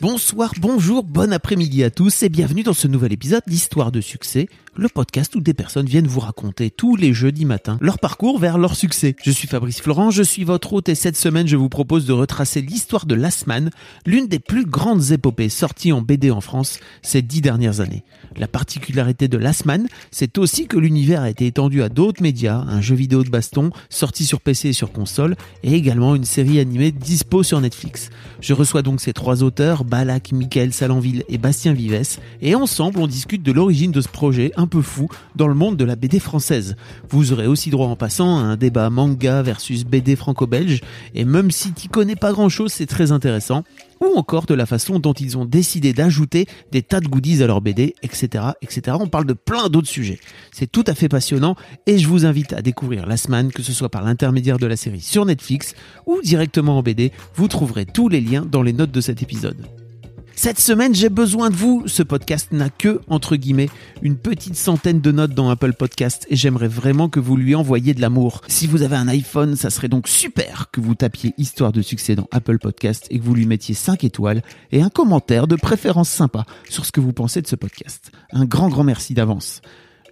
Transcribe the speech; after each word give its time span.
Bonsoir, 0.00 0.52
bonjour, 0.60 1.02
bon 1.02 1.32
après-midi 1.32 1.82
à 1.82 1.90
tous 1.90 2.22
et 2.22 2.28
bienvenue 2.28 2.62
dans 2.62 2.72
ce 2.72 2.86
nouvel 2.86 3.12
épisode 3.12 3.42
d'Histoire 3.48 3.90
de 3.90 4.00
succès, 4.00 4.48
le 4.78 4.88
podcast 4.88 5.34
où 5.34 5.40
des 5.40 5.54
personnes 5.54 5.86
viennent 5.86 6.06
vous 6.06 6.20
raconter 6.20 6.70
tous 6.70 6.94
les 6.94 7.12
jeudis 7.12 7.44
matins 7.44 7.78
leur 7.80 7.98
parcours 7.98 8.38
vers 8.38 8.58
leur 8.58 8.76
succès. 8.76 9.16
Je 9.24 9.32
suis 9.32 9.48
Fabrice 9.48 9.80
Florent, 9.80 10.12
je 10.12 10.22
suis 10.22 10.44
votre 10.44 10.72
hôte 10.72 10.88
et 10.88 10.94
cette 10.94 11.16
semaine 11.16 11.48
je 11.48 11.56
vous 11.56 11.68
propose 11.68 12.06
de 12.06 12.12
retracer 12.12 12.62
l'histoire 12.62 13.04
de 13.04 13.16
Last 13.16 13.46
l'une 14.06 14.28
des 14.28 14.38
plus 14.38 14.64
grandes 14.64 15.10
épopées 15.10 15.48
sorties 15.48 15.90
en 15.90 16.00
BD 16.00 16.30
en 16.30 16.40
France 16.40 16.78
ces 17.02 17.22
dix 17.22 17.40
dernières 17.40 17.80
années. 17.80 18.04
La 18.36 18.46
particularité 18.46 19.26
de 19.26 19.36
Last 19.36 19.64
c'est 20.12 20.38
aussi 20.38 20.68
que 20.68 20.76
l'univers 20.76 21.22
a 21.22 21.30
été 21.30 21.46
étendu 21.46 21.82
à 21.82 21.88
d'autres 21.88 22.22
médias, 22.22 22.58
un 22.58 22.80
jeu 22.80 22.94
vidéo 22.94 23.24
de 23.24 23.30
baston 23.30 23.70
sorti 23.90 24.24
sur 24.24 24.40
PC 24.40 24.68
et 24.68 24.72
sur 24.72 24.92
console, 24.92 25.34
et 25.64 25.74
également 25.74 26.14
une 26.14 26.24
série 26.24 26.60
animée 26.60 26.92
dispo 26.92 27.42
sur 27.42 27.60
Netflix. 27.60 28.10
Je 28.40 28.54
reçois 28.54 28.82
donc 28.82 29.00
ces 29.00 29.12
trois 29.12 29.42
auteurs, 29.42 29.84
Balak, 29.84 30.30
Michael 30.30 30.72
Salanville 30.72 31.24
et 31.28 31.38
Bastien 31.38 31.72
Vives, 31.72 32.18
et 32.42 32.54
ensemble 32.54 33.00
on 33.00 33.08
discute 33.08 33.42
de 33.42 33.50
l'origine 33.50 33.90
de 33.90 34.00
ce 34.00 34.08
projet 34.08 34.52
peu 34.68 34.82
fou 34.82 35.08
dans 35.36 35.48
le 35.48 35.54
monde 35.54 35.76
de 35.76 35.84
la 35.84 35.96
BD 35.96 36.20
française. 36.20 36.76
Vous 37.10 37.32
aurez 37.32 37.46
aussi 37.46 37.70
droit 37.70 37.88
en 37.88 37.96
passant 37.96 38.38
à 38.38 38.42
un 38.42 38.56
débat 38.56 38.90
manga 38.90 39.42
versus 39.42 39.84
BD 39.84 40.16
franco-belge, 40.16 40.80
et 41.14 41.24
même 41.24 41.50
si 41.50 41.72
tu 41.72 41.88
connais 41.88 42.16
pas 42.16 42.32
grand 42.32 42.48
chose, 42.48 42.72
c'est 42.72 42.86
très 42.86 43.12
intéressant 43.12 43.64
ou 44.00 44.16
encore 44.16 44.46
de 44.46 44.54
la 44.54 44.66
façon 44.66 44.98
dont 44.98 45.12
ils 45.12 45.36
ont 45.36 45.44
décidé 45.44 45.92
d'ajouter 45.92 46.46
des 46.72 46.82
tas 46.82 47.00
de 47.00 47.08
goodies 47.08 47.42
à 47.42 47.46
leur 47.46 47.60
BD, 47.60 47.94
etc., 48.02 48.44
etc. 48.62 48.96
On 49.00 49.08
parle 49.08 49.26
de 49.26 49.32
plein 49.32 49.68
d'autres 49.68 49.88
sujets. 49.88 50.20
C'est 50.52 50.70
tout 50.70 50.84
à 50.86 50.94
fait 50.94 51.08
passionnant 51.08 51.56
et 51.86 51.98
je 51.98 52.08
vous 52.08 52.26
invite 52.26 52.52
à 52.52 52.62
découvrir 52.62 53.06
la 53.06 53.16
semaine, 53.16 53.50
que 53.50 53.62
ce 53.62 53.72
soit 53.72 53.88
par 53.88 54.02
l'intermédiaire 54.02 54.58
de 54.58 54.66
la 54.66 54.76
série 54.76 55.00
sur 55.00 55.24
Netflix 55.24 55.74
ou 56.06 56.20
directement 56.22 56.78
en 56.78 56.82
BD. 56.82 57.12
Vous 57.34 57.48
trouverez 57.48 57.86
tous 57.86 58.08
les 58.08 58.20
liens 58.20 58.46
dans 58.50 58.62
les 58.62 58.72
notes 58.72 58.92
de 58.92 59.00
cet 59.00 59.22
épisode. 59.22 59.77
Cette 60.40 60.60
semaine, 60.60 60.94
j'ai 60.94 61.08
besoin 61.08 61.50
de 61.50 61.56
vous. 61.56 61.82
Ce 61.86 62.04
podcast 62.04 62.52
n'a 62.52 62.70
que, 62.70 63.00
entre 63.08 63.34
guillemets, 63.34 63.70
une 64.02 64.16
petite 64.16 64.54
centaine 64.54 65.00
de 65.00 65.10
notes 65.10 65.32
dans 65.32 65.50
Apple 65.50 65.72
Podcast 65.72 66.28
et 66.30 66.36
j'aimerais 66.36 66.68
vraiment 66.68 67.08
que 67.08 67.18
vous 67.18 67.36
lui 67.36 67.56
envoyiez 67.56 67.92
de 67.92 68.00
l'amour. 68.00 68.42
Si 68.46 68.68
vous 68.68 68.82
avez 68.82 68.94
un 68.94 69.08
iPhone, 69.08 69.56
ça 69.56 69.68
serait 69.68 69.88
donc 69.88 70.06
super 70.06 70.70
que 70.70 70.80
vous 70.80 70.94
tapiez 70.94 71.34
Histoire 71.38 71.72
de 71.72 71.82
succès 71.82 72.14
dans 72.14 72.28
Apple 72.30 72.60
Podcast 72.60 73.08
et 73.10 73.18
que 73.18 73.24
vous 73.24 73.34
lui 73.34 73.46
mettiez 73.46 73.74
5 73.74 74.04
étoiles 74.04 74.44
et 74.70 74.80
un 74.80 74.90
commentaire 74.90 75.48
de 75.48 75.56
préférence 75.56 76.08
sympa 76.08 76.44
sur 76.68 76.86
ce 76.86 76.92
que 76.92 77.00
vous 77.00 77.12
pensez 77.12 77.42
de 77.42 77.48
ce 77.48 77.56
podcast. 77.56 78.12
Un 78.30 78.44
grand, 78.44 78.68
grand 78.68 78.84
merci 78.84 79.14
d'avance. 79.14 79.60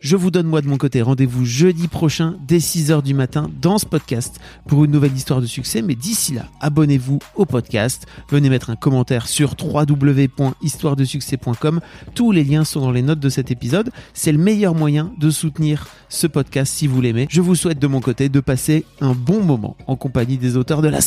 Je 0.01 0.15
vous 0.15 0.31
donne 0.31 0.47
moi 0.47 0.61
de 0.61 0.69
mon 0.69 0.77
côté 0.77 1.01
rendez-vous 1.01 1.47
jeudi 1.47 1.89
prochain 1.89 2.35
dès 2.47 2.59
6h 2.59 3.03
du 3.03 3.15
matin 3.15 3.49
dans 3.63 3.79
ce 3.79 3.87
podcast 3.87 4.39
pour 4.69 4.85
une 4.85 4.91
nouvelle 4.91 5.17
histoire 5.17 5.41
de 5.41 5.47
succès. 5.47 5.81
Mais 5.81 5.95
d'ici 5.95 6.35
là, 6.35 6.45
abonnez-vous 6.61 7.19
au 7.35 7.47
podcast. 7.47 8.07
Venez 8.29 8.51
mettre 8.51 8.69
un 8.69 8.77
commentaire 8.77 9.27
sur 9.27 9.55
www.histoiredesuccès.com. 9.59 11.81
Tous 12.15 12.31
les 12.31 12.45
liens 12.45 12.65
sont 12.65 12.81
dans 12.81 12.91
les 12.91 13.01
notes 13.01 13.21
de 13.21 13.31
cet 13.31 13.51
épisode. 13.51 13.89
C'est 14.13 14.33
le 14.33 14.39
meilleur 14.39 14.75
moyen 14.75 15.13
de 15.19 15.31
soutenir 15.31 15.87
ce 16.11 16.27
podcast 16.27 16.75
si 16.75 16.87
vous 16.87 17.01
l'aimez. 17.01 17.27
Je 17.31 17.41
vous 17.41 17.55
souhaite 17.55 17.79
de 17.79 17.87
mon 17.87 18.01
côté 18.01 18.29
de 18.29 18.41
passer 18.41 18.85
un 19.01 19.15
bon 19.15 19.43
moment 19.43 19.79
en 19.87 19.97
compagnie 19.97 20.37
des 20.37 20.59
auteurs 20.59 20.83
de 20.83 20.89
la. 20.89 20.99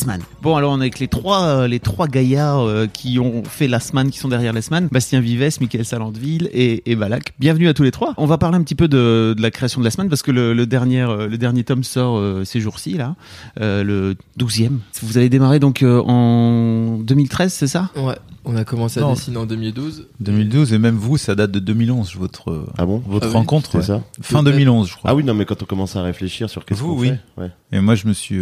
Bon, 0.42 0.56
alors 0.56 0.72
on 0.72 0.78
est 0.78 0.84
avec 0.84 0.98
les 0.98 1.08
trois, 1.08 1.44
euh, 1.44 1.68
les 1.68 1.78
trois 1.78 2.08
gaillards 2.08 2.66
euh, 2.66 2.86
qui 2.86 3.20
ont 3.20 3.44
fait 3.44 3.68
la 3.68 3.78
qui 3.78 4.18
sont 4.18 4.28
derrière 4.28 4.52
la. 4.52 4.60
Bastien 4.90 5.20
Vives, 5.20 5.58
Michael 5.60 5.84
Salandville 5.84 6.48
et, 6.52 6.90
et 6.90 6.96
Balak. 6.96 7.34
Bienvenue 7.38 7.68
à 7.68 7.74
tous 7.74 7.82
les 7.82 7.90
trois. 7.92 8.14
On 8.18 8.26
va 8.26 8.38
parler 8.38 8.56
un 8.56 8.62
petit 8.62 8.74
peu 8.74 8.79
de, 8.88 9.34
la 9.38 9.50
création 9.50 9.80
de 9.80 9.84
la 9.84 9.90
semaine 9.90 10.08
parce 10.08 10.22
que 10.22 10.30
le, 10.30 10.66
dernier, 10.66 11.02
euh, 11.02 11.28
le 11.28 11.38
dernier 11.38 11.64
tome 11.64 11.84
sort 11.84 12.18
euh, 12.18 12.44
ces 12.44 12.60
jours-ci, 12.60 12.94
là, 12.94 13.16
euh, 13.60 13.82
le 13.82 14.16
12e. 14.38 14.78
Vous 15.02 15.18
avez 15.18 15.28
démarré 15.28 15.58
donc 15.58 15.84
en 15.84 16.98
2013, 16.98 17.52
c'est 17.52 17.66
ça? 17.66 17.90
Ouais, 17.96 18.16
on 18.44 18.56
a 18.56 18.64
commencé 18.64 19.00
à 19.00 19.08
dessiner 19.08 19.38
en 19.38 19.46
2012. 19.46 20.08
2012 20.20 20.72
et 20.72 20.78
même 20.78 20.96
vous, 20.96 21.16
ça 21.16 21.34
date 21.34 21.50
de 21.50 21.60
2011, 21.60 22.16
votre, 22.16 22.66
ah 22.78 22.86
bon? 22.86 23.02
votre 23.06 23.28
ah 23.28 23.38
rencontre. 23.38 23.82
ça 23.82 24.02
Fin 24.20 24.42
2011, 24.42 24.88
je 24.88 24.96
crois. 24.96 25.10
Ah 25.10 25.14
oui, 25.14 25.24
non, 25.24 25.34
mais 25.34 25.44
quand 25.44 25.62
on 25.62 25.66
commence 25.66 25.96
à 25.96 26.02
réfléchir 26.02 26.48
sur 26.50 26.64
qu'est-ce 26.64 26.82
qu'on 26.82 26.98
oui. 26.98 27.08
fait. 27.08 27.42
Ouais. 27.42 27.50
Et 27.72 27.80
moi, 27.80 27.94
je 27.94 28.06
me 28.06 28.12
suis 28.12 28.40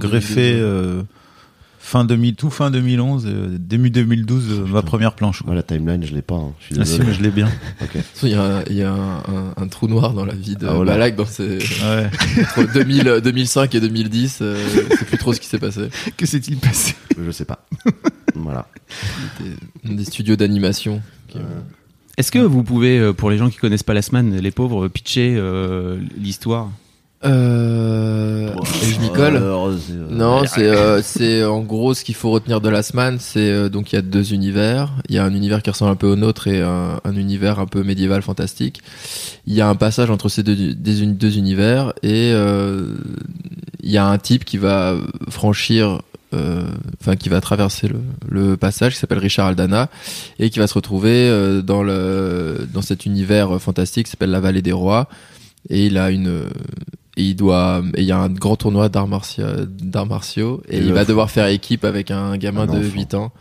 greffé 0.00 0.60
fin 1.86 2.04
2000, 2.04 2.34
tout 2.34 2.50
fin 2.50 2.72
2011, 2.72 3.26
euh, 3.26 3.56
début 3.60 3.90
2012, 3.90 4.44
euh, 4.50 4.66
ma 4.66 4.82
première 4.82 5.14
planche. 5.14 5.44
La 5.46 5.62
timeline, 5.62 6.04
je 6.04 6.12
l'ai 6.14 6.22
pas. 6.22 6.34
Hein. 6.34 6.52
Je 6.58 6.80
ah 6.80 6.84
si, 6.84 6.98
mais 6.98 7.14
je 7.14 7.22
l'ai 7.22 7.30
bien. 7.30 7.48
Il 8.24 8.30
y 8.30 8.34
a, 8.34 8.64
il 8.68 8.76
y 8.76 8.82
a 8.82 8.92
un, 8.92 9.54
un, 9.56 9.68
trou 9.68 9.86
noir 9.86 10.12
dans 10.12 10.24
la 10.24 10.34
vie 10.34 10.56
de 10.56 10.66
ah, 10.66 10.82
Balak 10.84 11.14
dans 11.14 11.26
ses... 11.26 11.58
ouais. 11.58 12.10
entre 12.40 12.72
2000, 12.72 13.20
2005 13.22 13.74
et 13.76 13.80
2010. 13.80 14.38
Euh, 14.42 14.56
c'est 14.90 15.06
plus 15.06 15.18
trop 15.18 15.32
ce 15.32 15.38
qui 15.38 15.46
s'est 15.46 15.60
passé. 15.60 15.88
Que 16.16 16.26
s'est-il 16.26 16.56
passé? 16.56 16.94
Je 17.24 17.30
sais 17.30 17.44
pas. 17.44 17.64
voilà. 18.34 18.66
Des, 19.84 20.04
studios 20.04 20.34
d'animation. 20.34 21.02
Est-ce 22.16 22.32
que 22.32 22.38
vous 22.38 22.64
pouvez, 22.64 23.12
pour 23.12 23.30
les 23.30 23.38
gens 23.38 23.48
qui 23.48 23.58
connaissent 23.58 23.84
pas 23.84 23.94
la 23.94 24.02
semaine, 24.02 24.36
les 24.36 24.50
pauvres, 24.50 24.88
pitcher 24.88 25.40
l'histoire? 26.18 26.70
Euh, 27.24 28.54
je 28.82 29.00
m'y 29.00 29.10
colle. 29.12 29.36
Non, 30.16 30.44
c'est 30.46 30.66
euh, 30.66 31.02
c'est 31.02 31.44
en 31.44 31.60
gros 31.60 31.94
ce 31.94 32.04
qu'il 32.04 32.14
faut 32.14 32.30
retenir 32.30 32.60
de 32.60 32.68
la 32.68 32.82
semaine, 32.82 33.18
c'est 33.20 33.50
euh, 33.50 33.68
donc 33.68 33.92
il 33.92 33.96
y 33.96 33.98
a 33.98 34.02
deux 34.02 34.32
univers. 34.32 34.92
Il 35.08 35.14
y 35.14 35.18
a 35.18 35.24
un 35.24 35.34
univers 35.34 35.62
qui 35.62 35.70
ressemble 35.70 35.92
un 35.92 35.96
peu 35.96 36.06
au 36.06 36.16
nôtre 36.16 36.48
et 36.48 36.62
un, 36.62 36.98
univers 37.14 37.60
un 37.60 37.66
peu 37.66 37.82
médiéval 37.82 38.22
fantastique. 38.22 38.80
Il 39.46 39.54
y 39.54 39.60
a 39.60 39.68
un 39.68 39.74
passage 39.74 40.10
entre 40.10 40.28
ces 40.28 40.42
deux 40.42 40.74
des 40.74 41.06
deux 41.06 41.38
univers 41.38 41.92
et 42.02 42.32
euh, 42.32 42.96
il 43.82 43.90
y 43.90 43.98
a 43.98 44.06
un 44.06 44.18
type 44.18 44.44
qui 44.44 44.58
va 44.58 44.96
franchir 45.28 46.00
enfin 47.00 47.16
qui 47.16 47.30
va 47.30 47.40
traverser 47.40 47.88
le, 47.88 48.00
le 48.28 48.58
passage 48.58 48.92
qui 48.92 48.98
s'appelle 48.98 49.20
Richard 49.20 49.46
Aldana 49.46 49.88
et 50.38 50.50
qui 50.50 50.58
va 50.58 50.66
se 50.66 50.74
retrouver 50.74 51.62
dans 51.64 51.82
le 51.82 52.68
dans 52.74 52.82
cet 52.82 53.06
univers 53.06 53.58
fantastique 53.58 54.04
qui 54.04 54.10
s'appelle 54.10 54.32
la 54.32 54.40
vallée 54.40 54.60
des 54.60 54.72
rois 54.72 55.08
et 55.70 55.86
il 55.86 55.96
a 55.96 56.10
une 56.10 56.44
et 57.16 57.22
il 57.22 57.34
doit 57.34 57.82
il 57.96 58.04
y 58.04 58.12
a 58.12 58.18
un 58.18 58.28
grand 58.28 58.56
tournoi 58.56 58.88
d'arts 58.88 59.08
martiaux 59.08 59.46
d'arts 59.66 60.06
martiaux 60.06 60.62
et, 60.68 60.78
il 60.78 60.92
va 60.92 61.04
devoir 61.04 61.30
faire 61.30 61.46
équipe 61.46 61.84
avec 61.84 62.10
un 62.10 62.36
gamin 62.36 62.66
de 62.66 62.82
8 62.82 63.14
ans 63.14 63.32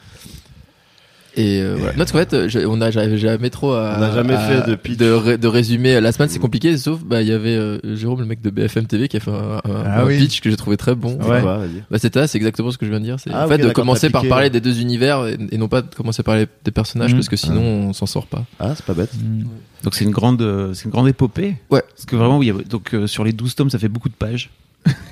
et 1.35 1.61
euh, 1.61 1.75
voilà. 1.77 1.93
Non, 1.93 1.97
parce 1.99 2.11
qu'en 2.11 2.19
fait, 2.19 2.65
on 2.65 2.77
n'a 2.77 2.91
jamais 2.91 3.49
trop 3.49 3.73
à, 3.73 3.95
on 3.97 4.01
a 4.01 4.13
jamais 4.13 4.37
fait 4.37 4.69
de, 4.69 4.75
pitch. 4.75 4.97
de, 4.97 5.35
de 5.35 5.47
résumer. 5.47 5.99
La 6.01 6.11
semaine, 6.11 6.29
c'est 6.29 6.39
compliqué, 6.39 6.77
sauf 6.77 7.01
bah 7.03 7.21
il 7.21 7.27
y 7.27 7.31
avait 7.31 7.55
euh, 7.55 7.95
Jérôme, 7.95 8.19
le 8.19 8.25
mec 8.25 8.41
de 8.41 8.49
BFM 8.49 8.85
TV, 8.87 9.07
qui 9.07 9.17
a 9.17 9.19
fait 9.19 9.31
un, 9.31 9.61
ah 9.65 10.05
pitch 10.07 10.41
que 10.41 10.49
j'ai 10.49 10.57
trouvé 10.57 10.77
très 10.77 10.95
bon. 10.95 11.17
Ouais. 11.21 11.41
Bah 11.41 11.99
c'était 11.99 12.25
c'est 12.27 12.37
exactement 12.37 12.71
ce 12.71 12.77
que 12.77 12.85
je 12.85 12.91
viens 12.91 12.99
de 12.99 13.05
dire. 13.05 13.19
C'est 13.19 13.31
ah, 13.33 13.45
en 13.45 13.47
fait 13.47 13.57
de 13.57 13.69
commencer 13.69 14.09
par 14.09 14.25
parler 14.27 14.49
des 14.49 14.61
deux 14.61 14.79
univers 14.79 15.25
et, 15.27 15.57
non 15.57 15.67
pas 15.67 15.81
de 15.81 15.93
commencer 15.93 16.23
par 16.23 16.33
parler 16.33 16.47
des 16.63 16.71
personnages 16.71 17.13
mmh. 17.13 17.17
parce 17.17 17.29
que 17.29 17.35
sinon 17.35 17.61
on 17.61 17.93
s'en 17.93 18.05
sort 18.05 18.27
pas. 18.27 18.45
Ah, 18.59 18.73
c'est 18.75 18.85
pas 18.85 18.93
bête. 18.93 19.13
Mmh. 19.13 19.43
Donc 19.85 19.93
c'est 19.93 20.03
une 20.03 20.11
grande, 20.11 20.41
euh, 20.41 20.73
c'est 20.73 20.85
une 20.85 20.91
grande 20.91 21.07
épopée. 21.07 21.57
Ouais. 21.69 21.83
Parce 21.87 22.05
que 22.05 22.15
vraiment, 22.15 22.41
il 22.41 22.47
y 22.47 22.51
a, 22.51 22.53
donc 22.53 22.93
euh, 22.93 23.05
sur 23.05 23.23
les 23.23 23.33
12 23.33 23.55
tomes, 23.55 23.69
ça 23.69 23.77
fait 23.77 23.87
beaucoup 23.87 24.09
de 24.09 24.15
pages. 24.15 24.49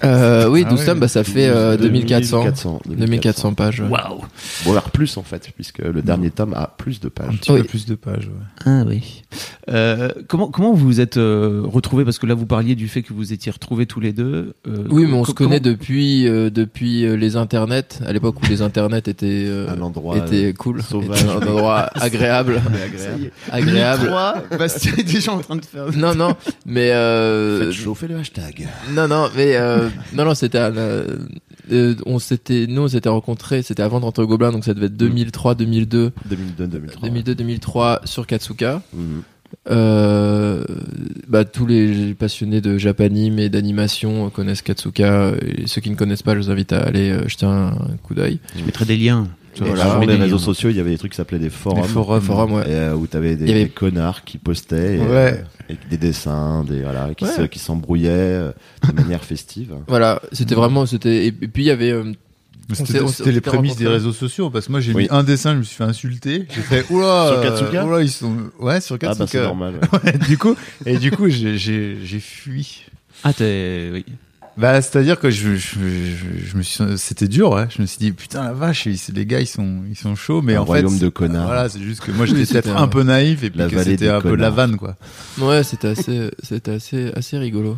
Euh, 0.04 0.50
oui, 0.50 0.66
12 0.66 0.80
ah 0.82 0.86
tomes, 0.88 1.00
bah, 1.00 1.08
ça 1.08 1.24
fait 1.24 1.50
2400, 1.78 2.82
2400, 2.86 3.54
pages. 3.54 3.80
Waouh 3.80 4.22
Bon, 4.66 4.72
alors 4.72 4.90
plus 4.92 5.16
en 5.18 5.24
fait, 5.24 5.50
puisque 5.56 5.80
le 5.80 6.02
dernier 6.02 6.30
tome 6.30 6.54
a 6.54 6.68
plus 6.68 7.00
de 7.00 7.08
pages. 7.08 7.30
Un 7.30 7.38
petit 7.38 7.52
peu 7.52 7.64
plus 7.64 7.86
de 7.86 7.96
pages, 7.96 8.28
ouais. 8.28 8.66
Ah 8.66 8.84
oui. 8.86 9.24
Euh, 9.70 10.10
comment, 10.28 10.48
comment 10.48 10.74
vous 10.74 10.86
vous 10.86 11.00
êtes 11.00 11.18
euh, 11.18 11.62
retrouvés? 11.66 12.04
Parce 12.04 12.20
que 12.20 12.26
là, 12.26 12.34
vous 12.34 12.46
parliez 12.46 12.76
du 12.76 12.88
fait 12.88 13.02
que 13.02 13.14
vous 13.14 13.34
étiez 13.34 13.52
retrouvés 13.52 13.86
tous 13.86 14.00
les 14.00 14.12
deux. 14.12 14.56
Euh, 14.68 14.86
oui, 14.90 15.06
mais 15.06 15.14
on 15.14 15.26
se 15.26 15.32
connaît 15.32 15.60
depuis, 15.60 16.28
euh, 16.28 16.50
depuis 16.50 17.06
les 17.18 17.36
internets, 17.36 18.00
à 18.06 18.12
l'époque 18.12 18.42
où 18.42 18.46
les 18.48 18.62
internets 18.62 19.04
étaient, 19.08 19.50
un 19.70 19.82
endroit 19.82 20.18
étaient 20.18 20.54
cool. 20.54 20.82
Sauvage. 20.82 21.24
un 21.24 21.38
endroit 21.38 21.90
agréable. 21.96 22.62
agréable. 22.84 23.32
agréable. 23.52 24.08
3, 24.08 24.44
Bastien 24.58 24.94
est 24.98 25.04
déjà 25.04 25.32
en 25.32 25.40
train 25.40 25.56
de 25.56 25.66
faire. 25.66 25.86
Non, 25.96 26.14
non, 26.16 26.36
mais. 26.66 26.90
Faites 27.60 27.72
chauffer 27.72 28.08
le 28.08 28.18
hashtag. 28.18 28.68
Non, 28.92 29.08
non, 29.08 29.30
mais 29.36 29.56
euh, 29.64 29.90
non, 30.14 30.26
non, 30.26 30.36
c'était, 30.36 30.60
euh, 30.60 31.18
euh, 31.72 31.96
on 32.06 32.20
s'était, 32.20 32.68
nous, 32.68 32.84
on 32.84 32.88
s'était 32.88 33.10
rencontrés, 33.10 33.62
c'était 33.62 33.84
avant 33.84 34.00
de 34.00 34.06
rentrer 34.06 34.24
au 34.24 34.28
Gobelin, 34.28 34.52
donc 34.52 34.64
ça 34.64 34.74
devait 34.74 34.88
être 34.88 34.98
2003, 34.98 35.56
2002. 35.56 36.12
2002, 36.26 36.68
2003. 36.68 37.10
2002, 37.10 37.36
2003 37.36 38.02
sur 38.06 38.28
Katsuka. 38.28 38.82
Mhm. 38.94 39.24
Euh, 39.70 40.64
bah, 41.28 41.46
tous 41.46 41.68
les 41.68 42.16
passionnés 42.16 42.60
de 42.60 42.80
japanime 42.80 43.38
et 43.38 43.50
d'animation 43.50 44.30
connaissent 44.32 44.64
Katsuka. 44.64 45.34
Et 45.42 45.68
ceux 45.68 45.80
qui 45.80 45.92
ne 45.92 45.96
connaissent 45.96 46.24
pas, 46.24 46.34
je 46.34 46.40
vous 46.40 46.52
invite 46.52 46.74
à 46.74 46.80
aller 46.80 47.16
jeter 47.28 47.46
un, 47.46 47.76
coup 48.02 48.16
d'œil. 48.16 48.40
Je 48.58 48.64
mettrai 48.64 48.86
des 48.86 48.98
liens. 48.98 49.28
Sur 49.54 49.66
les 49.66 50.16
réseaux 50.16 50.38
sociaux, 50.38 50.70
il 50.70 50.78
y 50.78 50.80
avait 50.80 50.92
des 50.92 50.98
trucs 50.98 51.12
qui 51.12 51.18
s'appelaient 51.18 51.40
des 51.40 51.50
forums. 51.50 51.84
forums, 52.22 52.54
ouais. 52.54 52.70
et, 52.70 52.90
où 52.94 53.08
tu 53.08 53.18
avais 53.18 53.36
des, 53.36 53.70
connards 53.70 54.24
qui 54.24 54.38
postaient 54.38 55.00
et, 55.70 55.78
des 55.90 55.98
dessins, 55.98 56.64
des, 56.64 56.82
voilà, 56.82 57.10
qui 57.16 57.60
s'embrouillaient 57.60 58.52
de 58.88 58.94
manière 58.96 59.24
festive. 59.24 59.74
Voilà, 59.88 60.22
c'était 60.32 60.56
vraiment. 60.56 60.86
c'était 60.86 61.28
Et, 61.28 61.32
puis 61.32 61.64
il 61.64 61.68
y 61.68 61.72
avait 61.72 61.94
c'était 62.72 63.32
les 63.32 63.42
prémices 63.42 63.76
des 63.76 63.88
réseaux 63.88 64.14
sociaux 64.14 64.50
parce 64.50 64.68
que 64.68 64.72
moi 64.72 64.80
j'ai 64.80 64.94
mis 64.94 65.08
un 65.10 65.24
dessin, 65.24 65.54
je 65.54 65.58
me 65.60 65.64
suis 65.64 65.76
fait 65.76 65.84
insulter. 65.84 66.46
J'ai 66.54 66.62
fait 66.62 66.86
oula, 66.90 67.30
sur 67.30 67.42
Katsuka 67.42 67.86
oula, 67.86 68.02
ils 68.02 68.10
sont 68.10 68.36
ouais 68.60 68.82
sur 68.82 68.98
Katsuka. 68.98 69.24
Ah 69.24 69.26
bah 69.26 69.30
c'est 69.30 69.44
normal. 69.44 69.80
du 70.28 70.38
coup 70.38 70.56
et 70.86 70.98
du 70.98 71.12
coup 71.12 71.30
j'ai 71.30 71.58
j'ai 71.58 72.20
fui. 72.20 72.86
Ah 73.24 73.34
t'es 73.34 73.90
oui. 73.92 74.06
Bah, 74.56 74.82
c'est-à-dire 74.82 75.20
que 75.20 75.32
je, 75.32 75.56
je, 75.56 75.80
je, 76.46 76.58
me 76.58 76.62
suis, 76.62 76.84
c'était 76.98 77.28
dur, 77.28 77.52
ouais. 77.52 77.66
Je 77.76 77.82
me 77.82 77.88
suis 77.88 77.98
dit, 77.98 78.12
putain, 78.12 78.44
la 78.44 78.54
vache, 78.54 78.86
les 78.86 79.26
gars, 79.26 79.40
ils 79.40 79.48
sont, 79.48 79.80
ils 79.90 79.96
sont 79.96 80.16
chauds, 80.16 80.44
mais 80.44 80.56
un 80.56 80.62
en 80.62 80.66
royaume 80.66 80.94
fait. 80.94 81.06
de 81.06 81.10
connards. 81.10 81.48
Voilà, 81.48 81.70
c'est 81.70 81.82
juste 81.82 82.02
que 82.02 82.12
moi, 82.12 82.26
j'étais 82.28 82.46
peut-être 82.46 82.78
un 82.78 82.88
peu 82.88 83.02
naïf 83.04 83.44
et 83.44 83.50
puis 83.50 83.68
que 83.68 83.84
c'était 83.84 84.10
un 84.10 84.22
peu 84.22 84.36
la 84.36 84.52
vanne, 84.52 84.78
quoi. 84.78 84.96
Ouais, 85.40 85.64
c'était 85.64 85.88
assez, 85.88 86.30
c'était 86.44 86.72
assez, 86.72 87.12
assez 87.16 87.38
rigolo. 87.38 87.78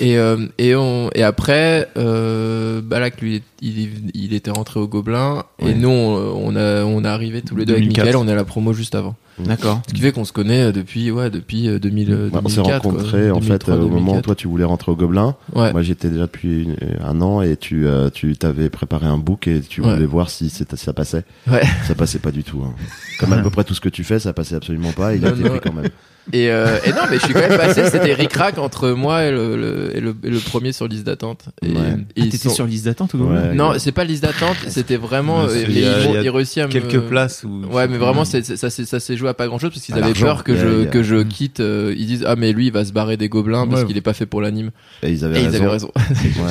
Et, 0.00 0.18
euh, 0.18 0.46
et 0.58 0.74
on, 0.74 1.10
et 1.14 1.22
après, 1.22 1.88
euh, 1.96 2.80
Balak, 2.80 3.20
lui, 3.20 3.42
il, 3.62 4.10
il 4.14 4.34
était 4.34 4.50
rentré 4.50 4.80
au 4.80 4.88
Gobelin, 4.88 5.44
et 5.60 5.74
nous, 5.74 5.88
on, 5.90 6.56
a, 6.56 6.82
on 6.84 7.04
est 7.04 7.08
arrivé 7.08 7.42
tous 7.42 7.54
les 7.56 7.64
deux 7.64 7.74
avec 7.74 7.86
Mickaël, 7.86 8.16
on 8.16 8.26
est 8.26 8.32
à 8.32 8.36
la 8.36 8.44
promo 8.44 8.72
juste 8.72 8.96
avant. 8.96 9.16
D'accord. 9.38 9.82
Ce 9.88 9.94
qui 9.94 10.00
fait 10.00 10.12
qu'on 10.12 10.24
se 10.24 10.32
connaît 10.32 10.64
euh, 10.64 10.72
depuis 10.72 11.10
ouais 11.10 11.30
depuis 11.30 11.68
2000. 11.78 12.12
Euh, 12.12 12.30
on 12.32 12.48
s'est 12.48 12.60
rencontrés 12.60 13.30
en 13.30 13.40
fait 13.40 13.68
au 13.68 13.88
moment 13.88 14.16
où 14.16 14.20
toi 14.20 14.34
tu 14.34 14.48
voulais 14.48 14.64
rentrer 14.64 14.92
au 14.92 14.96
Gobelin. 14.96 15.36
Ouais. 15.54 15.72
Moi 15.72 15.82
j'étais 15.82 16.08
déjà 16.08 16.22
depuis 16.26 16.68
un 17.02 17.20
an 17.20 17.42
et 17.42 17.56
tu 17.56 17.86
euh, 17.86 18.10
tu 18.10 18.36
t'avais 18.36 18.70
préparé 18.70 19.06
un 19.06 19.18
book 19.18 19.48
et 19.48 19.60
tu 19.60 19.80
voulais 19.80 20.06
voir 20.06 20.30
si 20.30 20.50
ça 20.50 20.92
passait. 20.92 21.24
Ouais. 21.50 21.62
Ça 21.86 21.94
passait 21.94 22.18
pas 22.18 22.32
du 22.32 22.44
tout. 22.44 22.62
Hein. 22.64 22.74
Comme 23.18 23.32
à 23.32 23.38
peu 23.38 23.50
près 23.50 23.64
tout 23.64 23.74
ce 23.74 23.80
que 23.80 23.88
tu 23.88 24.04
fais, 24.04 24.18
ça 24.18 24.32
passait 24.32 24.54
absolument 24.54 24.92
pas. 24.92 25.14
il 25.14 25.24
a 25.24 25.30
été 25.30 25.42
pris 25.42 25.60
quand 25.60 25.72
même. 25.72 25.88
Et, 26.32 26.50
euh, 26.50 26.78
et, 26.84 26.90
non, 26.90 27.02
mais 27.10 27.18
je 27.18 27.24
suis 27.24 27.34
quand 27.34 27.48
même 27.48 27.56
passé. 27.56 27.88
C'était 27.90 28.14
ric-rac 28.14 28.58
entre 28.58 28.90
moi 28.90 29.24
et 29.24 29.30
le, 29.30 29.56
le, 29.56 29.96
et 29.96 30.00
le, 30.00 30.14
le, 30.22 30.38
premier 30.38 30.72
sur 30.72 30.88
liste 30.88 31.04
d'attente. 31.04 31.44
Et, 31.62 31.68
ouais. 31.68 31.96
et 32.16 32.22
ah, 32.22 32.30
t'étais 32.30 32.48
sur 32.48 32.66
liste 32.66 32.86
d'attente 32.86 33.14
ou 33.14 33.18
ouais, 33.18 33.54
Non, 33.54 33.74
c'est 33.78 33.92
pas 33.92 34.04
liste 34.04 34.22
d'attente. 34.22 34.56
C'était 34.68 34.96
vraiment. 34.96 35.46
Mais 35.46 35.62
ils, 35.68 36.08
ont, 36.08 36.20
ils 36.20 36.30
réussi 36.30 36.60
à 36.60 36.66
quelques 36.68 37.00
places. 37.00 37.44
Où 37.44 37.66
ouais, 37.72 37.86
mais 37.88 37.98
vraiment, 37.98 38.24
ça, 38.24 38.42
ça, 38.42 38.70
ça 38.70 39.00
s'est 39.00 39.16
joué 39.16 39.28
à 39.28 39.34
pas 39.34 39.46
grand 39.46 39.58
chose 39.58 39.70
parce 39.70 39.82
qu'ils 39.82 39.94
avaient 39.94 40.12
peur 40.12 40.44
que 40.44 40.56
je 40.56 40.84
que 40.84 41.02
je 41.02 41.22
quitte. 41.22 41.60
Euh, 41.60 41.94
ils 41.96 42.06
disent 42.06 42.24
ah 42.26 42.36
mais 42.36 42.52
lui 42.52 42.66
il 42.66 42.72
va 42.72 42.84
se 42.84 42.92
barrer 42.92 43.16
des 43.16 43.28
gobelins 43.28 43.66
parce 43.66 43.84
qu'il 43.84 43.96
est 43.96 44.02
pas 44.02 44.14
fait 44.14 44.26
pour 44.26 44.40
l'anime. 44.40 44.70
Et 45.02 45.10
ils 45.10 45.24
avaient 45.24 45.40
et 45.40 45.46
raison. 45.46 45.56
Ils 45.56 45.62
avaient 45.62 45.70
raison. 45.70 45.90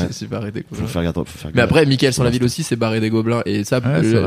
je 0.10 0.14
suis 0.14 0.26
barré 0.28 0.52
des 0.52 0.62
gobelins. 0.62 0.88
Faut 0.88 0.88
faire 0.88 1.04
gaffe, 1.04 1.16
faut 1.16 1.26
faire 1.26 1.52
mais 1.54 1.62
après, 1.62 1.86
Michael 1.86 2.14
sur 2.14 2.24
la 2.24 2.30
ville 2.30 2.44
aussi 2.44 2.64
s'est 2.64 2.76
barré 2.76 3.00
des 3.00 3.10
gobelins 3.10 3.42
et 3.46 3.64
ça, 3.64 3.80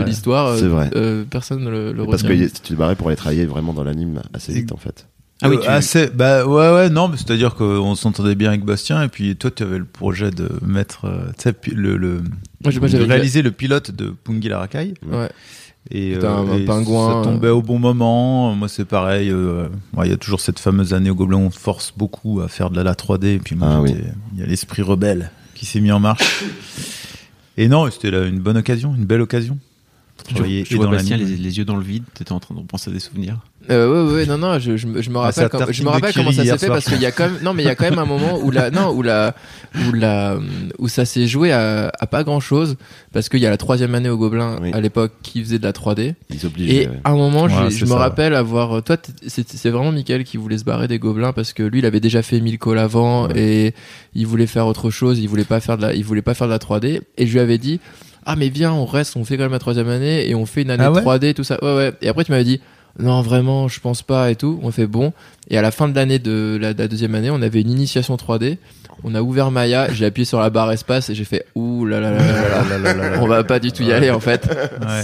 l'histoire, 0.05 0.57
euh, 0.95 1.25
personne 1.29 1.65
ne 1.65 1.93
le 1.93 2.07
Parce 2.07 2.23
que 2.23 2.33
tu 2.33 2.51
te 2.51 2.75
barrais 2.75 2.97
pour 2.97 3.09
aller 3.09 3.17
travailler 3.17 3.47
vraiment 3.47 3.73
dans 3.73 3.85
l'anime 3.85 4.23
assez 4.35 4.53
vite 4.53 4.73
en 4.73 4.77
fait. 4.77 5.07
Ah 5.41 5.49
oui, 5.49 5.57
euh, 5.57 5.61
tu... 5.61 5.69
assez, 5.69 6.09
bah 6.09 6.47
ouais 6.47 6.73
ouais 6.73 6.91
non, 6.91 7.11
c'est-à-dire 7.15 7.55
qu'on 7.55 7.95
s'entendait 7.95 8.35
bien 8.35 8.49
avec 8.49 8.65
Bastien 8.65 9.03
et 9.03 9.09
puis 9.09 9.37
toi 9.37 9.51
tu 9.51 9.63
avais 9.63 9.79
le 9.79 9.85
projet 9.85 10.31
de 10.31 10.49
mettre, 10.67 11.05
euh, 11.05 11.29
tu 11.39 11.45
sais 11.45 11.55
le, 11.75 11.97
le 11.97 12.23
Moi, 12.65 12.73
de 12.73 13.05
réaliser 13.05 13.43
le 13.43 13.53
pilote 13.53 13.93
de 13.93 14.11
Pungi 14.11 14.49
Larakai. 14.49 14.95
Ouais. 15.07 15.31
Et, 15.91 16.17
euh, 16.17 16.29
un, 16.29 16.67
pingouin. 16.67 17.23
Ça 17.23 17.31
tombait 17.31 17.49
au 17.49 17.63
bon 17.63 17.79
moment. 17.79 18.53
Moi 18.55 18.69
c'est 18.69 18.85
pareil. 18.85 19.33
Il 19.33 20.09
y 20.09 20.13
a 20.13 20.17
toujours 20.17 20.41
cette 20.41 20.59
fameuse 20.59 20.93
année 20.93 21.11
au 21.11 21.15
Gobelin 21.15 21.39
on 21.39 21.51
force 21.51 21.95
beaucoup 21.97 22.41
à 22.41 22.49
faire 22.49 22.71
de 22.71 22.81
la 22.81 22.95
3D 22.95 23.27
et 23.27 23.39
puis 23.39 23.57
ah, 23.61 23.81
oui. 23.81 23.95
il 24.35 24.41
y 24.41 24.43
a 24.43 24.47
l'esprit 24.47 24.83
rebelle 24.83 25.31
qui 25.55 25.67
s'est 25.67 25.81
mis 25.81 25.93
en 25.93 26.01
marche. 26.01 26.45
et 27.57 27.69
non, 27.69 27.89
c'était 27.91 28.11
une 28.29 28.41
bonne 28.41 28.57
occasion, 28.57 28.93
une 28.95 29.07
belle 29.07 29.21
occasion. 29.21 29.59
Tu 30.27 30.35
voyais, 30.35 30.65
je 30.69 30.77
vois 30.77 30.89
Bastien 30.89 31.17
les, 31.17 31.25
les, 31.25 31.59
yeux 31.59 31.65
dans 31.65 31.77
le 31.77 31.83
vide, 31.83 32.05
t'étais 32.15 32.33
en 32.33 32.41
train 32.41 32.55
de 32.55 32.61
penser 32.61 32.91
à 32.91 32.93
des 32.93 33.01
souvenirs. 33.01 33.39
Euh, 33.71 34.07
ouais, 34.07 34.15
ouais, 34.15 34.27
non, 34.27 34.39
non, 34.39 34.59
je, 34.59 34.77
je, 34.77 34.89
je 35.01 35.11
me 35.11 35.19
rappelle, 35.19 35.49
quand, 35.51 35.71
je 35.71 35.83
me 35.83 35.89
rappelle 35.91 36.15
comment 36.15 36.33
ça 36.33 36.45
s'est 36.45 36.57
fait 36.57 36.69
parce 36.69 36.87
qu'il 36.87 37.01
y 37.01 37.07
a 37.07 37.13
quand 37.13 37.25
même, 37.25 37.39
non, 37.43 37.53
mais 37.53 37.63
il 37.63 37.67
y 37.67 37.71
a 37.71 37.75
quand 37.75 37.89
même 37.89 37.99
un 37.99 38.07
moment 38.07 38.39
où 38.39 38.51
la, 38.51 38.71
non, 38.71 38.91
où 38.91 39.03
la, 39.03 39.35
où 39.89 39.93
la, 39.93 40.39
où 40.79 40.89
ça 40.89 41.05
s'est 41.05 41.27
joué 41.27 41.53
à, 41.53 41.93
à, 41.99 42.07
pas 42.07 42.25
grand 42.25 42.41
chose 42.41 42.77
parce 43.13 43.29
qu'il 43.29 43.41
y 43.41 43.47
a 43.47 43.51
la 43.51 43.59
troisième 43.59 43.95
année 43.95 44.09
au 44.09 44.17
Gobelin 44.17 44.59
à 44.73 44.81
l'époque 44.81 45.13
qui 45.23 45.43
faisait 45.43 45.59
de 45.59 45.65
la 45.65 45.73
3D. 45.73 46.15
Ils 46.31 46.47
obligeaient, 46.47 46.85
et 46.85 46.89
à 47.05 47.11
un 47.11 47.17
moment, 47.17 47.43
ouais, 47.45 47.71
je 47.71 47.85
me 47.85 47.93
rappelle 47.93 48.35
avoir, 48.35 48.83
toi, 48.83 48.97
c'est 49.27 49.71
vraiment 49.71 49.93
Michael 49.93 50.25
qui 50.25 50.39
voulait 50.39 50.59
se 50.59 50.65
barrer 50.65 50.89
des 50.89 50.99
Gobelins 50.99 51.35
parce 51.35 51.53
que 51.53 51.63
lui, 51.63 51.81
il 51.81 51.87
avait 51.87 52.01
déjà 52.01 52.23
fait 52.23 52.41
1000 52.41 52.59
calls 52.59 52.79
avant 52.79 53.29
et 53.35 53.75
il 54.15 54.27
voulait 54.27 54.47
faire 54.47 54.67
autre 54.67 54.91
chose, 54.91 55.19
il 55.19 55.29
voulait 55.29 55.45
pas 55.45 55.61
faire 55.61 55.77
de 55.77 55.83
la, 55.83 55.95
il 55.95 56.05
voulait 56.05 56.23
pas 56.23 56.35
faire 56.35 56.47
de 56.47 56.53
la 56.53 56.59
3D 56.59 57.03
et 57.19 57.27
je 57.27 57.33
lui 57.33 57.41
avais 57.41 57.59
dit, 57.59 57.81
ah 58.31 58.37
mais 58.37 58.51
viens, 58.51 58.75
on 58.75 58.85
reste, 58.85 59.17
on 59.17 59.25
fait 59.25 59.39
quand 59.39 59.45
même 59.45 59.53
la 59.53 59.59
troisième 59.59 59.89
année 59.89 60.29
et 60.29 60.35
on 60.35 60.45
fait 60.45 60.61
une 60.61 60.71
année 60.71 60.85
3D, 60.85 61.33
tout 61.33 61.45
ça. 61.45 61.59
Ouais, 61.63 61.75
ouais. 61.75 61.93
Et 62.03 62.09
après, 62.09 62.25
tu 62.25 62.31
m'avais 62.31 62.45
dit 62.45 62.61
non 62.99 63.23
vraiment 63.23 63.69
je 63.69 63.81
pense 63.81 64.03
pas 64.03 64.31
et 64.31 64.37
tout. 64.37 64.61
On 64.63 64.71
fait 64.71 64.87
bon. 64.87 65.15
Et 65.49 65.57
à 65.57 65.63
la 65.63 65.71
fin 65.71 65.89
de 65.89 65.95
l'année 65.95 66.19
de 66.19 66.59
la, 66.61 66.75
deuxième 66.75 67.15
année 67.15 67.31
on 67.31 67.41
avait 67.41 67.63
une 67.63 67.71
initiation 67.71 68.17
3D 68.17 68.59
on 69.05 69.15
a 69.15 69.23
ouvert 69.23 69.53
Maya 69.53 69.87
j'ai 69.93 70.05
appuyé 70.05 70.25
sur 70.25 70.41
la 70.41 70.51
barre 70.51 70.73
espace 70.73 71.09
et 71.09 71.15
j'ai 71.15 71.25
fait 71.25 71.47
ouh 71.55 71.87
là 71.87 72.01
là 72.01 72.11
là 72.11 72.19
là 72.79 72.95
là 72.95 73.19
on 73.23 73.29
va 73.29 73.45
pas 73.45 73.61
du 73.61 73.71
tout 73.71 73.85
y 73.85 73.93
aller 73.93 74.11
en 74.11 74.21
fait. 74.21 74.51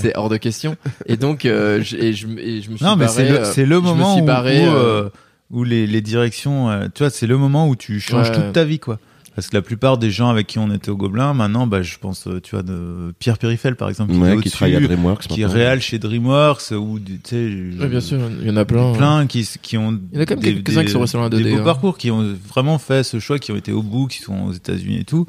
C'est 0.01 0.17
hors 0.17 0.29
de 0.29 0.37
question. 0.37 0.77
Et 1.07 1.17
donc 1.17 1.47
euh, 1.47 1.81
je, 1.83 1.97
et 1.97 2.13
je, 2.13 2.27
et 2.27 2.61
je 2.61 2.71
me 2.71 2.77
suis 2.77 2.85
non 2.85 2.97
mais 2.97 3.09
c'est 3.09 3.29
le, 3.29 3.45
c'est 3.45 3.65
le 3.65 3.81
moment 3.81 4.19
où, 4.19 4.29
où, 4.29 5.61
où, 5.61 5.65
les, 5.65 5.87
les 5.87 6.01
directions 6.03 6.91
tu 6.95 7.05
vois 7.05 7.11
c'est 7.11 7.27
le 7.29 7.39
moment 7.39 7.69
où 7.69 7.77
tu 7.77 8.01
changes 8.01 8.33
toute 8.33 8.53
ta 8.53 8.65
vie 8.65 8.81
quoi 8.81 8.99
parce 9.35 9.49
que 9.49 9.57
la 9.57 9.63
plupart 9.63 9.99
des 9.99 10.11
gens 10.11 10.31
avec 10.31 10.47
qui 10.47 10.59
on 10.59 10.73
était 10.73 10.91
au 10.91 10.97
Gobelin, 10.97 11.35
maintenant, 11.35 11.67
bah, 11.67 11.83
je 11.83 11.99
pense, 11.99 12.27
euh, 12.27 12.41
tu 12.41 12.53
vois, 12.53 12.63
de 12.63 13.13
Pierre 13.19 13.39
Périfel, 13.39 13.75
par 13.75 13.89
exemple, 13.89 14.13
qui, 14.13 14.43
qui 14.43 14.51
travaille 14.51 14.77
à 14.77 14.81
DreamWorks, 14.81 15.27
qui 15.27 15.43
est 15.43 15.47
réel 15.47 15.81
chez 15.81 15.99
DreamWorks, 15.99 16.71
ou 16.73 17.01
tu 17.01 17.19
sais, 17.25 17.45
oui, 17.81 17.89
bien 17.89 18.01
sûr, 18.01 18.19
il 18.41 18.47
y 18.47 18.51
en 18.51 18.57
a 18.57 18.65
plein, 18.65 18.93
plein 18.93 19.27
qui, 19.27 19.49
qui 19.61 19.77
ont, 19.77 19.99
il 20.13 20.17
y 20.17 20.19
en 20.19 20.23
a 20.23 20.27
quand 20.27 20.37
même 20.37 20.45
quelques-uns 20.45 20.85
qui 20.85 20.93
sont 20.93 21.01
restés 21.01 21.19
dans 21.19 21.25
la 21.25 21.31
2D, 21.31 21.43
des 21.43 21.53
beaux 21.53 21.61
hein. 21.61 21.65
parcours, 21.65 21.99
qui 21.99 22.11
ont 22.11 22.25
vraiment 22.49 22.79
fait 22.79 23.03
ce 23.03 23.19
choix, 23.19 23.39
qui 23.39 23.51
ont 23.51 23.57
été 23.57 23.73
au 23.73 23.83
bout, 23.83 24.07
qui 24.07 24.19
sont 24.21 24.45
aux 24.45 24.53
États-Unis 24.53 25.01
et 25.01 25.05
tout. 25.05 25.27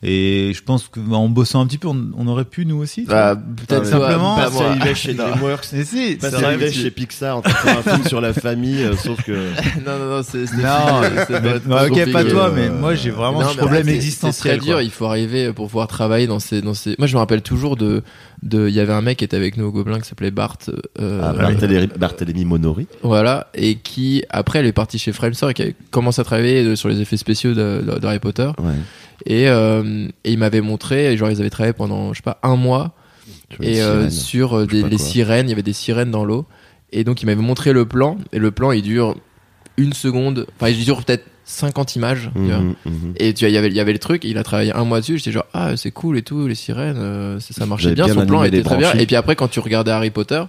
Et 0.00 0.52
je 0.54 0.62
pense 0.62 0.86
que 0.86 1.00
bah, 1.00 1.16
en 1.16 1.28
bossant 1.28 1.60
un 1.60 1.66
petit 1.66 1.78
peu, 1.78 1.88
on, 1.88 2.10
on 2.16 2.28
aurait 2.28 2.44
pu 2.44 2.64
nous 2.64 2.76
aussi. 2.76 3.04
Bah, 3.04 3.34
peut-être 3.34 3.84
simplement. 3.84 4.36
Pas 4.36 4.48
ça 4.48 4.70
arrivait 4.70 4.94
chez 4.94 5.14
DreamWorks. 5.14 5.66
Mais 5.72 5.84
si, 5.84 6.18
ça 6.20 6.38
arrivait 6.38 6.70
chez 6.70 6.92
Pixar 6.92 7.38
en 7.38 7.42
train 7.42 7.50
de 7.50 7.56
faire 7.56 7.78
un 7.78 7.96
film 7.96 8.06
sur 8.06 8.20
la 8.20 8.32
famille, 8.32 8.84
euh, 8.84 8.94
sauf 8.94 9.20
que. 9.24 9.32
non, 9.84 9.98
non, 9.98 10.16
non, 10.16 10.22
c'est. 10.22 10.44
Non, 10.54 11.86
ok, 11.86 12.12
pas 12.12 12.24
toi, 12.24 12.52
mais 12.54 12.70
moi 12.70 12.94
j'ai 12.94 13.10
vraiment 13.10 13.42
non, 13.42 13.48
ce 13.48 13.56
problème 13.56 13.88
existentiel. 13.88 14.54
C'est 14.54 14.58
très 14.58 14.66
dur. 14.66 14.80
Il 14.80 14.90
faut 14.90 15.06
arriver 15.06 15.52
pour 15.52 15.66
pouvoir 15.66 15.88
travailler 15.88 16.28
dans 16.28 16.38
ces, 16.38 16.62
dans 16.62 16.74
ces. 16.74 16.94
Moi, 16.98 17.08
je 17.08 17.14
me 17.14 17.18
rappelle 17.18 17.42
toujours 17.42 17.76
de, 17.76 18.04
de. 18.42 18.68
Il 18.68 18.74
y 18.74 18.80
avait 18.80 18.92
un 18.92 19.02
mec 19.02 19.18
qui 19.18 19.24
était 19.24 19.36
avec 19.36 19.56
nous 19.56 19.66
au 19.66 19.72
Gobelin 19.72 20.00
qui 20.00 20.08
s'appelait 20.08 20.30
Bart. 20.30 20.58
Euh, 21.00 21.20
ah, 21.22 21.32
Monori. 22.44 22.86
Voilà, 23.02 23.48
et 23.54 23.76
qui 23.76 24.24
après, 24.30 24.60
elle 24.60 24.66
est 24.66 24.72
partie 24.72 24.98
chez 24.98 25.12
Framesor 25.12 25.50
et 25.50 25.54
qui 25.54 25.62
a 25.62 25.66
commencé 25.90 26.20
à 26.20 26.24
travailler 26.24 26.76
sur 26.76 26.88
les 26.88 27.00
effets 27.00 27.16
spéciaux 27.16 27.54
d'Harry 27.54 28.18
Potter. 28.18 28.50
Ouais. 28.58 28.74
Et, 29.26 29.48
euh, 29.48 30.08
et 30.24 30.32
il 30.32 30.38
m'avait 30.38 30.60
montré, 30.60 31.16
genre 31.16 31.30
ils 31.30 31.40
avaient 31.40 31.50
travaillé 31.50 31.72
pendant, 31.72 32.12
je 32.12 32.18
sais 32.18 32.22
pas, 32.22 32.38
un 32.42 32.56
mois 32.56 32.94
et 33.60 33.82
euh, 33.82 34.10
sur 34.10 34.66
des, 34.66 34.82
les 34.82 34.98
sirènes, 34.98 35.46
il 35.46 35.50
y 35.50 35.52
avait 35.52 35.62
des 35.62 35.72
sirènes 35.72 36.10
dans 36.10 36.24
l'eau. 36.24 36.46
Et 36.92 37.04
donc 37.04 37.22
il 37.22 37.26
m'avait 37.26 37.42
montré 37.42 37.72
le 37.72 37.84
plan, 37.84 38.18
et 38.32 38.38
le 38.38 38.50
plan 38.50 38.72
il 38.72 38.82
dure 38.82 39.16
une 39.78 39.94
seconde, 39.94 40.46
enfin 40.56 40.68
il 40.68 40.84
dure 40.84 41.02
peut-être 41.02 41.24
50 41.44 41.96
images. 41.96 42.30
tu 42.34 42.42
vois. 42.42 42.58
Mhm, 42.58 42.74
mhm. 42.84 43.14
Et 43.16 43.32
tu 43.32 43.44
vois, 43.44 43.48
il 43.48 43.54
y 43.54 43.56
avait, 43.56 43.68
il 43.68 43.74
y 43.76 43.80
avait 43.80 43.94
le 43.94 43.98
truc, 43.98 44.24
il 44.24 44.36
a 44.36 44.42
travaillé 44.42 44.72
un 44.74 44.84
mois 44.84 45.00
dessus, 45.00 45.16
j'étais 45.16 45.32
genre, 45.32 45.46
ah 45.54 45.76
c'est 45.76 45.90
cool 45.90 46.18
et 46.18 46.22
tout, 46.22 46.46
les 46.46 46.54
sirènes, 46.54 46.98
euh, 46.98 47.40
ça, 47.40 47.54
ça 47.54 47.66
marchait 47.66 47.94
bien, 47.94 48.04
bien 48.04 48.14
son 48.14 48.26
plan 48.26 48.44
était 48.44 48.62
très 48.62 48.76
bien. 48.76 48.92
Et 48.92 49.06
puis 49.06 49.16
après 49.16 49.34
quand 49.34 49.48
tu 49.48 49.60
regardais 49.60 49.90
Harry 49.90 50.10
Potter, 50.10 50.42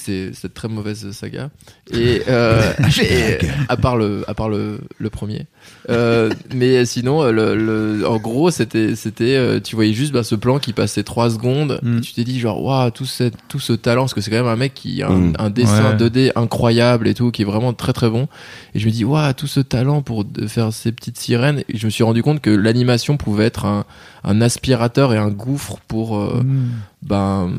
c'est 0.00 0.32
cette 0.34 0.54
très 0.54 0.68
mauvaise 0.68 1.10
saga. 1.12 1.50
Et, 1.92 2.22
euh, 2.28 2.72
et 3.02 3.38
à 3.68 3.76
part 3.76 3.96
le, 3.96 4.24
à 4.28 4.34
part 4.34 4.48
le, 4.48 4.80
le 4.98 5.10
premier. 5.10 5.46
Euh, 5.88 6.30
mais 6.54 6.84
sinon, 6.86 7.30
le, 7.30 7.54
le, 7.54 8.06
en 8.08 8.16
gros, 8.18 8.50
c'était, 8.50 8.96
c'était, 8.96 9.36
euh, 9.36 9.60
tu 9.60 9.76
voyais 9.76 9.92
juste 9.92 10.12
bah, 10.12 10.22
ce 10.24 10.34
plan 10.34 10.58
qui 10.58 10.72
passait 10.72 11.02
3 11.02 11.30
secondes. 11.30 11.78
Mm. 11.82 11.98
Et 11.98 12.00
tu 12.00 12.12
t'es 12.14 12.24
dit 12.24 12.40
genre, 12.40 12.62
waouh, 12.62 12.90
tout, 12.90 13.04
cette, 13.06 13.34
tout 13.48 13.60
ce 13.60 13.72
talent, 13.72 14.02
parce 14.02 14.14
que 14.14 14.20
c'est 14.20 14.30
quand 14.30 14.38
même 14.38 14.46
un 14.46 14.56
mec 14.56 14.74
qui 14.74 15.02
a 15.02 15.08
un, 15.08 15.16
Mm. 15.20 15.32
un 15.38 15.50
dessin 15.50 15.90
Ouais. 15.90 15.96
2D 15.96 16.32
incroyable 16.36 17.06
et 17.08 17.14
tout, 17.14 17.30
qui 17.30 17.42
est 17.42 17.44
vraiment 17.44 17.72
très 17.72 17.92
très 17.92 18.08
bon. 18.08 18.28
Et 18.74 18.78
je 18.78 18.86
me 18.86 18.90
dis, 18.90 19.04
waouh, 19.04 19.32
tout 19.34 19.46
ce 19.46 19.60
talent 19.60 20.02
pour 20.02 20.24
de- 20.24 20.46
faire 20.46 20.72
ces 20.72 20.92
petites 20.92 21.18
sirènes. 21.18 21.62
Et 21.68 21.76
je 21.76 21.84
me 21.86 21.90
suis 21.90 22.04
rendu 22.04 22.22
compte 22.22 22.40
que 22.40 22.50
l'animation 22.50 23.16
pouvait 23.16 23.44
être 23.46 23.64
un, 23.66 23.84
un 24.24 24.40
aspirateur 24.40 25.12
et 25.12 25.18
un 25.18 25.30
gouffre 25.30 25.78
pour, 25.88 26.16
euh, 26.18 26.42
Mm. 26.42 26.68
ben 27.02 27.50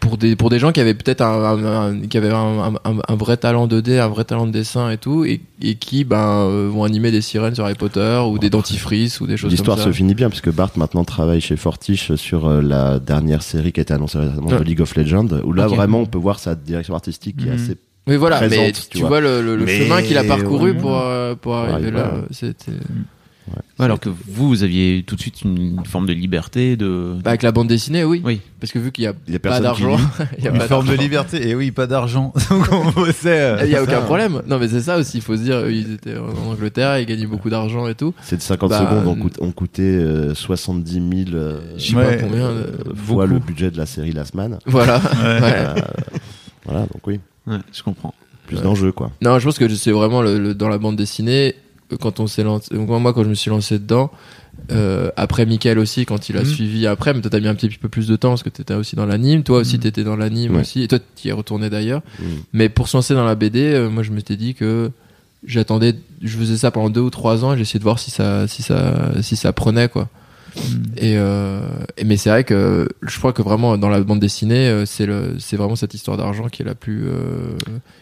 pour 0.00 0.16
des 0.16 0.34
pour 0.34 0.50
des 0.50 0.58
gens 0.58 0.72
qui 0.72 0.80
avaient 0.80 0.94
peut-être 0.94 1.20
un, 1.20 1.44
un- 1.44 1.64
un- 1.92 2.00
qui 2.00 2.16
avaient 2.16 2.30
un, 2.30 2.74
un, 2.84 2.92
un 3.06 3.14
vrai 3.16 3.36
talent 3.36 3.66
2D 3.68 3.98
un 4.00 4.08
vrai 4.08 4.24
talent 4.24 4.46
de 4.46 4.52
dessin 4.52 4.90
et 4.90 4.96
tout 4.98 5.24
et, 5.24 5.40
et 5.62 5.74
qui 5.76 6.04
ben 6.04 6.46
euh, 6.48 6.68
vont 6.72 6.84
animer 6.84 7.10
des 7.10 7.20
sirènes 7.20 7.54
sur 7.54 7.64
Harry 7.64 7.74
Potter 7.74 8.20
ou 8.26 8.38
des 8.38 8.50
dentifrices 8.50 9.20
ou 9.20 9.26
des 9.26 9.36
choses 9.36 9.50
comme 9.50 9.56
L'histoire 9.56 9.78
se 9.78 9.92
finit 9.92 10.14
bien 10.14 10.28
puisque 10.30 10.50
Bart 10.50 10.70
maintenant 10.76 11.04
travaille 11.04 11.40
chez 11.40 11.56
Fortiche 11.56 12.14
sur 12.14 12.48
euh, 12.48 12.62
la 12.62 12.98
dernière 12.98 13.42
série 13.42 13.72
qui 13.72 13.80
a 13.80 13.82
été 13.82 13.92
annoncée 13.94 14.18
récemment 14.18 14.48
de 14.50 14.54
Ouais. 14.56 14.64
League 14.64 14.80
of 14.80 14.96
Legends 14.96 15.28
où 15.44 15.52
là 15.52 15.68
Ok. 15.68 15.76
vraiment 15.76 16.00
on 16.00 16.06
peut 16.06 16.18
voir 16.18 16.38
sa 16.38 16.54
direction 16.54 16.94
artistique 16.94 17.36
qui 17.36 17.46
est 17.48 17.50
Mhm. 17.52 17.54
assez 17.62 17.76
Oui, 18.08 18.16
voilà, 18.16 18.40
mais 18.48 18.72
tu, 18.72 18.98
vois, 19.04 19.20
le, 19.20 19.66
chemin 19.66 20.00
qu'il 20.02 20.16
a 20.18 20.24
parcouru 20.24 20.74
pour, 20.74 20.98
euh, 20.98 21.34
pour 21.34 21.54
arriver 21.56 21.90
là. 21.90 22.14
C'était. 22.30 22.72
Alors 23.84 24.00
que 24.00 24.08
vous, 24.08 24.48
vous 24.48 24.62
aviez 24.62 25.02
tout 25.06 25.16
de 25.16 25.20
suite 25.20 25.42
une 25.42 25.84
forme 25.84 26.06
de 26.06 26.12
liberté 26.12 26.76
de. 26.76 27.16
Bah, 27.22 27.30
avec 27.30 27.42
la 27.42 27.52
bande 27.52 27.68
dessinée, 27.68 28.04
oui. 28.04 28.20
Oui. 28.24 28.40
Parce 28.60 28.72
que 28.72 28.78
vu 28.78 28.92
qu'il 28.92 29.04
y 29.04 29.06
a, 29.06 29.10
a 29.10 29.38
pas 29.38 29.60
d'argent, 29.60 29.96
il 30.38 30.44
y 30.44 30.48
a 30.48 30.54
une 30.54 30.60
forme 30.60 30.88
de 30.88 30.94
liberté. 30.94 31.48
Et 31.48 31.54
oui, 31.54 31.70
pas 31.70 31.86
d'argent. 31.86 32.32
Donc 32.50 32.66
on 32.72 32.90
bossait. 32.90 33.40
Euh, 33.40 33.64
il 33.64 33.70
y 33.70 33.76
a 33.76 33.82
aucun 33.82 34.02
problème. 34.02 34.42
Non, 34.46 34.58
mais 34.58 34.68
c'est 34.68 34.82
ça 34.82 34.98
aussi. 34.98 35.18
Il 35.18 35.22
faut 35.22 35.36
se 35.36 35.42
dire, 35.42 35.68
ils 35.70 35.94
étaient 35.94 36.16
en 36.16 36.50
Angleterre, 36.50 36.98
ils 36.98 37.06
gagnaient 37.06 37.26
beaucoup 37.26 37.50
d'argent 37.50 37.88
et 37.88 37.94
tout. 37.94 38.14
C'est 38.22 38.36
de 38.36 38.42
50 38.42 38.70
bah, 38.70 38.78
secondes, 38.78 39.30
on, 39.40 39.52
coûtait 39.52 40.00
70 40.34 40.92
000. 40.92 41.04
Euh, 41.32 41.60
je 41.76 41.86
sais 41.86 41.94
pas 41.94 42.16
combien. 42.16 42.50
Euh, 42.50 42.72
fois 42.94 43.26
le 43.26 43.38
budget 43.38 43.70
de 43.70 43.78
la 43.78 43.86
série 43.86 44.12
Last 44.12 44.34
Man. 44.34 44.58
Voilà. 44.66 45.00
voilà, 46.64 46.80
donc 46.80 47.06
oui. 47.06 47.20
Ouais, 47.46 47.58
je 47.72 47.82
comprends. 47.82 48.14
Plus 48.46 48.62
d'enjeux, 48.62 48.92
quoi. 48.92 49.10
Non, 49.22 49.38
je 49.38 49.44
pense 49.44 49.58
que 49.58 49.68
c'est 49.68 49.92
vraiment 49.92 50.22
le, 50.22 50.54
dans 50.54 50.68
la 50.68 50.78
bande 50.78 50.96
dessinée 50.96 51.54
quand 51.96 52.20
on 52.20 52.26
s'est 52.26 52.42
lancé, 52.42 52.74
moi 52.74 53.12
quand 53.12 53.24
je 53.24 53.28
me 53.28 53.34
suis 53.34 53.50
lancé 53.50 53.78
dedans, 53.78 54.10
euh, 54.72 55.10
après 55.16 55.46
Michael 55.46 55.78
aussi 55.78 56.06
quand 56.06 56.28
il 56.28 56.36
a 56.36 56.40
mhm. 56.40 56.46
suivi 56.46 56.86
après, 56.86 57.14
mais 57.14 57.20
toi 57.20 57.30
t'as 57.30 57.40
mis 57.40 57.48
un 57.48 57.54
petit 57.54 57.68
peu 57.68 57.88
plus 57.88 58.06
de 58.06 58.16
temps 58.16 58.30
parce 58.30 58.42
que 58.42 58.48
t'étais 58.48 58.74
aussi 58.74 58.96
dans 58.96 59.06
l'anime, 59.06 59.42
toi 59.42 59.58
aussi 59.58 59.76
mhm. 59.76 59.82
t'étais 59.82 60.04
dans 60.04 60.16
l'anime 60.16 60.56
aussi, 60.56 60.82
et 60.82 60.88
toi 60.88 60.98
t'y 61.14 61.28
es 61.28 61.32
retourné 61.32 61.70
d'ailleurs. 61.70 62.02
Mhm. 62.18 62.26
Mais 62.52 62.68
pour 62.68 62.88
se 62.88 62.96
lancer 62.96 63.14
dans 63.14 63.24
la 63.24 63.34
BD, 63.34 63.60
euh, 63.60 63.90
moi 63.90 64.02
je 64.02 64.12
m'étais 64.12 64.36
dit 64.36 64.54
que 64.54 64.90
j'attendais, 65.44 65.94
je 66.22 66.36
faisais 66.36 66.56
ça 66.56 66.70
pendant 66.70 66.90
deux 66.90 67.00
ou 67.00 67.10
trois 67.10 67.44
ans 67.44 67.54
et 67.54 67.58
j'essayais 67.58 67.78
de 67.78 67.84
voir 67.84 67.98
si 67.98 68.10
ça, 68.10 68.46
si 68.46 68.62
ça, 68.62 69.12
si 69.22 69.36
ça 69.36 69.52
prenait 69.52 69.88
quoi. 69.88 70.08
Et, 70.96 71.16
euh, 71.16 71.60
mais 72.04 72.16
c'est 72.16 72.30
vrai 72.30 72.44
que 72.44 72.88
je 73.02 73.18
crois 73.18 73.32
que 73.32 73.42
vraiment 73.42 73.78
dans 73.78 73.88
la 73.88 74.00
bande 74.00 74.20
dessinée, 74.20 74.68
euh, 74.68 74.86
c'est 74.86 75.06
le, 75.06 75.36
c'est 75.38 75.56
vraiment 75.56 75.76
cette 75.76 75.94
histoire 75.94 76.16
d'argent 76.16 76.48
qui 76.48 76.62
est 76.62 76.64
la 76.64 76.74
plus, 76.74 77.08
euh, 77.08 77.56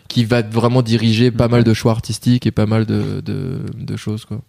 qui 0.09 0.25
va 0.25 0.43
vraiment 0.43 0.83
diriger 0.83 1.31
pas 1.31 1.49
mal 1.49 1.65
de 1.65 1.75
choix 1.75 1.93
artistiques 1.93 2.47
et 2.47 2.51
pas 2.51 2.67
mal 2.67 2.87
de, 2.87 3.21
de, 3.25 3.61
de 3.75 3.97
choses 3.97 4.25
quoi. 4.25 4.41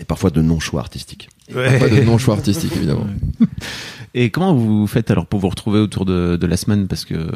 Et 0.00 0.04
parfois 0.04 0.30
de 0.30 0.40
non-choix 0.40 0.80
artistiques. 0.80 1.28
Parfois 1.52 1.88
de 1.88 2.00
non-choix 2.02 2.34
artistiques 2.34 2.74
évidemment. 2.76 3.06
Et 4.14 4.30
comment 4.30 4.54
vous 4.54 4.88
faites 4.88 5.10
alors 5.12 5.26
pour 5.26 5.38
vous 5.38 5.48
retrouver 5.48 5.78
autour 5.78 6.04
de, 6.04 6.36
de 6.36 6.46
la 6.46 6.56
semaine? 6.56 6.88
Parce 6.88 7.04
que 7.04 7.30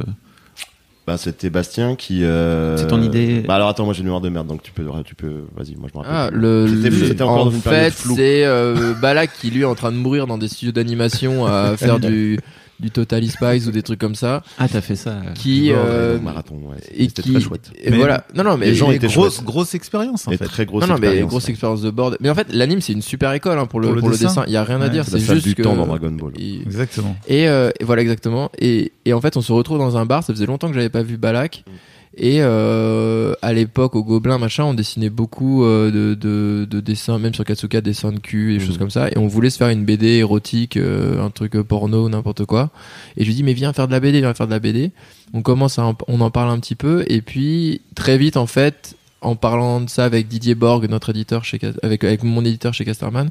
bah, 1.07 1.19
c'était 1.19 1.51
Bastien 1.51 1.97
qui. 1.97 2.25
Euh... 2.25 2.79
C'est 2.79 2.87
ton 2.87 3.03
idée. 3.03 3.43
Bah 3.47 3.57
alors 3.57 3.69
attends, 3.69 3.85
moi 3.85 3.93
j'ai 3.93 4.01
une 4.01 4.07
mémoire 4.07 4.23
de 4.23 4.31
merde, 4.31 4.47
donc 4.47 4.63
tu 4.63 4.73
peux, 4.73 4.85
tu 5.05 5.15
peux, 5.15 5.45
vas-y, 5.55 5.77
moi 5.77 5.89
je 5.93 5.99
me 5.99 6.03
rappelle. 6.03 6.15
Ah, 6.15 6.31
le. 6.33 6.67
C'était 7.07 7.23
encore 7.23 7.43
en 7.43 7.45
dans 7.47 7.51
une 7.51 7.61
fait, 7.61 7.93
c'est 7.93 8.45
euh, 8.45 8.95
Balak 9.01 9.31
qui 9.39 9.51
lui 9.51 9.63
est 9.63 9.67
en 9.67 9.75
train 9.75 9.93
de 9.93 9.97
mourir 9.97 10.27
dans 10.27 10.39
des 10.39 10.49
studios 10.49 10.73
d'animation 10.73 11.47
à 11.47 11.77
faire 11.77 12.01
du 12.01 12.39
du 12.81 12.91
Total 12.91 13.27
Spies 13.27 13.67
ou 13.67 13.71
des 13.71 13.83
trucs 13.83 14.01
comme 14.01 14.15
ça. 14.15 14.43
Ah, 14.59 14.69
t'as 14.69 14.81
fait 14.81 14.97
ça. 14.97 15.17
Qui 15.35 15.71
euh, 15.73 16.19
marathon, 16.19 16.57
ouais. 16.57 16.77
Et 16.95 17.07
qui 17.07 17.23
très 17.23 17.41
chouette. 17.41 17.71
Et 17.83 17.91
voilà. 17.91 18.27
Non, 18.35 18.45
non, 18.45 18.57
mais 18.57 18.67
les 18.67 18.75
gens 18.75 18.91
étaient 18.91 19.07
grosse, 19.07 19.43
grosse 19.43 19.75
expérience 19.75 20.27
en 20.27 20.33
fait. 20.33 20.45
Très 20.45 20.67
grosse. 20.67 20.87
Non, 20.87 20.95
non, 20.95 21.01
mais 21.01 21.23
grosse 21.23 21.49
expérience 21.49 21.83
de 21.83 21.91
board. 21.91 22.17
Mais 22.21 22.31
en 22.31 22.35
fait, 22.35 22.53
l'anime 22.53 22.81
c'est 22.81 22.93
une 22.93 23.03
super 23.03 23.33
école 23.33 23.59
hein, 23.59 23.67
pour, 23.67 23.81
le, 23.81 23.95
pour, 23.97 24.09
le, 24.09 24.17
dessin. 24.17 24.45
Il 24.47 24.53
y 24.53 24.57
a 24.57 24.65
rien 24.65 24.81
à 24.81 24.89
dire. 24.89 25.05
C'est 25.07 25.19
juste 25.19 25.45
du 25.45 25.55
que 25.55 25.63
temps 25.63 25.77
dans 25.77 25.87
Dragon 25.87 26.13
Ball. 26.13 26.33
Exactement. 26.39 27.17
Et, 27.29 27.49
euh, 27.49 27.71
et, 27.81 27.85
voilà 27.85 28.03
exactement. 28.03 28.51
Et, 28.59 28.93
et 29.05 29.13
en 29.13 29.21
fait, 29.21 29.37
on 29.37 29.41
se 29.41 29.53
retrouve 29.53 29.79
dans 29.79 29.97
un 29.97 30.07
bar. 30.07 30.25
Ça 30.25 30.33
faisait 30.33 30.47
longtemps 30.47 30.69
que 30.69 30.75
j'avais 30.75 30.89
pas 30.89 31.03
vu 31.03 31.17
Balak. 31.17 31.65
Et 32.17 32.39
euh, 32.41 33.35
à 33.43 33.53
l'époque, 33.53 33.97
au 33.97 34.05
Gobelin, 34.05 34.39
machin, 34.39 34.65
on 34.65 34.75
dessinait 34.75 35.11
beaucoup 35.11 35.65
euh, 35.65 35.91
de, 35.91 36.15
de, 36.15 36.65
de, 36.65 36.81
dessins, 36.81 37.19
même 37.19 37.35
sur 37.35 37.45
Katsuka, 37.45 37.81
dessins 37.81 38.13
de 38.13 38.21
cul 38.21 38.55
et 38.55 38.59
des 38.59 38.65
choses 38.65 38.77
mm. 38.77 38.79
comme 38.79 38.91
ça. 38.91 39.09
Et 39.09 39.19
on 39.19 39.27
voulait 39.27 39.51
se 39.51 39.59
faire 39.59 39.69
une 39.69 39.85
BD 39.85 40.07
érotique, 40.19 40.77
euh, 40.77 41.25
un 41.25 41.31
truc 41.31 41.61
porno, 41.63 42.09
n'importe 42.09 42.45
quoi. 42.45 42.71
Et 43.17 43.25
je 43.25 43.29
lui 43.29 43.35
dis, 43.35 43.43
mais 43.43 43.53
viens 43.53 43.73
faire 43.73 43.89
de 43.89 43.93
la 43.93 44.01
BD, 44.01 44.21
viens 44.21 44.33
faire 44.35 44.47
de 44.47 44.53
la 44.53 44.61
BD. 44.61 44.93
On 45.33 45.43
commence 45.43 45.79
à, 45.79 45.93
on 46.07 46.21
en 46.21 46.31
parle 46.31 46.51
un 46.51 46.61
petit 46.61 46.77
peu. 46.77 47.05
Et 47.09 47.21
puis, 47.21 47.81
très 47.97 48.17
vite, 48.17 48.37
en 48.37 48.47
fait, 48.47 48.97
en 49.21 49.35
parlant 49.35 49.81
de 49.81 49.91
ça 49.91 50.05
avec 50.05 50.29
Didier 50.29 50.55
Borg, 50.55 50.89
notre 50.89 51.11
éditeur 51.11 51.45
chez, 51.45 51.59
avec, 51.83 52.05
avec 52.05 52.23
mon 52.23 52.45
éditeur 52.45 52.75
chez 52.75 52.85
Casterman, 52.85 53.31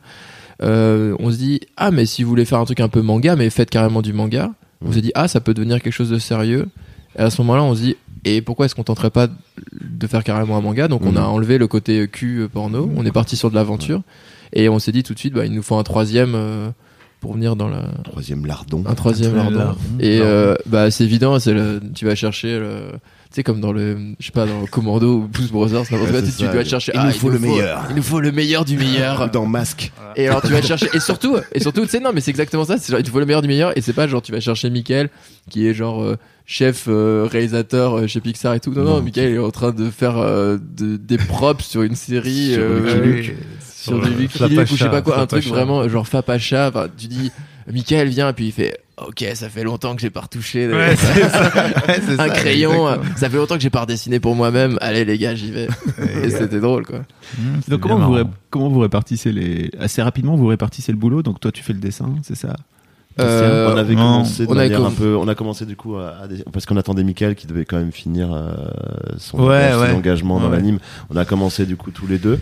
euh, 0.62 1.16
on 1.20 1.32
se 1.32 1.38
dit, 1.38 1.62
ah, 1.78 1.92
mais 1.92 2.06
si 2.06 2.24
vous 2.24 2.30
voulez 2.30 2.46
faire 2.46 2.60
un 2.60 2.66
truc 2.66 2.80
un 2.82 2.90
peu 2.90 3.02
manga, 3.02 3.36
mais 3.36 3.50
faites 3.50 3.70
carrément 3.70 4.02
du 4.02 4.12
manga. 4.12 4.52
On 4.82 4.90
mm. 4.90 4.94
s'est 4.94 5.02
dit, 5.02 5.12
ah, 5.16 5.30
ça 5.30 5.40
peut 5.40 5.54
devenir 5.54 5.82
quelque 5.82 5.94
chose 5.94 6.10
de 6.10 6.20
sérieux. 6.20 6.68
Et 7.18 7.22
à 7.22 7.30
ce 7.30 7.42
moment-là, 7.42 7.63
on 7.63 7.75
se 7.75 7.82
dit, 7.82 7.96
et 8.25 8.42
pourquoi 8.42 8.65
est-ce 8.65 8.75
qu'on 8.75 8.84
tenterait 8.84 9.12
pas 9.12 9.27
de 9.27 10.08
faire 10.08 10.24
carrément 10.24 10.58
un 10.58 10.62
manga? 10.62 10.88
Donc 10.88 11.03
on 11.06 11.15
a 11.15 11.22
mhm. 11.22 11.27
enlevé 11.27 11.58
le 11.58 11.68
côté 11.68 12.08
cul 12.08 12.48
porno, 12.51 12.89
on 12.96 13.06
est 13.06 13.12
parti 13.12 13.36
sur 13.36 13.50
de 13.50 13.56
l'aventure. 13.56 14.01
Et 14.53 14.70
on 14.70 14.80
s'est 14.80 14.92
dit 14.92 15.03
tout 15.03 15.13
de 15.13 15.20
suite, 15.20 15.34
bah, 15.34 15.46
il 15.46 15.51
nous 15.51 15.63
faut 15.63 15.75
un 15.75 15.84
troisième 15.84 16.36
euh, 16.36 16.70
pour 17.20 17.34
venir 17.34 17.56
dans 17.56 17.68
la 17.68 17.88
troisième 18.03 18.46
lardon. 18.46 18.84
Un 18.86 18.96
troisième 18.96 19.36
lardon. 19.36 19.75
Et 20.00 20.20
euh, 20.22 20.56
bah 20.65 20.92
c'est 20.92 21.03
évident, 21.06 21.39
c'est 21.39 21.53
le... 21.53 21.82
tu 21.96 22.06
vas 22.06 22.15
chercher 22.15 22.60
le 22.60 22.92
tu 23.34 23.38
sais 23.38 23.44
comme 23.44 23.62
dans 23.62 23.72
le 23.72 23.98
je 24.20 24.27
sais 24.27 24.32
pas 24.32 24.46
dans 24.46 24.68
Commando 24.68 25.15
ou 25.15 25.27
Blues 25.27 25.51
Brothers 25.51 25.86
tu 25.88 26.44
dois 26.44 26.63
chercher 26.63 26.92
il 26.94 27.01
nous 27.01 27.12
faut 27.12 27.32
le 27.32 27.39
meilleur. 27.39 27.86
il 27.89 27.96
nous 27.96 28.03
faut 28.03 28.20
le 28.20 28.32
meilleur 28.32 28.63
du 28.63 28.77
meilleur. 28.77 29.27
Dans 29.34 29.48
Masque 29.48 29.92
et 30.15 30.27
alors 30.27 30.44
tu 30.44 30.50
vas 30.50 30.62
chercher 30.62 30.88
et 30.94 31.00
surtout 31.00 31.38
et 31.51 31.60
surtout 31.60 31.82
tu 31.82 31.88
sais 31.88 32.00
non 32.00 32.12
mais 32.13 32.22
c'est 32.22 32.30
exactement 32.30 32.63
ça 32.63 32.77
c'est 32.77 32.92
genre 32.92 33.00
il 33.00 33.10
faut 33.10 33.20
le 33.20 33.25
meilleur 33.25 33.42
du 33.42 33.48
meilleur 33.48 33.75
et 33.75 33.82
c'est 33.82 33.94
pas 33.94 34.08
genre 34.08 34.22
tu 34.22 34.32
vas 34.32 34.39
chercher 34.39 34.70
Michael 34.70 35.10
qui 35.50 35.65
est 35.68 35.74
genre 35.74 36.03
euh, 36.03 36.15
chef 36.46 36.86
euh, 36.88 37.28
réalisateur 37.30 37.98
euh, 37.98 38.08
chez 38.08 38.20
Pixar 38.20 38.54
et 38.54 38.60
tout. 38.60 38.72
Non, 38.72 38.84
non, 38.84 39.02
Michael 39.02 39.34
est 39.34 39.40
en 39.40 39.52
train 39.52 39.72
de 39.72 39.90
faire 39.90 40.18
euh, 40.18 40.58
de, 40.58 40.98
des 40.98 41.18
props 41.18 41.64
sur 41.64 41.84
une 41.84 41.96
série 41.96 42.54
sur, 42.54 44.02
du 44.02 44.10
Lucky 44.14 44.44
Luke 44.48 44.72
ou 44.72 44.76
je 44.76 44.84
sais 44.84 44.90
pas 44.90 45.02
quoi, 45.02 45.20
un 45.20 45.28
truc 45.28 45.46
vraiment 45.46 45.88
genre 45.88 46.08
Fapacha. 46.08 46.70
Enfin, 46.70 46.88
tu 46.98 47.08
dis, 47.08 47.32
Michael 47.72 48.10
vient 48.10 48.30
et 48.30 48.34
puis 48.34 48.48
il 48.48 48.52
fait, 48.52 48.78
ok, 48.98 49.26
ça 49.36 49.50
fait 49.50 49.64
longtemps 49.64 49.96
que 49.96 50.02
j'ai 50.02 50.10
pas 50.10 50.22
retouché 50.22 50.70
un 52.20 52.30
crayon. 52.30 53.00
Ça 53.16 53.30
fait 53.30 53.38
longtemps 53.38 53.56
que 53.56 53.62
j'ai 53.62 53.70
pas 53.70 53.82
redessiné 53.82 54.20
pour 54.20 54.36
moi-même. 54.36 54.78
Allez 54.82 55.06
les 55.06 55.18
gars, 55.18 55.36
j'y 55.36 55.52
vais. 55.52 55.68
et 56.24 56.30
c'était 56.30 56.60
drôle 56.60 56.86
quoi. 56.86 57.00
Mmh, 57.38 57.44
donc 57.70 57.80
comment 57.80 58.00
vous, 58.00 58.30
comment 58.50 58.70
vous 58.70 58.80
répartissez 58.80 59.32
les 59.32 59.72
assez 59.80 60.02
rapidement 60.02 60.36
vous 60.36 60.48
répartissez 60.48 60.92
le 60.92 60.98
boulot. 60.98 61.24
Donc 61.24 61.40
toi 61.40 61.52
tu 61.52 61.64
fais 61.64 61.74
le 61.74 61.80
dessin, 61.80 62.14
c'est 62.24 62.36
ça? 62.36 62.56
Euh, 63.20 63.72
on 63.74 63.77
avait 63.77 63.96
commencé 63.96 64.46
de 64.46 64.51
on 64.51 64.55
manière 64.55 64.84
un 64.84 64.91
peu, 64.91 65.15
on 65.15 65.27
a 65.27 65.36
commencé 65.36 65.65
du 65.65 65.75
coup 65.75 65.98
à, 65.98 66.13
parce 66.51 66.65
qu'on 66.65 66.77
attendait 66.77 67.03
Michael 67.03 67.36
qui 67.36 67.48
devait 67.48 67.65
quand 67.65 67.77
même 67.77 67.91
finir 67.91 68.34
euh, 68.34 68.53
son, 69.17 69.39
engagement 69.39 70.39
dans 70.39 70.50
l'anime. 70.50 70.79
On 71.10 71.15
a 71.15 71.25
commencé 71.25 71.65
du 71.65 71.75
coup 71.75 71.91
tous 71.91 72.08
les 72.08 72.17
deux 72.17 72.39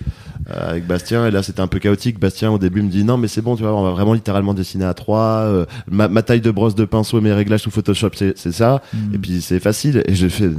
euh, 0.49 0.69
avec 0.71 0.87
Bastien 0.87 1.27
et 1.27 1.31
là 1.31 1.43
c'était 1.43 1.61
un 1.61 1.67
peu 1.67 1.79
chaotique. 1.79 2.19
Bastien 2.19 2.49
au 2.51 2.57
début 2.57 2.81
me 2.81 2.89
dit 2.89 3.03
non 3.03 3.17
mais 3.17 3.27
c'est 3.27 3.41
bon 3.41 3.55
tu 3.55 3.63
vois 3.63 3.75
on 3.75 3.83
va 3.83 3.91
vraiment 3.91 4.13
littéralement 4.13 4.53
dessiner 4.53 4.85
à 4.85 4.93
trois. 4.93 5.43
Euh, 5.45 5.65
ma, 5.89 6.07
ma, 6.07 6.23
taille 6.23 6.41
de 6.41 6.49
brosse 6.49 6.73
de 6.73 6.85
pinceau 6.85 7.19
et 7.19 7.21
mes 7.21 7.31
réglages 7.33 7.61
sous 7.61 7.71
Photoshop 7.71 8.11
c'est 8.15 8.51
ça 8.51 8.81
hmm. 8.93 9.15
et 9.15 9.17
puis 9.19 9.41
c'est 9.41 9.59
facile 9.59 10.03
et 10.07 10.15
je 10.15 10.27
fais 10.27 10.49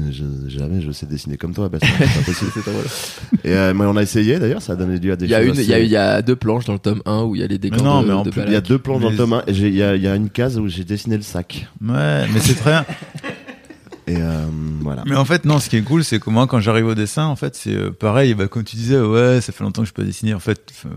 jamais 0.46 0.80
je 0.82 0.92
sais 0.92 1.06
dessiner 1.06 1.36
comme 1.36 1.52
toi 1.52 1.68
Bastien. 1.68 1.90
pas 1.98 2.04
possible. 2.24 2.52
et 3.44 3.52
euh, 3.52 3.74
mais 3.74 3.84
on 3.84 3.96
a 3.96 4.02
essayé 4.02 4.38
d'ailleurs 4.38 4.62
ça 4.62 4.74
a 4.74 4.76
donné 4.76 4.98
lieu 4.98 5.12
à 5.12 5.16
des. 5.16 5.24
Il 5.24 5.30
y 5.30 5.34
a 5.34 5.42
une 5.42 5.54
il 5.56 5.64
y, 5.64 5.74
a, 5.74 5.80
il 5.80 5.90
y 5.90 5.96
a 5.96 6.22
deux 6.22 6.36
planches 6.36 6.64
dans 6.64 6.74
le 6.74 6.78
tome 6.78 7.02
1 7.04 7.22
où 7.22 7.34
il 7.34 7.40
y 7.40 7.44
a 7.44 7.48
les 7.48 7.58
décors. 7.58 7.82
non 7.82 8.02
mais 8.02 8.12
en 8.12 8.24
plus, 8.24 8.42
il 8.46 8.52
y 8.52 8.56
a 8.56 8.60
deux 8.60 8.78
planches 8.78 9.02
dans 9.02 9.10
le 9.10 9.16
tome 9.16 9.32
1 9.32 9.42
et 9.48 9.52
il 9.52 9.74
y 9.74 9.82
a 9.82 10.01
il 10.02 10.06
y 10.06 10.08
a 10.08 10.16
une 10.16 10.30
case 10.30 10.58
où 10.58 10.66
j'ai 10.66 10.82
dessiné 10.82 11.16
le 11.16 11.22
sac. 11.22 11.68
Ouais, 11.80 12.26
mais 12.34 12.40
c'est 12.40 12.56
très 12.56 12.70
bien. 12.70 12.84
Et 14.08 14.16
euh, 14.16 14.46
voilà. 14.80 15.04
Mais 15.06 15.14
en 15.14 15.24
fait, 15.24 15.44
non, 15.44 15.60
ce 15.60 15.68
qui 15.68 15.76
est 15.76 15.82
cool, 15.82 16.02
c'est 16.02 16.18
que 16.18 16.28
moi, 16.28 16.48
quand 16.48 16.58
j'arrive 16.58 16.86
au 16.86 16.96
dessin, 16.96 17.26
en 17.26 17.36
fait, 17.36 17.54
c'est 17.54 17.72
euh, 17.72 17.92
pareil. 17.92 18.34
Bah, 18.34 18.48
comme 18.48 18.64
tu 18.64 18.74
disais, 18.74 18.98
ouais, 18.98 19.40
ça 19.40 19.52
fait 19.52 19.62
longtemps 19.62 19.82
que 19.82 19.88
je 19.88 19.92
peux 19.92 20.02
dessiner. 20.02 20.34
En 20.34 20.40
fait, 20.40 20.72
euh, 20.86 20.88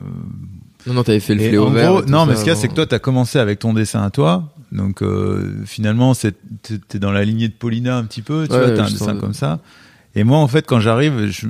non, 0.88 0.96
non, 0.96 1.04
t'avais 1.04 1.20
fait 1.20 1.36
le 1.36 1.42
fléau 1.48 1.70
vert. 1.70 2.04
non, 2.08 2.26
mais 2.26 2.34
ce 2.34 2.40
qu'il 2.40 2.48
y 2.48 2.52
a, 2.52 2.56
c'est 2.56 2.68
que 2.68 2.74
toi, 2.74 2.88
t'as 2.88 2.98
commencé 2.98 3.38
avec 3.38 3.60
ton 3.60 3.74
dessin 3.74 4.02
à 4.02 4.10
toi. 4.10 4.52
Donc, 4.72 5.04
finalement, 5.66 6.14
t'es 6.16 6.98
dans 6.98 7.12
la 7.12 7.24
lignée 7.26 7.48
de 7.48 7.54
Paulina 7.54 7.98
un 7.98 8.06
petit 8.06 8.24
peu. 8.24 8.48
Tu 8.48 8.56
vois, 8.56 8.72
t'as 8.72 8.86
un 8.86 8.90
dessin 8.90 9.16
comme 9.18 9.36
ça. 9.36 9.60
Et 10.16 10.24
moi, 10.24 10.38
en 10.38 10.48
fait, 10.48 10.66
quand 10.66 10.80
j'arrive, 10.80 11.28
je, 11.30 11.48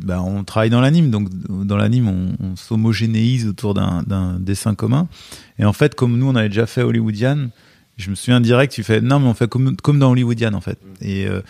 bah, 0.00 0.22
on 0.22 0.44
travaille 0.44 0.70
dans 0.70 0.80
l'anime, 0.80 1.10
donc 1.10 1.28
dans 1.48 1.76
l'anime, 1.76 2.08
on, 2.08 2.46
on 2.46 2.56
s'homogénéise 2.56 3.48
autour 3.48 3.74
d'un 3.74 4.38
dessin 4.38 4.74
commun. 4.74 5.08
Et 5.58 5.64
en 5.64 5.72
fait, 5.72 5.96
comme 5.96 6.16
nous, 6.16 6.28
on 6.28 6.36
avait 6.36 6.48
déjà 6.48 6.66
fait 6.66 6.82
Hollywoodian, 6.82 7.48
je 7.96 8.10
me 8.10 8.14
souviens 8.14 8.40
direct, 8.40 8.72
tu 8.72 8.84
fais 8.84 9.00
non, 9.00 9.18
mais 9.18 9.26
on 9.26 9.34
fait 9.34 9.48
comme, 9.48 9.76
comme 9.76 9.98
dans 9.98 10.12
Hollywoodian, 10.12 10.54
en 10.54 10.60
fait. 10.60 10.78
Et 11.02 11.26
euh, 11.26 11.40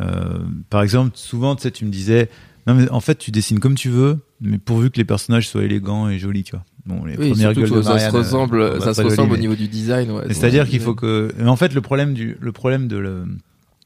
euh, 0.00 0.38
par 0.70 0.82
exemple, 0.82 1.10
souvent, 1.14 1.56
tu 1.56 1.62
sais, 1.62 1.72
tu 1.72 1.84
me 1.84 1.90
disais, 1.90 2.30
non, 2.68 2.74
mais 2.74 2.88
en 2.90 3.00
fait, 3.00 3.16
tu 3.16 3.32
dessines 3.32 3.58
comme 3.58 3.74
tu 3.74 3.90
veux, 3.90 4.18
mais 4.40 4.58
pourvu 4.58 4.90
que 4.90 4.98
les 4.98 5.04
personnages 5.04 5.48
soient 5.48 5.64
élégants 5.64 6.08
et 6.08 6.20
jolis, 6.20 6.44
tu 6.44 6.52
vois. 6.52 6.64
Bon, 6.86 7.04
les 7.04 7.16
oui, 7.16 7.30
premières 7.30 7.52
gueules 7.52 7.68
de 7.68 7.80
Marianne, 7.80 7.98
ça 7.98 8.10
se 8.12 8.16
ressemble, 8.16 8.80
ça 8.80 8.94
se 8.94 9.02
ressemble 9.02 9.32
au 9.34 9.36
niveau 9.36 9.56
du 9.56 9.66
design. 9.66 10.12
Ouais, 10.12 10.22
C'est-à-dire 10.28 10.68
qu'il 10.68 10.78
faut 10.78 10.94
que, 10.94 11.32
mais 11.36 11.48
en 11.48 11.56
fait, 11.56 11.74
le 11.74 11.80
problème 11.80 12.14
du, 12.14 12.36
le 12.40 12.52
problème 12.52 12.86
de 12.86 12.96
le, 12.96 13.24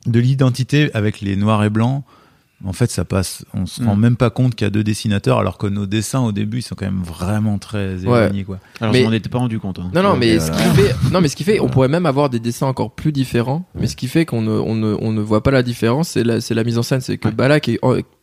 de 0.07 0.21
l'identité 0.21 0.90
avec 0.95 1.21
les 1.21 1.37
noirs 1.37 1.64
et 1.64 1.71
blancs, 1.71 2.04
en 2.64 2.75
fait, 2.75 2.90
ça 2.90 3.04
passe. 3.04 3.45
On 3.54 3.64
se 3.64 3.83
rend 3.83 3.97
mm. 3.97 4.00
même 4.00 4.16
pas 4.16 4.28
compte 4.28 4.54
qu'il 4.54 4.66
y 4.66 4.69
a 4.69 4.71
deux 4.71 4.85
dessinateurs, 4.85 5.38
alors 5.38 5.57
que 5.57 5.66
nos 5.66 5.87
dessins 5.87 6.21
au 6.21 6.33
début 6.33 6.59
ils 6.59 6.62
sont 6.62 6.75
quand 6.75 6.85
même 6.85 7.02
vraiment 7.02 7.59
très 7.59 8.02
éloignés, 8.02 8.45
quoi. 8.45 8.59
Alors, 8.80 8.92
mais... 8.92 9.07
on 9.07 9.11
n'était 9.11 9.30
pas 9.30 9.38
rendu 9.38 9.59
compte. 9.59 9.78
Hein. 9.78 9.90
Non, 9.95 10.02
non, 10.02 10.16
mais 10.16 10.38
ce 10.38 10.50
qui 10.50 10.59
fait, 10.59 10.95
non, 11.11 11.21
mais 11.21 11.28
ce 11.28 11.37
qui 11.37 11.45
fait, 11.45 11.61
on 11.61 11.69
pourrait 11.69 11.88
même 11.88 12.07
avoir 12.07 12.28
des 12.28 12.38
dessins 12.38 12.66
encore 12.66 12.90
plus 12.95 13.12
différents. 13.12 13.64
Mais 13.75 13.87
ce 13.87 13.97
qui 13.97 14.09
fait 14.09 14.26
qu'on 14.26 14.42
ne, 14.42 14.52
on 14.52 14.75
ne, 14.75 14.95
on 15.00 15.12
ne 15.12 15.21
voit 15.21 15.42
pas 15.42 15.50
la 15.50 15.62
différence, 15.62 16.11
c'est 16.11 16.25
la, 16.25 16.40
c'est 16.40 16.54
la 16.54 16.64
mise 16.64 16.76
en 16.76 16.83
scène. 16.83 17.00
C'est 17.00 17.16
que 17.16 17.28
Balak 17.28 17.69
est 17.69 17.78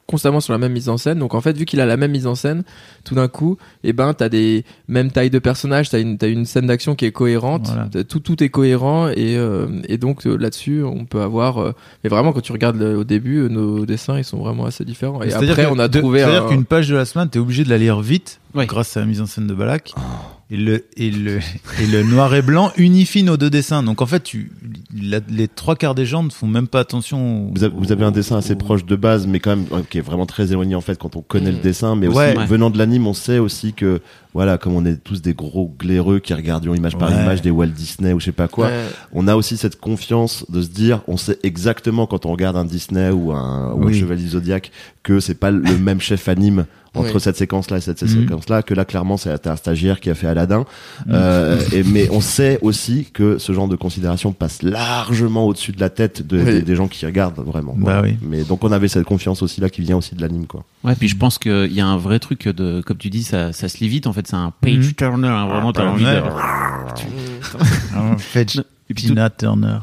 constamment 0.08 0.40
sur 0.40 0.54
la 0.54 0.60
même 0.60 0.72
mise 0.72 0.90
en 0.90 0.98
scène. 0.98 1.20
Donc 1.20 1.36
en 1.36 1.42
fait, 1.42 1.56
vu 1.56 1.66
qu'il 1.66 1.82
a 1.82 1.86
la 1.86 1.98
même 1.98 2.12
mise 2.12 2.28
en 2.28 2.36
scène, 2.36 2.64
tout 3.04 3.14
d'un 3.14 3.28
coup, 3.28 3.58
et 3.84 3.90
eh 3.90 3.94
ben 3.94 4.14
t'as 4.14 4.30
des 4.30 4.64
mêmes 4.88 5.12
tailles 5.12 5.30
de 5.30 5.40
personnages, 5.40 5.90
t'as 5.90 6.00
une 6.00 6.18
as 6.22 6.28
une 6.28 6.46
scène 6.46 6.68
d'action 6.68 6.96
qui 6.96 7.06
est 7.06 7.12
cohérente, 7.12 7.70
tout 8.08 8.20
tout 8.20 8.42
est 8.44 8.50
cohérent 8.50 9.10
et 9.10 9.38
euh, 9.38 9.68
et 9.88 9.98
donc 9.98 10.26
euh, 10.26 10.36
là-dessus 10.36 10.84
on 10.84 11.06
peut 11.06 11.22
avoir. 11.22 11.60
Euh, 11.60 11.74
mais 12.04 12.10
vraiment 12.10 12.32
quand 12.32 12.42
tu 12.42 12.54
regardes 12.54 12.82
au 12.82 13.04
début, 13.04 13.50
nos 13.50 13.86
dessins 13.86 14.18
ils 14.18 14.24
sont 14.24 14.38
vraiment 14.38 14.66
assez 14.66 14.86
différents. 14.86 15.22
Et 15.22 15.34
après 15.34 15.68
on 15.70 15.78
a 15.78 15.90
trouvé. 15.90 16.20
C'est-à-dire 16.20 16.48
qu'une 16.48 16.66
page 16.66 16.88
de 16.88 16.96
la 16.96 17.06
semaine, 17.06 17.30
t'es 17.30 17.40
obligé 17.40 17.64
de 17.64 17.70
la 17.70 17.78
lire 17.78 18.00
vite 18.00 18.40
grâce 18.56 18.98
à 18.98 19.02
la 19.02 19.06
mise 19.06 19.22
en 19.22 19.26
scène 19.26 19.48
de 19.48 19.54
Balak. 19.54 19.94
Oh. 19.98 20.37
Et 20.50 20.56
le, 20.56 20.86
et, 20.96 21.12
le, 21.12 21.40
et 21.82 21.88
le 21.88 22.04
noir 22.04 22.34
et 22.34 22.42
blanc 22.42 22.72
unifie 22.78 23.22
nos 23.24 23.36
deux 23.36 23.50
dessins. 23.50 23.84
Donc 23.84 24.02
en 24.02 24.06
fait, 24.06 24.24
tu, 24.24 24.54
les 24.94 25.48
trois 25.50 25.76
quarts 25.76 25.94
des 25.94 26.06
gens 26.06 26.24
ne 26.24 26.30
font 26.30 26.48
même 26.48 26.70
pas 26.70 26.80
attention. 26.80 27.52
Vous, 27.54 27.66
avez, 27.66 27.76
vous 27.76 27.92
avez 27.92 28.06
un 28.06 28.12
dessin 28.12 28.38
assez 28.38 28.56
proche 28.56 28.86
de 28.86 28.96
base, 28.96 29.28
mais 29.28 29.42
quand 29.42 29.58
même 29.58 29.66
qui 29.90 29.98
est 29.98 30.02
vraiment 30.02 30.26
très 30.26 30.54
éloigné 30.54 30.74
en 30.76 30.82
fait 30.82 30.98
quand 30.98 31.18
on 31.18 31.22
connaît 31.22 31.52
le 31.52 31.58
mm. 31.58 31.62
dessin. 31.62 31.96
Mais 31.98 32.08
aussi 32.08 32.48
venant 32.48 32.70
de 32.70 32.78
l'anime, 32.78 33.08
on 33.08 33.14
sait 33.14 33.40
aussi 33.40 33.74
que 33.74 34.00
voilà, 34.34 34.58
comme 34.58 34.74
on 34.74 34.86
est 34.86 35.04
tous 35.04 35.22
des 35.22 35.34
gros 35.34 35.74
glaireux 35.80 36.20
qui 36.20 36.34
regardions 36.34 36.74
image 36.74 36.98
par 36.98 37.12
image 37.12 37.42
des 37.42 37.52
Walt 37.52 37.68
Disney 37.68 38.14
ou 38.14 38.20
je 38.20 38.26
sais 38.26 38.32
pas 38.32 38.48
quoi, 38.48 38.70
on 39.12 39.28
a 39.28 39.36
aussi 39.36 39.58
cette 39.58 39.80
confiance 39.80 40.46
de 40.50 40.62
se 40.62 40.70
dire, 40.70 41.02
on 41.08 41.18
sait 41.18 41.40
exactement 41.44 42.08
quand 42.08 42.26
on 42.26 42.32
regarde 42.32 42.56
un 42.56 42.66
Disney 42.66 43.10
ou 43.10 43.34
un, 43.34 43.74
ou 43.74 43.88
un 43.88 43.92
Chevalier 43.92 44.28
Zodiac 44.28 44.72
que 45.04 45.20
c'est 45.20 45.36
pas 45.36 45.52
le 45.52 45.78
même 45.78 46.00
chef 46.00 46.30
anime 46.30 46.68
entre 46.98 47.20
cette 47.20 47.38
séquence-là 47.38 47.78
et 47.78 47.82
cette 47.82 48.02
mhm. 48.02 48.08
séquence-là, 48.08 48.64
que 48.64 48.74
là, 48.74 48.86
clairement, 48.86 49.18
c'est 49.18 49.48
un 49.48 49.56
stagiaire 49.56 50.00
qui 50.00 50.10
a 50.10 50.16
fait 50.16 50.28
Aladdin. 50.28 50.66
Mhm. 51.06 51.14
Euh, 51.14 51.60
et, 51.72 51.84
mais 51.84 52.10
on 52.12 52.22
sait 52.22 52.60
aussi 52.62 53.08
que 53.14 53.38
ce 53.38 53.54
genre 53.54 53.68
de 53.68 53.76
considération 53.76 54.32
passe 54.32 54.62
largement 54.62 55.48
au-dessus 55.48 55.72
de 55.72 55.80
la 55.80 55.90
tête 55.90 56.26
de, 56.26 56.60
des, 56.60 56.76
gens 56.76 56.88
qui 56.88 57.06
regardent 57.06 57.40
vraiment. 57.40 57.76
Bah 57.78 58.02
oui. 58.04 58.18
Mais 58.22 58.44
donc, 58.44 58.64
on 58.64 58.72
avait 58.72 58.88
cette 58.88 59.06
confiance 59.06 59.42
aussi 59.42 59.62
là 59.62 59.70
qui 59.70 59.82
vient 59.82 59.98
aussi 59.98 60.16
de 60.16 60.22
l'anime, 60.22 60.48
quoi. 60.48 60.64
Ouais, 60.84 60.96
puis 60.96 61.08
je 61.08 61.18
pense 61.18 61.38
qu'il 61.38 61.74
y 61.74 61.82
a 61.82 61.88
un 61.88 61.98
vrai 61.98 62.20
truc 62.20 62.48
de, 62.48 62.82
comme 62.82 62.98
tu 62.98 63.10
dis, 63.10 63.24
ça, 63.24 63.54
ça 63.54 63.70
se 63.70 63.78
lit 63.80 63.88
vite. 63.88 64.08
En 64.08 64.14
fait, 64.14 64.28
c'est 64.28 64.36
un 64.36 64.54
page 64.62 64.78
mhm. 64.78 64.94
turner. 64.94 65.28
Hein, 65.28 65.48
vraiment, 65.48 65.74
t'as 65.74 65.86
envie 65.86 66.06
de. 66.06 66.22
page 68.34 68.64
Tina 68.96 69.30
Turner. 69.30 69.80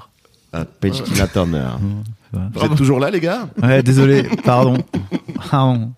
page 0.80 1.02
Tina 1.02 1.26
Turner. 1.26 1.68
Vous 2.54 2.64
êtes 2.64 2.76
toujours 2.76 3.00
là, 3.00 3.10
les 3.10 3.20
gars? 3.20 3.48
Ouais, 3.62 3.82
désolé, 3.82 4.24
pardon. 4.44 4.78
pardon. 5.50 5.92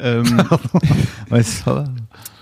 Euh, 0.00 0.24
ouais, 1.30 1.42
ça 1.42 1.72
va. 1.72 1.84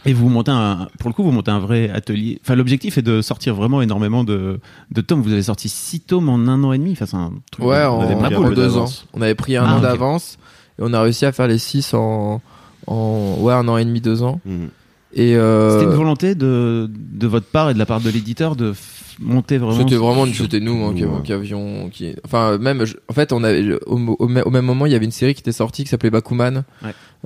Et 0.04 0.12
vous 0.12 0.28
montez 0.28 0.50
un, 0.50 0.88
pour 0.99 1.11
le 1.11 1.14
coup, 1.14 1.23
vous 1.23 1.33
montez 1.33 1.50
un 1.50 1.59
vrai 1.59 1.90
atelier. 1.90 2.40
Enfin, 2.42 2.54
l'objectif 2.54 2.99
est 2.99 3.02
de 3.02 3.21
sortir 3.21 3.54
vraiment 3.54 3.83
énormément 3.83 4.25
de, 4.25 4.61
de 4.90 5.00
tomes. 5.00 5.23
Vous 5.23 5.33
avez 5.33 5.42
sorti 5.42 5.68
six 5.68 6.00
tomes 6.00 6.28
en 6.28 6.38
un 6.49 6.62
an 6.64 6.73
et 6.73 6.78
demi. 6.78 6.92
Enfin, 6.92 7.07
c'est 7.07 7.16
un 7.16 7.33
truc. 7.50 7.66
Ouais, 7.66 7.85
on, 7.85 8.00
avait 8.00 8.14
pris 8.14 8.37
en 8.37 8.50
deux 8.50 8.76
ans. 8.76 8.88
On 9.12 9.21
avait 9.21 9.35
pris 9.35 9.57
un 9.57 9.64
ah, 9.66 9.75
an 9.75 9.80
d'avance 9.80 10.38
et 10.78 10.83
on 10.83 10.92
a 10.92 11.02
réussi 11.02 11.26
à 11.26 11.33
faire 11.33 11.49
les 11.49 11.59
six 11.59 11.92
en, 11.95 12.40
en 12.87 13.35
ouais, 13.40 13.52
un 13.52 13.66
an 13.68 13.76
et 13.76 13.85
demi, 13.85 14.00
deux 14.00 14.23
ans. 14.23 14.40
Mhm. 14.45 14.68
Et 15.15 15.37
euh... 15.37 15.79
c'était 15.79 15.91
une 15.91 15.97
volonté 15.97 16.35
de, 16.35 16.91
de 16.91 17.27
votre 17.27 17.47
part 17.47 17.71
et 17.71 17.75
de 17.75 17.79
la 17.79 17.87
part 17.87 18.00
de 18.00 18.11
l'éditeur 18.11 18.57
de 18.57 18.75
monter 19.19 19.59
vraiment. 19.59 19.79
C'était 19.79 19.97
vraiment, 19.97 20.27
c'était 20.27 20.61
nous 20.61 20.85
hein, 20.85 20.95
qui, 21.25 21.33
avions, 21.33 21.88
qui, 21.91 22.15
enfin 22.25 22.59
même, 22.59 22.85
en 23.09 23.12
fait, 23.12 23.33
on 23.33 23.43
avait 23.43 23.65
au, 23.87 24.29
même 24.29 24.65
moment, 24.65 24.87
il 24.87 24.93
y 24.93 24.95
avait 24.95 25.05
une 25.05 25.11
série 25.11 25.35
qui 25.35 25.41
était 25.41 25.53
sortie 25.53 25.85
qui 25.85 25.91
s'appelait 25.91 26.11
Bakuman, 26.11 26.65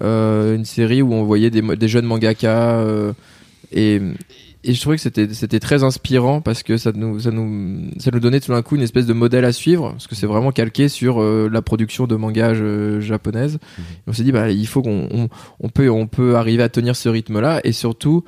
euh, 0.01 0.57
une 0.57 0.65
série 0.65 1.03
où 1.03 1.13
on 1.13 1.25
voyait 1.25 1.51
des, 1.51 1.61
des 1.61 1.89
jeunes 1.89 2.07
mangaka 2.07 2.79
euh, 2.79 3.13
et 3.73 4.01
et 4.65 4.75
je 4.75 4.81
trouvais 4.81 4.97
que 4.97 5.03
c'était 5.03 5.33
c'était 5.35 5.61
très 5.61 5.83
inspirant 5.83 6.41
parce 6.41 6.63
que 6.63 6.77
ça 6.77 6.93
nous 6.95 7.21
ça 7.21 7.31
nous 7.31 7.91
ça 7.99 8.11
nous 8.13 8.21
donnait 8.21 8.41
tout 8.41 8.53
d'un 8.53 8.63
coup 8.63 8.77
une 8.77 8.83
espèce 8.83 9.07
de 9.07 9.13
modèle 9.13 9.45
à 9.45 9.53
suivre 9.53 9.91
parce 9.91 10.07
que 10.07 10.15
c'est 10.15 10.27
vraiment 10.27 10.53
calqué 10.53 10.89
sur 10.89 11.21
euh, 11.21 11.49
la 11.51 11.63
production 11.63 12.07
de 12.07 12.15
manga 12.15 12.55
japonaise. 13.01 13.55
Mhm. 13.79 13.85
On 14.07 14.13
s'est 14.13 14.25
dit 14.25 14.33
bah 14.33 14.51
il 14.51 14.67
faut 14.67 14.83
qu'on 14.83 15.29
on, 15.61 15.69
peut 15.69 15.91
on 15.91 16.07
peut 16.07 16.37
arriver 16.37 16.63
à 16.63 16.69
tenir 16.69 16.95
ce 16.97 17.09
rythme 17.09 17.41
là 17.41 17.61
et 17.65 17.73
surtout 17.73 18.25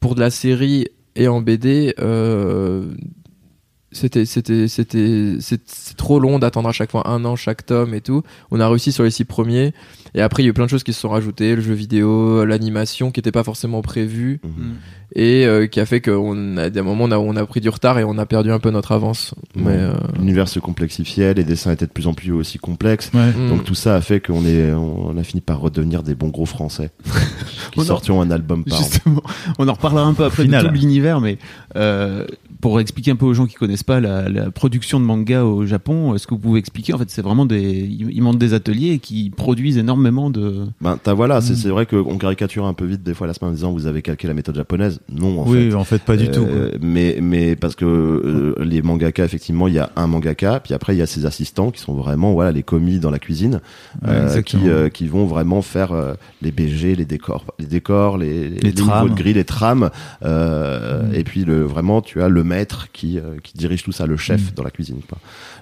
pour 0.00 0.14
de 0.14 0.20
la 0.20 0.30
série 0.30 0.88
et 1.18 1.26
en 1.26 1.40
BD, 1.40 1.94
euh, 1.98 2.94
c'était 3.90 4.26
c'était 4.26 4.68
c'était 4.68 5.36
c'est 5.40 5.96
trop 5.96 6.20
long 6.20 6.38
d'attendre 6.38 6.68
à 6.68 6.72
chaque 6.72 6.90
fois 6.90 7.08
un 7.08 7.24
an 7.24 7.36
chaque 7.36 7.64
tome 7.64 7.94
et 7.94 8.02
tout. 8.02 8.22
On 8.50 8.60
a 8.60 8.68
réussi 8.68 8.92
sur 8.92 9.04
les 9.04 9.10
six 9.10 9.24
premiers 9.24 9.72
et 10.14 10.20
après 10.20 10.42
il 10.42 10.46
y 10.46 10.48
a 10.48 10.50
eu 10.50 10.54
plein 10.54 10.66
de 10.66 10.70
choses 10.70 10.82
qui 10.82 10.92
se 10.92 11.00
sont 11.00 11.08
rajoutées, 11.08 11.56
le 11.56 11.62
jeu 11.62 11.72
vidéo, 11.72 12.44
l'animation 12.44 13.10
qui 13.10 13.20
n'était 13.20 13.32
pas 13.32 13.44
forcément 13.44 13.80
prévu 13.80 14.40
mhm. 14.44 14.74
et 15.14 15.46
euh, 15.46 15.66
qui 15.66 15.80
a 15.80 15.86
fait 15.86 16.02
qu'on 16.02 16.58
a 16.58 16.68
des 16.68 16.82
moments 16.82 17.04
on 17.04 17.10
a, 17.12 17.18
on 17.18 17.36
a 17.36 17.46
pris 17.46 17.60
du 17.60 17.70
retard 17.70 17.98
et 17.98 18.04
on 18.04 18.18
a 18.18 18.26
perdu 18.26 18.52
un 18.52 18.58
peu 18.58 18.70
notre 18.70 18.92
avance. 18.92 19.34
Mais 19.54 19.70
euh, 19.70 19.94
l'univers 20.18 20.48
se 20.48 20.58
complexifiait, 20.58 21.32
les 21.32 21.44
dessins 21.44 21.72
étaient 21.72 21.86
de 21.86 21.92
plus 21.92 22.06
en 22.06 22.14
plus 22.14 22.32
aussi 22.32 22.58
complexes. 22.58 23.10
Donc 23.12 23.62
mm. 23.62 23.64
tout 23.64 23.74
ça 23.74 23.94
a 23.94 24.00
fait 24.02 24.20
qu'on 24.20 24.44
est 24.44 24.70
on 24.72 25.16
a 25.16 25.22
fini 25.22 25.40
par 25.40 25.60
redevenir 25.60 26.02
des 26.02 26.14
bons 26.14 26.28
gros 26.28 26.46
français 26.46 26.90
qui 27.72 27.80
sortions 27.80 28.20
un 28.20 28.30
album 28.30 28.64
par 28.64 28.78
Justement, 28.78 29.22
on 29.58 29.66
en 29.66 29.72
reparlera 29.72 30.04
un 30.04 30.14
peu 30.14 30.24
après 30.24 30.44
de 30.44 30.60
tout 30.60 30.68
l'univers 30.74 31.20
mais 31.20 31.38
euh, 31.76 32.26
pour 32.60 32.80
expliquer 32.80 33.12
un 33.12 33.16
peu 33.16 33.26
aux 33.26 33.34
gens 33.34 33.46
qui 33.46 33.54
connaissent 33.54 33.84
pas 33.84 34.00
la, 34.00 34.50
production 34.50 34.98
de 34.98 35.04
manga 35.04 35.44
au 35.44 35.66
Japon, 35.66 36.14
est-ce 36.14 36.26
que 36.26 36.34
vous 36.34 36.40
pouvez 36.40 36.58
expliquer 36.58 36.92
En 36.94 36.98
fait, 36.98 37.08
c'est 37.10 37.22
vraiment 37.22 37.46
des, 37.46 37.88
ils 37.88 38.22
montent 38.22 38.38
des 38.38 38.54
ateliers 38.54 38.98
qui 38.98 39.30
produisent 39.30 39.78
énormément 39.78 40.30
de. 40.30 40.66
Ben, 40.80 40.98
t'as 41.00 41.14
voilà, 41.14 41.40
c'est 41.40 41.68
mm. 41.68 41.70
vrai 41.70 41.86
qu'on 41.86 42.18
caricature 42.18 42.66
un 42.66 42.74
peu 42.74 42.84
vite 42.84 43.02
des 43.02 43.14
fois 43.14 43.26
la 43.26 43.34
semaine 43.34 43.52
en 43.52 43.54
disant 43.54 43.72
vous 43.72 43.86
avez 43.86 44.02
calqué 44.02 44.26
la 44.26 44.34
méthode 44.34 44.56
japonaise. 44.56 45.00
Non, 45.12 45.40
en 45.40 45.48
oui, 45.48 45.70
fait. 45.70 45.74
en 45.76 45.84
fait, 45.84 46.02
pas 46.02 46.16
du 46.16 46.30
tout. 46.30 46.42
Euh, 46.42 46.72
mais, 46.80 47.18
mais 47.20 47.56
parce 47.56 47.76
que 47.76 47.84
euh, 47.84 48.54
les 48.64 48.82
mangaka, 48.82 49.24
effectivement, 49.24 49.68
il 49.68 49.74
y 49.74 49.78
a 49.78 49.90
un 49.96 50.06
mangaka, 50.06 50.60
puis 50.60 50.74
après 50.74 50.94
il 50.94 50.98
y 50.98 51.02
a 51.02 51.06
ses 51.06 51.26
assistants 51.26 51.70
qui 51.70 51.80
sont 51.80 51.94
vraiment 51.94 52.32
voilà 52.32 52.52
les 52.52 52.62
commis 52.62 52.98
dans 52.98 53.10
la 53.10 53.18
cuisine, 53.18 53.60
euh, 54.06 54.42
qui, 54.42 54.58
qui 54.92 55.06
vont 55.06 55.26
vraiment 55.26 55.62
faire 55.62 55.92
les 56.42 56.50
BG, 56.50 56.96
les 56.96 57.04
décors, 57.04 57.44
les 57.58 57.66
décors, 57.66 58.18
les, 58.18 58.48
les, 58.48 58.60
les 58.60 58.74
trames, 58.74 59.10
de 59.10 59.14
grille, 59.14 59.34
les 59.34 59.44
trames, 59.44 59.90
mm. 60.22 61.14
et 61.14 61.24
puis 61.24 61.44
le 61.44 61.62
vraiment 61.62 62.02
tu 62.02 62.22
as 62.22 62.28
le 62.28 62.42
maître 62.48 62.88
qui, 62.92 63.18
euh, 63.18 63.36
qui 63.42 63.56
dirige 63.56 63.84
tout 63.84 63.92
ça, 63.92 64.06
le 64.06 64.16
chef 64.16 64.40
mm. 64.40 64.54
dans 64.56 64.64
la 64.64 64.70
cuisine. 64.70 65.00
Quoi. 65.08 65.18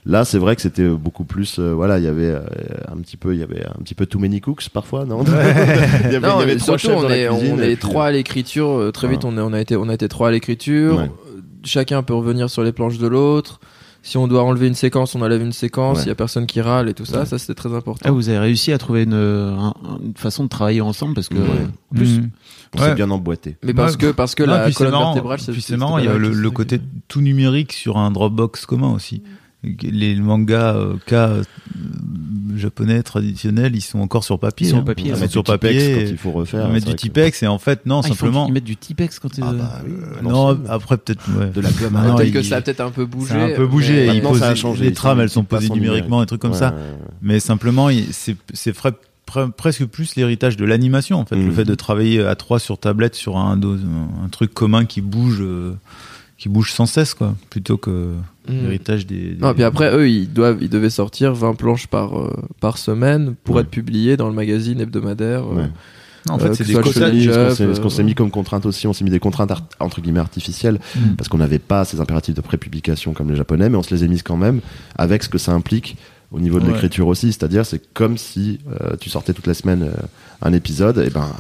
Là, 0.07 0.25
c'est 0.25 0.39
vrai 0.39 0.57
que 0.57 0.63
c'était 0.63 0.89
beaucoup 0.89 1.25
plus, 1.25 1.59
euh, 1.59 1.73
voilà, 1.75 1.99
il 1.99 2.05
y 2.05 2.09
avait 2.09 2.31
euh, 2.31 2.41
un 2.89 2.97
petit 2.99 3.17
peu, 3.17 3.35
il 3.35 3.41
y 3.41 3.43
avait 3.43 3.67
un 3.67 3.83
petit 3.83 3.95
peu 3.95 4.07
too 4.07 4.19
many 4.19 4.41
cooks 4.41 4.69
parfois, 4.71 5.05
non? 5.05 5.25
Il 6.05 6.13
y 6.13 6.17
avait, 6.17 6.21
non, 6.21 6.41
il 6.47 6.57
trois 6.57 6.77
on 6.87 7.11
est, 7.11 7.29
on 7.29 7.59
est 7.59 7.77
trois 7.81 8.07
à 8.07 8.11
l'écriture. 8.11 8.91
Très 8.93 9.09
vite, 9.09 9.25
on, 9.25 9.37
est, 9.37 9.41
on 9.41 9.53
a 9.53 9.61
été, 9.61 9.77
on 9.77 9.89
a 9.89 9.95
été 9.95 10.09
trois 10.09 10.29
à 10.29 10.31
l'écriture. 10.31 11.09
Chacun 11.65 12.03
peut 12.03 12.15
revenir 12.15 12.49
sur 12.49 12.63
les 12.63 12.73
planches 12.73 12.99
de 12.99 13.09
l'autre 13.09 13.61
si 14.07 14.17
on 14.19 14.29
doit 14.29 14.45
enlever 14.45 14.69
une 14.69 14.77
séquence, 14.77 15.17
on 15.17 15.21
enlève 15.21 15.43
une 15.43 15.53
séquence, 15.53 16.05
il 16.05 16.09
y 16.09 16.11
a 16.13 16.15
personne 16.15 16.47
qui 16.47 16.61
râle 16.61 16.89
et 16.89 16.95
tout 16.95 17.05
ça, 17.05 17.27
ça 17.27 17.41
c'était 17.41 17.55
très 17.55 17.75
important. 17.75 18.03
Ah, 18.05 18.13
vous 18.13 18.29
avez 18.29 18.39
réussi 18.39 18.71
à 18.71 18.79
trouver 18.79 19.03
une, 19.03 19.15
une, 19.15 20.15
façon 20.15 20.45
de 20.45 20.49
travailler 20.49 20.81
ensemble 20.81 21.15
parce 21.15 21.29
que 21.29 21.35
plus 21.93 22.21
mm. 22.21 22.31
c'est 22.79 22.95
bien 22.95 23.11
emboîté. 23.11 23.57
Mais 23.65 23.75
parce 23.75 23.97
que 23.97 24.13
parce 24.13 24.37
que 24.37 24.45
la 24.45 24.71
colonne 24.71 24.93
vertébrale 24.93 25.41
c'est 25.41 25.61
c'est 25.61 25.77
marrant, 25.77 25.99
il 25.99 26.05
y 26.05 26.09
a 26.09 26.17
le, 26.17 26.51
côté 26.53 26.81
tout 27.09 27.21
numérique 27.21 27.73
sur 27.73 27.99
un 27.99 28.13
Dropbox 28.13 28.65
commun 28.65 28.93
aussi. 28.93 29.25
Les 29.83 30.15
mangas 30.15 30.77
euh, 30.77 30.95
cas 31.07 31.33
japonais 32.59 33.03
traditionnels, 33.03 33.75
ils 33.75 33.81
sont 33.81 33.99
encore 34.01 34.25
sur 34.25 34.39
papier. 34.39 34.67
Ils 34.67 34.71
sont 34.71 34.79
hein. 34.79 34.85
papier, 34.85 35.13
ils 35.21 35.31
sur 35.31 35.45
papier. 35.45 35.95
Quand 35.95 36.11
il 36.11 36.17
faut 36.17 36.33
refaire. 36.33 36.67
Ils 36.69 36.73
mettent 36.73 36.87
du 36.87 36.95
Tipex 36.95 37.43
et 37.43 37.47
en 37.47 37.59
fait 37.59 37.87
non, 37.87 38.01
ah, 38.01 38.09
simplement. 38.09 38.47
Ils 38.49 38.53
mettent 38.53 38.65
du 38.65 38.77
Tipex 38.77 39.19
quand 39.19 39.31
ah 39.41 39.53
bah, 39.53 39.83
euh, 39.87 40.23
non, 40.23 40.59
après 40.69 40.97
peut-être 40.97 41.29
de 41.53 41.61
la 41.61 41.71
gomme. 41.71 41.97
Ah, 41.97 42.15
peut-être 42.17 42.33
que 42.33 42.43
ça 42.43 42.57
a 42.57 42.61
peut-être 42.61 42.81
un 42.81 42.91
peu 42.91 43.07
bougé. 43.07 43.29
Ça 43.29 43.41
a 43.41 43.45
un 43.47 43.55
peu 43.57 43.67
bougé. 43.67 44.23
ça 44.39 44.49
a 44.49 44.55
changé. 44.55 44.85
Les 44.85 44.93
trames, 44.93 45.21
elles 45.21 45.31
sont 45.31 45.45
posées 45.45 45.69
numériquement, 45.71 46.23
et 46.23 46.27
trucs 46.27 46.43
comme 46.43 46.55
ça. 46.55 46.75
Mais 47.23 47.41
simplement, 47.41 47.89
c'est 48.11 48.37
c'est 48.53 48.75
presque 49.57 49.87
plus 49.87 50.15
l'héritage 50.17 50.57
de 50.57 50.65
l'animation 50.65 51.19
en 51.19 51.25
fait, 51.25 51.35
le 51.35 51.43
mhm. 51.43 51.53
fait 51.53 51.65
de 51.65 51.75
travailler 51.75 52.25
à 52.25 52.37
trois 52.37 52.61
sur 52.61 52.79
tablette 52.79 53.17
sur 53.17 53.37
un, 53.37 53.61
un 53.61 54.29
truc 54.29 54.55
commun 54.55 54.85
qui 54.85 55.01
bouge. 55.01 55.41
Euh, 55.41 55.75
qui 56.39 56.49
bouge 56.49 56.73
sans 56.73 56.87
cesse 56.87 57.15
quoi 57.15 57.35
plutôt 57.51 57.77
que 57.77 58.15
hmm. 58.49 58.53
l'héritage 58.53 59.07
des, 59.07 59.37
Non, 59.41 59.55
puis 59.55 59.63
après 59.65 59.95
eux 59.95 60.09
ils 60.09 60.33
doivent 60.33 60.59
ils 60.61 60.69
devaient 60.69 60.91
sortir 60.91 61.35
20 61.35 61.55
planches 61.55 61.87
par 61.87 62.19
euh, 62.19 62.33
par 62.61 62.79
semaine 62.79 63.35
pour 63.45 63.59
être 63.61 63.71
publiés 63.71 64.17
dans 64.17 64.29
le 64.29 64.35
magazine 64.35 64.81
hebdomadaire 64.81 65.45
euh, 65.47 65.67
en 66.29 66.39
fait, 66.39 66.49
euh, 66.49 66.55
c'est 66.55 66.65
des 66.65 66.75
ce 66.75 67.81
qu'on 67.81 67.89
s'est 67.89 68.03
mis 68.03 68.15
comme 68.15 68.33
contrainte 68.33 68.67
aussi, 68.67 68.89
on 68.89 68.93
s'est 68.93 69.05
mis 69.05 69.11
des 69.11 69.21
contraintes 69.21 69.53
entre 69.79 70.01
guillemets 70.01 70.21
artificielles 70.21 70.81
hmm. 70.97 71.15
parce 71.17 71.29
qu'on 71.29 71.39
n'avait 71.39 71.61
pas 71.61 71.85
ces 71.85 72.01
impératifs 72.01 72.35
de 72.35 72.41
prépublication 72.41 73.13
comme 73.13 73.31
les 73.31 73.37
japonais, 73.37 73.69
mais 73.69 73.77
on 73.77 73.83
se 73.83 73.95
les 73.95 74.03
a 74.03 74.09
mises 74.09 74.25
quand 74.25 74.37
même 74.37 74.61
avec 74.97 75.23
ce 75.23 75.29
que 75.29 75.39
ça 75.39 75.53
implique 75.53 75.97
au 76.33 76.41
niveau 76.41 76.59
de 76.61 76.67
l'écriture 76.67 77.07
aussi, 77.07 77.33
c'est-à-dire 77.33 77.65
c'est 77.65 77.93
comme 77.93 78.19
si 78.19 78.61
euh, 78.69 78.97
tu 79.01 79.11
sortais 79.11 79.33
toutes 79.33 79.47
les 79.47 79.55
semaines 79.55 79.85
euh, 79.85 79.93
un 80.43 80.53
épisode, 80.53 80.99
et 80.99 81.11
ben 81.11 81.31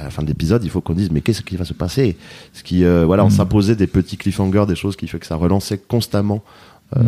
à 0.00 0.04
la 0.04 0.10
fin 0.10 0.22
de 0.22 0.28
l'épisode 0.28 0.64
il 0.64 0.70
faut 0.70 0.80
qu'on 0.80 0.94
dise 0.94 1.10
mais 1.10 1.20
qu'est-ce 1.20 1.42
qui 1.42 1.56
va 1.56 1.64
se 1.64 1.74
passer? 1.74 2.16
Ce 2.52 2.62
qui 2.62 2.84
euh, 2.84 3.04
voilà, 3.04 3.24
on 3.24 3.28
mm. 3.28 3.32
s'imposait 3.32 3.76
des 3.76 3.86
petits 3.86 4.16
cliffhangers, 4.16 4.64
des 4.66 4.76
choses 4.76 4.96
qui 4.96 5.08
fait 5.08 5.18
que 5.18 5.26
ça 5.26 5.36
relançait 5.36 5.78
constamment 5.78 6.42
mm. 6.94 7.00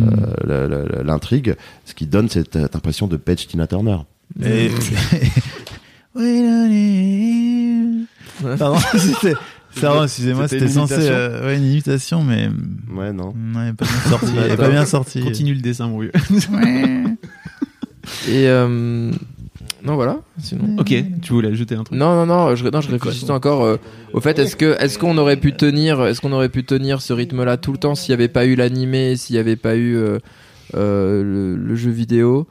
l'intrigue, 1.03 1.55
ce 1.85 1.93
qui 1.93 2.05
donne 2.07 2.29
cette, 2.29 2.55
impression 2.55 3.07
de 3.07 3.17
Page 3.17 3.47
Tina 3.47 3.67
Turner. 3.67 3.97
Et... 4.43 4.69
Pardon, 8.57 8.79
Ça 9.75 10.03
excusez-moi, 10.03 10.47
c'était 10.47 10.67
censé 10.67 10.95
euh, 10.97 11.45
ouais, 11.45 11.57
une 11.57 11.65
imitation, 11.65 12.23
mais. 12.23 12.49
Ouais, 12.91 13.13
non. 13.13 13.33
Non, 13.35 13.61
elle 13.61 13.75
pas 13.75 13.85
bien 13.85 14.09
sorti. 14.09 14.33
elle 14.37 14.51
est 14.51 14.57
pas 14.57 14.69
bien 14.69 14.85
sortie. 14.85 15.21
Continue 15.21 15.53
le 15.53 15.61
dessin, 15.61 15.87
brouilleux. 15.87 16.11
Et. 18.27 18.47
Euh, 18.47 19.11
non, 19.83 19.95
voilà. 19.95 20.19
Sinon. 20.37 20.77
Ok, 20.77 20.93
tu 21.21 21.33
voulais 21.33 21.49
ajouter 21.49 21.75
un 21.75 21.83
truc 21.83 21.97
Non, 21.97 22.13
non, 22.13 22.25
non. 22.25 22.55
Je, 22.55 22.67
non, 22.67 22.81
je 22.81 22.91
réfléchissais 22.91 23.31
encore 23.31 23.63
euh, 23.63 23.77
au 24.13 24.19
fait. 24.19 24.37
Est-ce 24.39 24.55
que, 24.55 24.77
est-ce 24.79 24.99
qu'on 24.99 25.17
aurait 25.17 25.37
pu 25.37 25.53
tenir, 25.53 26.05
est-ce 26.05 26.21
qu'on 26.21 26.31
aurait 26.31 26.49
pu 26.49 26.63
tenir 26.63 27.01
ce 27.01 27.13
rythme-là 27.13 27.57
tout 27.57 27.71
le 27.71 27.77
temps 27.77 27.95
s'il 27.95 28.11
n'y 28.11 28.15
avait 28.15 28.27
pas 28.27 28.45
eu 28.45 28.55
l'animé, 28.55 29.15
s'il 29.15 29.35
n'y 29.35 29.39
avait 29.39 29.55
pas 29.55 29.75
eu 29.75 29.95
euh, 29.95 30.19
euh, 30.75 31.55
le, 31.57 31.75
jeu 31.75 31.91
vidéo? 31.91 32.47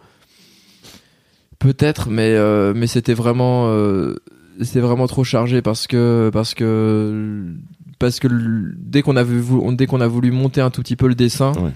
Peut-être, 1.59 2.09
mais 2.09 2.39
mais 2.75 2.87
c'était 2.87 3.15
vraiment, 3.15 3.69
c'était 4.61 4.81
vraiment 4.81 5.07
trop 5.07 5.25
chargé 5.25 5.63
parce 5.63 5.87
que 5.87 6.31
parce 6.33 6.55
que 6.55 7.55
parce 7.99 8.21
que 8.21 8.29
dès 8.77 9.03
qu'on 9.03 9.17
a 9.17 9.23
voulu, 9.23 9.77
dès 9.77 9.87
qu'on 9.87 10.01
a 10.01 10.09
voulu 10.09 10.31
monter 10.31 10.61
un 10.61 10.71
tout 10.71 10.83
petit 10.83 10.97
peu 10.97 11.09
le 11.09 11.15
dessin. 11.15 11.53
Ouais 11.53 11.73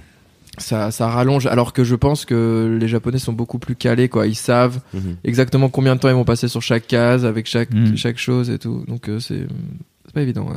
ça, 0.58 0.90
ça 0.90 1.08
rallonge 1.08 1.46
alors 1.46 1.72
que 1.72 1.82
je 1.82 1.94
pense 1.94 2.24
que 2.24 2.76
les 2.78 2.88
japonais 2.88 3.18
sont 3.18 3.32
beaucoup 3.32 3.58
plus 3.58 3.74
calés 3.74 4.08
quoi 4.08 4.26
ils 4.26 4.34
savent 4.34 4.80
mhm. 4.92 5.16
exactement 5.24 5.70
combien 5.70 5.96
de 5.96 6.00
temps 6.00 6.08
ils 6.08 6.14
vont 6.14 6.24
passer 6.24 6.48
sur 6.48 6.60
chaque 6.60 6.86
case 6.86 7.24
avec 7.24 7.46
chaque 7.46 7.72
mhm. 7.72 7.96
chaque 7.96 8.18
chose 8.18 8.50
et 8.50 8.58
tout 8.58 8.84
donc 8.86 9.08
euh, 9.08 9.18
c'est 9.18 9.46
c'est 10.04 10.14
pas 10.14 10.20
évident 10.20 10.48
hein. 10.52 10.56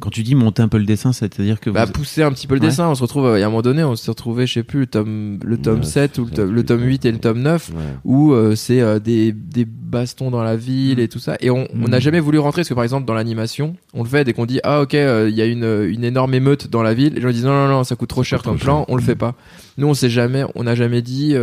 Quand 0.00 0.10
tu 0.10 0.22
dis 0.22 0.34
monter 0.34 0.60
un 0.60 0.68
peu 0.68 0.76
le 0.76 0.84
dessin, 0.84 1.14
c'est-à-dire 1.14 1.60
que 1.60 1.70
bah, 1.70 1.86
pousser 1.86 2.22
un 2.22 2.30
petit 2.30 2.46
peu 2.46 2.52
le 2.52 2.60
dessin, 2.60 2.90
on 2.90 2.94
se 2.94 3.00
retrouve 3.00 3.26
à 3.26 3.36
un 3.36 3.44
moment 3.44 3.62
donné, 3.62 3.82
on 3.84 3.96
se 3.96 4.10
retrouvait, 4.10 4.46
je 4.46 4.52
sais 4.52 4.62
plus, 4.62 4.80
le 4.80 4.86
tome 4.86 5.38
le 5.42 5.56
tome 5.56 5.82
7 5.82 6.18
ou 6.18 6.26
le 6.26 6.30
tome, 6.30 6.52
le 6.52 6.62
tome 6.62 6.82
8 6.82 7.06
et 7.06 7.12
le 7.12 7.18
tome 7.18 7.40
9 7.40 7.70
où 8.04 8.32
euh, 8.32 8.54
c'est 8.54 8.82
euh, 8.82 8.98
des, 8.98 9.32
des 9.32 9.64
bastons 9.64 10.30
dans 10.30 10.42
la 10.42 10.56
ville 10.56 11.00
et 11.00 11.08
tout 11.08 11.20
ça. 11.20 11.38
Et 11.40 11.48
on 11.48 11.66
n'a 11.74 11.96
mm. 11.96 12.00
jamais 12.02 12.20
voulu 12.20 12.38
rentrer 12.38 12.60
parce 12.60 12.68
que 12.68 12.74
par 12.74 12.84
exemple 12.84 13.06
dans 13.06 13.14
l'animation, 13.14 13.76
on 13.94 14.02
le 14.02 14.08
fait 14.10 14.24
dès 14.24 14.34
qu'on 14.34 14.44
dit 14.44 14.60
ah 14.62 14.82
OK, 14.82 14.92
euh, 14.92 15.30
il 15.30 15.36
y 15.36 15.40
a 15.40 15.46
une 15.46 15.86
une 15.88 16.04
énorme 16.04 16.34
émeute 16.34 16.68
dans 16.68 16.82
la 16.82 16.92
ville, 16.92 17.14
les 17.14 17.22
gens 17.22 17.30
disent 17.30 17.46
non 17.46 17.54
non 17.54 17.68
non, 17.68 17.84
ça 17.84 17.96
coûte 17.96 18.10
trop 18.10 18.22
cher 18.22 18.42
comme 18.42 18.58
plan, 18.58 18.84
on 18.88 18.96
le 18.96 19.02
fait 19.02 19.16
pas. 19.16 19.36
Nous 19.78 19.86
on 19.86 19.94
sait 19.94 20.10
jamais, 20.10 20.44
on 20.54 20.64
n'a 20.64 20.74
jamais 20.74 21.00
dit 21.00 21.34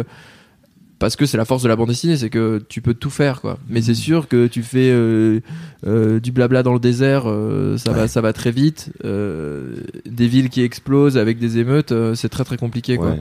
parce 1.00 1.16
que 1.16 1.26
c'est 1.26 1.38
la 1.38 1.46
force 1.46 1.62
de 1.64 1.68
la 1.68 1.76
bande 1.76 1.90
dessinée, 1.90 2.16
c'est 2.16 2.30
que 2.30 2.64
tu 2.70 2.82
peux 2.82 2.94
tout 2.94 3.10
faire, 3.10 3.42
quoi. 3.42 3.60
Mais 3.70 3.82
c'est 3.82 3.94
sûr 3.94 4.28
que 4.28 4.48
tu 4.48 4.64
fais 4.64 4.90
euh, 4.92 5.42
euh, 5.86 6.20
du 6.20 6.32
blabla 6.32 6.64
dans 6.64 6.74
le 6.74 6.80
désert, 6.80 7.24
euh, 7.26 7.78
ça 7.78 7.92
va, 7.92 8.08
ça 8.08 8.22
va 8.22 8.32
très 8.32 8.52
vite. 8.52 8.92
des 9.04 10.28
villes 10.28 10.50
qui 10.50 10.62
explosent 10.62 11.18
avec 11.18 11.38
des 11.38 11.58
émeutes, 11.58 11.94
c'est 12.16 12.30
très 12.30 12.44
très 12.44 12.58
compliqué, 12.58 12.96
quoi. 12.98 13.18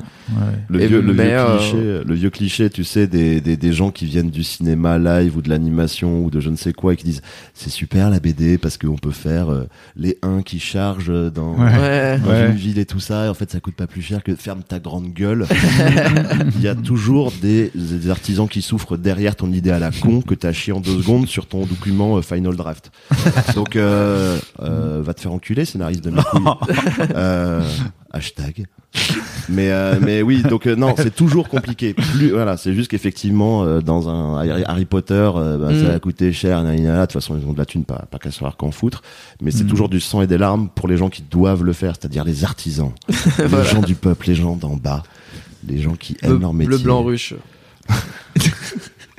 Le, 0.69 0.79
vieux, 0.87 1.01
le, 1.01 1.13
vieux 1.13 1.47
cliché, 1.59 2.03
le 2.05 2.15
vieux 2.15 2.31
cliché, 2.31 2.71
tu 2.71 2.85
sais, 2.85 3.07
des, 3.07 3.41
des, 3.41 3.57
des, 3.57 3.73
gens 3.73 3.91
qui 3.91 4.07
viennent 4.07 4.31
du 4.31 4.45
cinéma 4.45 4.99
live 4.99 5.37
ou 5.37 5.43
de 5.43 5.49
l'animation 5.49 6.25
ou 6.25 6.31
de 6.31 6.41
je 6.41 6.51
ne 6.51 6.57
sais 6.57 6.73
quoi 6.73 6.95
et 6.95 6.97
qui 6.97 7.05
disent 7.05 7.23
c'est 7.55 7.71
super 7.71 8.11
la 8.11 8.21
BD 8.21 8.57
parce 8.57 8.79
qu'on 8.79 8.97
peut 8.97 9.11
faire 9.11 9.49
les 9.97 10.19
1 10.23 10.43
qui 10.43 10.61
chargent 10.61 11.33
dans, 11.33 11.57
dans 11.57 12.47
une 12.47 12.55
ville 12.55 12.79
et 12.79 12.87
tout 12.87 13.01
ça. 13.01 13.27
Et 13.27 13.29
en 13.29 13.35
fait, 13.35 13.51
ça 13.51 13.61
coûte 13.61 13.75
pas 13.75 13.87
plus 13.87 14.03
cher 14.03 14.23
que 14.23 14.35
ferme 14.37 14.63
ta 14.63 14.79
grande 14.79 15.13
gueule. 15.13 15.47
Il 16.57 16.63
y 16.63 16.69
a 16.69 16.75
toujours 16.75 17.33
des 17.43 17.64
des, 17.75 18.11
artisans 18.11 18.49
qui 18.49 18.63
souffrent 18.63 18.97
derrière 18.97 19.37
ton 19.37 19.53
idée 19.53 19.71
à 19.71 19.79
la 19.79 19.91
con 19.91 20.21
que 20.21 20.35
t'as 20.35 20.53
chié 20.53 20.73
en 20.73 20.81
deux 20.81 21.01
secondes 21.01 21.27
sur 21.27 21.47
ton 21.47 21.65
document 21.67 22.17
euh, 22.17 22.23
Final 22.23 22.57
Draft. 22.57 22.91
Donc, 23.55 23.77
euh, 23.77 24.39
euh, 24.61 25.01
va 25.03 25.15
te 25.15 25.21
faire 25.21 25.33
enculer, 25.33 25.65
scénariste 25.65 26.05
de 26.05 26.11
mes 26.11 26.21
hashtag. 28.13 28.67
Mais 29.49 29.73
mais 30.01 30.23
oui, 30.23 30.43
donc 30.49 30.67
non, 30.67 30.95
c'est 30.97 31.15
toujours 31.15 31.49
compliqué. 31.49 31.95
Plus 31.95 32.31
voilà, 32.31 32.57
c'est 32.57 32.73
juste 32.73 32.89
qu'effectivement 32.89 33.81
dans 33.81 34.09
un 34.09 34.39
Harry 34.67 34.85
Potter, 34.85 35.31
bah, 35.35 35.71
ça 35.71 35.89
mm. 35.89 35.97
a 35.97 35.99
coûté 35.99 36.33
cher. 36.33 36.63
De 36.63 37.01
toute 37.01 37.13
façon, 37.13 37.37
ils 37.37 37.45
ont 37.45 37.53
de 37.53 37.59
la 37.59 37.67
thune, 37.67 37.85
pas 37.85 38.05
pas 38.09 38.19
qu'à 38.19 38.31
savoir 38.31 38.57
qu'en 38.57 38.71
foutre. 38.71 39.03
Mais 39.43 39.51
c'est 39.51 39.65
mm. 39.65 39.69
toujours 39.69 39.89
du 39.89 39.99
sang 39.99 40.23
et 40.23 40.29
des 40.29 40.39
larmes 40.39 40.69
pour 40.73 40.87
les 40.87 40.97
gens 40.97 41.09
qui 41.09 41.23
doivent 41.23 41.65
le 41.65 41.73
faire, 41.73 41.95
c'est-à-dire 41.99 42.23
les 42.23 42.45
artisans, 42.45 42.93
les 43.39 43.65
gens 43.65 43.83
du 43.83 43.97
peuple, 43.97 44.29
les 44.29 44.37
gens 44.37 44.55
d'en 44.55 44.77
bas, 44.77 45.03
les 45.67 45.81
gens 45.81 45.95
qui 45.95 46.17
aiment 46.23 46.41
leur 46.41 46.55
métier. 46.55 46.71
Le 46.71 46.79
blanc 46.79 47.03
ruche. 47.03 47.35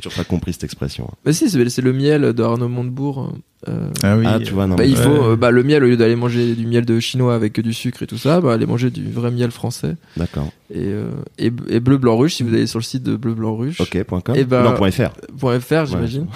J'ai 0.04 0.10
pas 0.10 0.24
compris 0.24 0.54
cette 0.54 0.64
expression. 0.64 1.10
Bah 1.24 1.34
si, 1.34 1.50
c'est 1.50 1.82
le 1.82 1.94
miel 1.94 2.34
d'Arnaud 2.34 2.68
Montebourg. 2.68 3.34
Euh, 3.68 3.90
ah 4.04 4.16
oui. 4.16 4.26
Ah, 4.28 4.40
tu 4.40 4.54
vois, 4.54 4.68
non. 4.68 4.76
Bah, 4.76 4.86
il 4.86 4.96
faut, 4.96 5.32
euh, 5.32 5.36
bah, 5.36 5.50
le 5.50 5.64
miel, 5.64 5.84
au 5.84 5.88
lieu 5.88 5.98
d'aller 5.98 6.16
manger 6.16 6.54
du 6.54 6.68
miel 6.68 6.86
de 6.86 7.00
chinois 7.00 7.34
avec 7.34 7.60
du 7.60 7.74
sucre 7.74 8.04
et 8.04 8.08
tout 8.08 8.18
ça, 8.18 8.40
bah, 8.40 8.54
aller 8.54 8.68
manger 8.68 8.92
du 8.92 9.10
vrai 9.10 9.32
miel 9.32 9.50
français. 9.50 9.96
D'accord. 10.16 10.52
Et, 10.70 10.84
euh, 10.84 11.10
et, 11.40 11.50
bleu 11.50 11.98
blanc 11.98 12.18
ruche, 12.18 12.36
si 12.36 12.44
vous 12.44 12.54
allez 12.54 12.68
sur 12.68 12.78
le 12.78 12.84
site 12.84 13.02
de 13.02 13.16
bleu 13.16 13.34
blanc 13.34 13.56
ruche. 13.56 13.82
Ok, 13.82 14.04
point 14.04 14.22
com. 14.22 14.36
Et 14.36 14.44
ben, 14.44 14.64
non, 14.64 14.76
point 14.76 14.92
fr. 14.92 15.10
Point 15.40 15.60
fr, 15.60 15.86
j'imagine. 15.86 16.28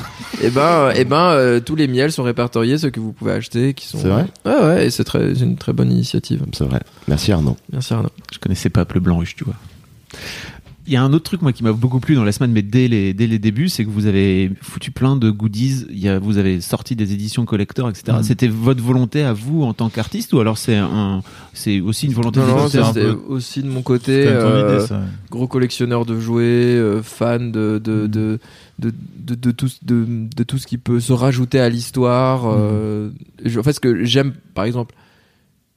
et 0.42 0.50
ben, 0.50 0.92
et 0.96 1.06
ben, 1.06 1.60
tous 1.64 1.76
les 1.76 1.88
miels 1.88 2.12
sont 2.12 2.24
répertoriés, 2.24 2.80
ceux 2.80 2.90
que 2.90 3.00
vous 3.00 3.14
pouvez 3.14 3.34
acheter, 3.34 3.76
qui 3.76 3.86
sont. 3.86 4.00
C'est 4.00 4.10
vrai? 4.10 4.26
Ouais, 4.46 4.64
ouais, 4.64 4.88
et 4.88 4.90
c'est 4.90 5.04
très, 5.04 5.34
une 5.34 5.58
très 5.58 5.74
bonne 5.74 5.92
initiative. 5.92 6.44
C'est 6.54 6.66
vrai. 6.66 6.80
Merci 7.08 7.32
Arnaud. 7.32 7.58
Merci 7.72 7.94
Arnaud. 7.94 8.10
Je 8.34 8.40
connaissais 8.40 8.70
pas 8.70 8.86
bleu 8.86 9.00
blanc 9.00 9.20
ruche, 9.20 9.36
tu 9.36 9.44
vois. 9.44 9.56
Il 10.90 10.94
y 10.94 10.96
a 10.96 11.04
un 11.04 11.14
autre 11.14 11.26
truc 11.26 11.44
moi 11.44 11.54
qui 11.54 11.64
m'a 11.64 11.72
beaucoup 11.72 12.00
plu 12.00 12.16
dans 12.16 12.24
la 12.24 12.32
semaine, 12.32 12.52
mais 12.52 12.64
dès 12.64 12.88
les, 12.88 13.14
dès 13.14 13.28
les 13.28 13.38
débuts, 13.38 13.70
c'est 13.70 13.86
que 13.86 13.92
vous 13.92 14.08
avez 14.08 14.50
foutu 14.60 14.90
plein 14.90 15.16
de 15.16 15.30
goodies. 15.30 15.86
Il 15.92 16.00
y 16.00 16.10
a, 16.10 16.18
vous 16.18 16.40
avez 16.40 16.62
sorti 16.62 16.96
des 16.96 17.14
éditions 17.14 17.46
collector, 17.46 17.88
etc. 17.88 18.18
Mm. 18.18 18.24
C'était 18.24 18.48
votre 18.48 18.82
volonté 18.82 19.22
à 19.22 19.32
vous 19.32 19.62
en 19.62 19.76
tant 19.76 19.90
qu'artiste 19.90 20.34
ou 20.34 20.40
alors 20.40 20.58
c'est 20.58 20.78
un, 20.78 21.22
c'est 21.54 21.80
aussi 21.80 22.08
une 22.08 22.14
volonté 22.14 22.40
non, 22.40 22.68
c'est 22.68 23.06
aussi 23.28 23.62
de 23.62 23.68
mon 23.68 23.84
côté. 23.84 24.26
Euh, 24.26 24.84
gros 25.30 25.48
collectionneur 25.48 26.08
de 26.08 26.20
jouets, 26.20 26.44
euh, 26.44 27.04
fan 27.04 27.52
de 27.52 27.78
de, 27.78 27.92
mm. 27.92 28.08
de 28.08 28.40
de, 28.80 28.92
de, 29.20 29.36
de, 29.36 29.52
tout, 29.52 29.70
de, 29.84 30.08
de, 30.36 30.44
tout 30.44 30.58
ce 30.58 30.66
qui 30.66 30.80
peut 30.80 31.00
se 31.00 31.14
rajouter 31.14 31.60
à 31.60 31.70
l'histoire. 31.70 32.46
Mm. 32.46 32.58
Euh, 32.60 33.10
en 33.60 33.62
fait, 33.62 33.74
ce 33.74 33.80
que 33.80 34.06
j'aime, 34.06 34.34
par 34.56 34.66
exemple, 34.66 34.96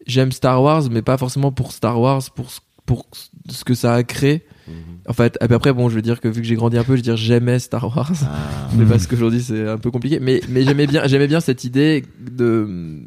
j'aime 0.07 0.33
Star 0.33 0.63
Wars, 0.63 0.85
mais 0.91 1.03
pas 1.03 1.19
forcément 1.19 1.53
pour 1.53 1.73
Star 1.73 2.01
Wars, 2.01 2.23
pour, 2.35 2.47
pour 2.87 3.07
ce 3.51 3.63
que 3.63 3.75
ça 3.75 3.93
a 3.93 4.03
créé. 4.05 4.43
Mhm. 4.69 4.75
En 5.09 5.13
fait, 5.13 5.39
après, 5.41 5.73
bon, 5.73 5.89
je 5.89 5.95
veux 5.95 6.03
dire 6.03 6.21
que 6.21 6.29
vu 6.29 6.41
que 6.41 6.47
j'ai 6.47 6.55
grandi 6.55 6.79
un 6.79 6.85
peu, 6.85 6.93
je 6.93 6.99
veux 6.99 7.03
dire 7.03 7.17
j'aimais 7.17 7.59
Star 7.59 7.85
Wars, 7.85 8.13
ah. 8.23 8.69
mais 8.77 8.85
parce 8.85 9.07
qu'aujourd'hui 9.07 9.43
c'est 9.43 9.69
un 9.69 9.79
peu 9.79 9.91
compliqué. 9.91 10.19
Mais, 10.21 10.41
mais 10.49 10.65
j'aimais 10.65 10.87
bien, 10.87 11.07
j'aimais 11.07 11.29
bien 11.29 11.41
cette 11.41 11.65
idée 11.65 12.05
de 12.21 13.03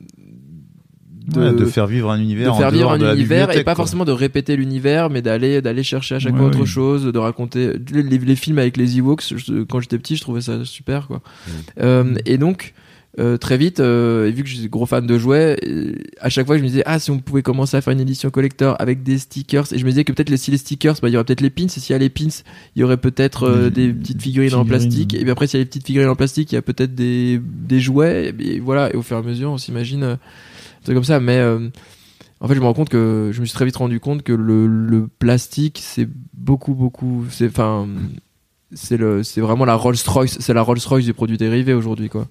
de, 1.27 1.65
faire 1.65 1.87
vivre 1.87 2.11
un 2.11 2.19
univers, 2.19 2.53
de 2.53 2.57
faire 2.57 2.71
vivre 2.71 2.91
un 2.91 3.13
univers 3.13 3.55
et 3.55 3.63
pas 3.63 3.75
forcément 3.75 4.05
de 4.05 4.11
répéter 4.11 4.55
l'univers, 4.55 5.09
mais 5.09 5.21
d'aller 5.21 5.61
d'aller 5.61 5.83
chercher 5.83 6.15
à 6.15 6.19
chaque 6.19 6.35
fois 6.35 6.47
autre 6.47 6.65
chose, 6.65 7.05
de 7.05 7.17
raconter 7.17 7.73
les, 7.91 8.03
les, 8.03 8.35
films 8.35 8.59
avec 8.59 8.77
les 8.77 8.97
Ewoks. 8.97 9.33
quand 9.69 9.79
j'étais 9.79 9.97
petit, 9.97 10.15
je 10.15 10.21
trouvais 10.21 10.41
ça 10.41 10.63
super, 10.65 11.07
quoi. 11.07 11.21
Euh, 11.79 12.15
et 12.25 12.37
donc 12.37 12.73
euh, 13.17 13.37
très 13.37 13.57
vite, 13.57 13.79
euh, 13.79 14.27
et 14.27 14.31
vu 14.31 14.43
que 14.43 14.49
je 14.49 14.55
suis 14.57 14.67
gros 14.67 14.85
fan 14.85 15.07
de 15.07 15.17
jouets, 15.17 15.57
euh, 15.65 15.93
à 16.19 16.27
chaque 16.27 16.45
fois 16.45 16.57
je 16.57 16.63
me 16.63 16.67
disais 16.67 16.83
ah 16.85 16.99
si 16.99 17.11
on 17.11 17.19
pouvait 17.19 17.43
commencer 17.43 17.77
à 17.77 17.81
faire 17.81 17.93
une 17.93 18.01
édition 18.01 18.29
collector 18.29 18.75
avec 18.77 19.03
des 19.03 19.17
stickers, 19.19 19.71
et 19.71 19.77
je 19.77 19.85
me 19.85 19.89
disais 19.89 20.03
que 20.03 20.11
peut-être 20.11 20.29
les, 20.29 20.35
si 20.35 20.51
les 20.51 20.57
stickers, 20.57 20.95
bah, 21.01 21.07
il 21.07 21.13
y 21.13 21.15
aurait 21.15 21.23
peut-être 21.23 21.39
les 21.39 21.49
pins, 21.49 21.63
et 21.63 21.69
s'il 21.69 21.93
y 21.93 21.95
a 21.95 21.97
les 21.97 22.09
pins, 22.09 22.27
il 22.75 22.81
y 22.81 22.83
aurait 22.83 22.97
peut-être 22.97 23.69
des 23.69 23.93
petites 23.93 24.21
figurines, 24.21 24.53
en 24.55 24.65
plastique, 24.65 25.13
et 25.13 25.21
puis 25.21 25.31
après 25.31 25.47
s'il 25.47 25.59
y 25.59 25.61
a 25.61 25.63
les 25.63 25.69
petites 25.69 25.85
figurines 25.85 26.09
en 26.09 26.17
plastique, 26.17 26.51
il 26.51 26.55
y 26.55 26.57
a 26.57 26.61
peut-être 26.61 26.93
des, 26.93 27.39
des 27.41 27.79
jouets, 27.79 28.33
et, 28.37 28.59
voilà, 28.59 28.93
et 28.93 28.97
au 28.97 29.01
fur 29.01 29.15
et 29.15 29.19
à 29.19 29.23
mesure 29.23 29.49
on 29.49 29.57
s'imagine 29.57 30.17
c'est 30.83 30.93
comme 30.93 31.05
ça, 31.05 31.21
mais 31.21 31.41
en 32.41 32.47
fait 32.49 32.55
je 32.55 32.59
me 32.59 32.65
rends 32.65 32.73
compte 32.73 32.89
que 32.89 33.31
je 33.31 33.39
me 33.39 33.45
suis 33.45 33.55
très 33.55 33.63
vite 33.63 33.77
rendu 33.77 34.01
compte 34.01 34.23
que 34.23 34.33
le, 34.33 34.67
le 34.67 35.07
plastique 35.07 35.79
c'est 35.81 36.09
beaucoup 36.33 36.73
beaucoup, 36.73 37.23
c'est 37.29 37.47
enfin 37.47 37.87
c'est 38.73 38.97
le 38.97 39.23
c'est 39.23 39.39
vraiment 39.39 39.63
la 39.63 39.75
Rolls 39.75 39.95
Royce, 40.05 40.37
c'est 40.41 40.53
la 40.53 40.63
Rolls 40.63 40.79
Royce 40.85 41.05
des 41.05 41.13
produits 41.13 41.37
dérivés 41.37 41.73
aujourd'hui 41.73 42.09
quoi 42.09 42.27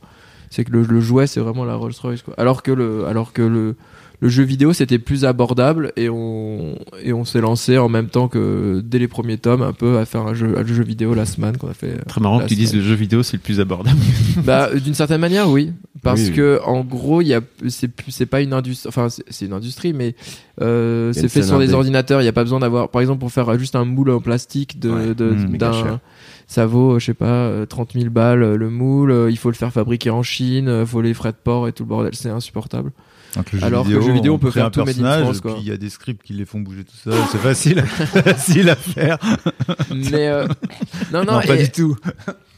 c'est 0.50 0.64
que 0.64 0.72
le, 0.72 1.00
jouet 1.00 1.26
c'est 1.26 1.40
vraiment 1.40 1.64
la 1.64 1.74
Rolls 1.74 1.94
Royce 2.00 2.22
quoi. 2.22 2.35
Alors 2.37 2.62
que 2.62 2.70
le 2.70 3.07
alors 3.07 3.33
que 3.33 3.42
le 3.42 3.76
le 4.24 4.30
jeu 4.30 4.42
vidéo 4.42 4.72
c'était 4.72 4.98
plus 4.98 5.26
abordable 5.26 5.92
et 5.96 6.08
on 6.08 6.78
et 7.02 7.12
on 7.12 7.26
s'est 7.26 7.42
lancé 7.42 7.76
en 7.76 7.90
même 7.90 8.08
temps 8.08 8.26
que 8.26 8.82
dès 8.82 8.98
les 8.98 9.06
premiers 9.06 9.37
tomes 9.37 9.60
un 9.60 9.74
peu 9.74 9.98
à 9.98 10.06
faire 10.06 10.22
un 10.22 10.32
jeu 10.32 10.58
un 10.58 10.64
jeu 10.64 10.82
vidéo 10.82 11.12
Last 11.12 11.37
Man 11.37 11.58
qu'on 11.58 11.68
a 11.68 11.74
fait 11.74 12.02
très 12.06 12.22
marrant 12.22 12.40
que 12.40 12.46
tu 12.46 12.54
dises 12.54 12.74
le 12.74 12.80
jeu 12.80 12.94
vidéo 12.94 13.22
c'est 13.22 13.37
le 13.37 13.42
plus 13.42 13.60
abordable. 13.60 14.00
Bah 14.44 14.70
d'une 14.74 14.94
certaine 14.94 15.20
manière 15.20 15.50
oui. 15.50 15.72
Parce 16.02 16.30
que 16.30 16.58
en 16.64 16.84
gros 16.84 17.20
il 17.20 17.28
y 17.28 17.34
a 17.34 17.42
c'est 17.68 17.90
c'est 18.08 18.26
pas 18.26 18.40
une 18.40 18.54
industrie 18.54 18.88
enfin 18.88 19.08
c'est 19.08 19.44
une 19.44 19.52
industrie 19.52 19.92
mais 19.92 20.14
euh, 20.62 21.12
c'est 21.12 21.28
fait 21.28 21.42
sur 21.42 21.58
des 21.58 21.74
ordinateurs. 21.74 22.22
Il 22.22 22.24
y 22.24 22.28
a 22.28 22.32
pas 22.32 22.44
besoin 22.44 22.60
d'avoir 22.60 22.88
par 22.88 23.02
exemple 23.02 23.20
pour 23.20 23.30
faire 23.30 23.58
juste 23.58 23.76
un 23.76 23.84
moule 23.84 24.10
en 24.10 24.20
plastique 24.20 24.80
de 24.80 24.90
mmh, 24.90 25.56
d'un 25.58 26.00
ça 26.46 26.66
vaut, 26.66 26.98
je 26.98 27.06
sais 27.06 27.14
pas, 27.14 27.50
30 27.68 27.96
euh, 27.96 28.00
000 28.00 28.10
balles 28.10 28.42
euh, 28.42 28.56
le 28.56 28.70
moule, 28.70 29.10
euh, 29.10 29.30
il 29.30 29.38
faut 29.38 29.50
le 29.50 29.56
faire 29.56 29.72
fabriquer 29.72 30.10
en 30.10 30.22
Chine, 30.22 30.74
il 30.80 30.87
faut 30.87 31.00
les 31.00 31.14
frais 31.14 31.32
de 31.32 31.37
port 31.42 31.68
et 31.68 31.72
tout 31.72 31.84
le 31.84 31.88
bordel, 31.88 32.14
c'est 32.14 32.30
insupportable. 32.30 32.92
Alors 33.62 33.84
que 33.86 33.90
le 33.90 34.00
jeu 34.00 34.12
vidéo, 34.12 34.34
on, 34.34 34.38
peut 34.38 34.50
faire 34.50 34.66
un 34.66 34.70
tout 34.70 34.84
personnage, 34.84 35.36
et 35.36 35.40
puis 35.40 35.52
il 35.58 35.66
y 35.66 35.72
a 35.72 35.76
des 35.76 35.90
scripts 35.90 36.22
qui 36.22 36.32
les 36.32 36.44
font 36.44 36.60
bouger 36.60 36.84
tout 36.84 36.96
seul, 36.96 37.14
c'est 37.30 37.38
facile, 37.38 37.82
facile 37.86 38.70
à 38.70 38.76
faire. 38.76 39.18
Mais 39.94 40.30
non, 41.12 41.24
non, 41.24 41.40
pas 41.40 41.56
du 41.56 41.70
tout. 41.70 41.96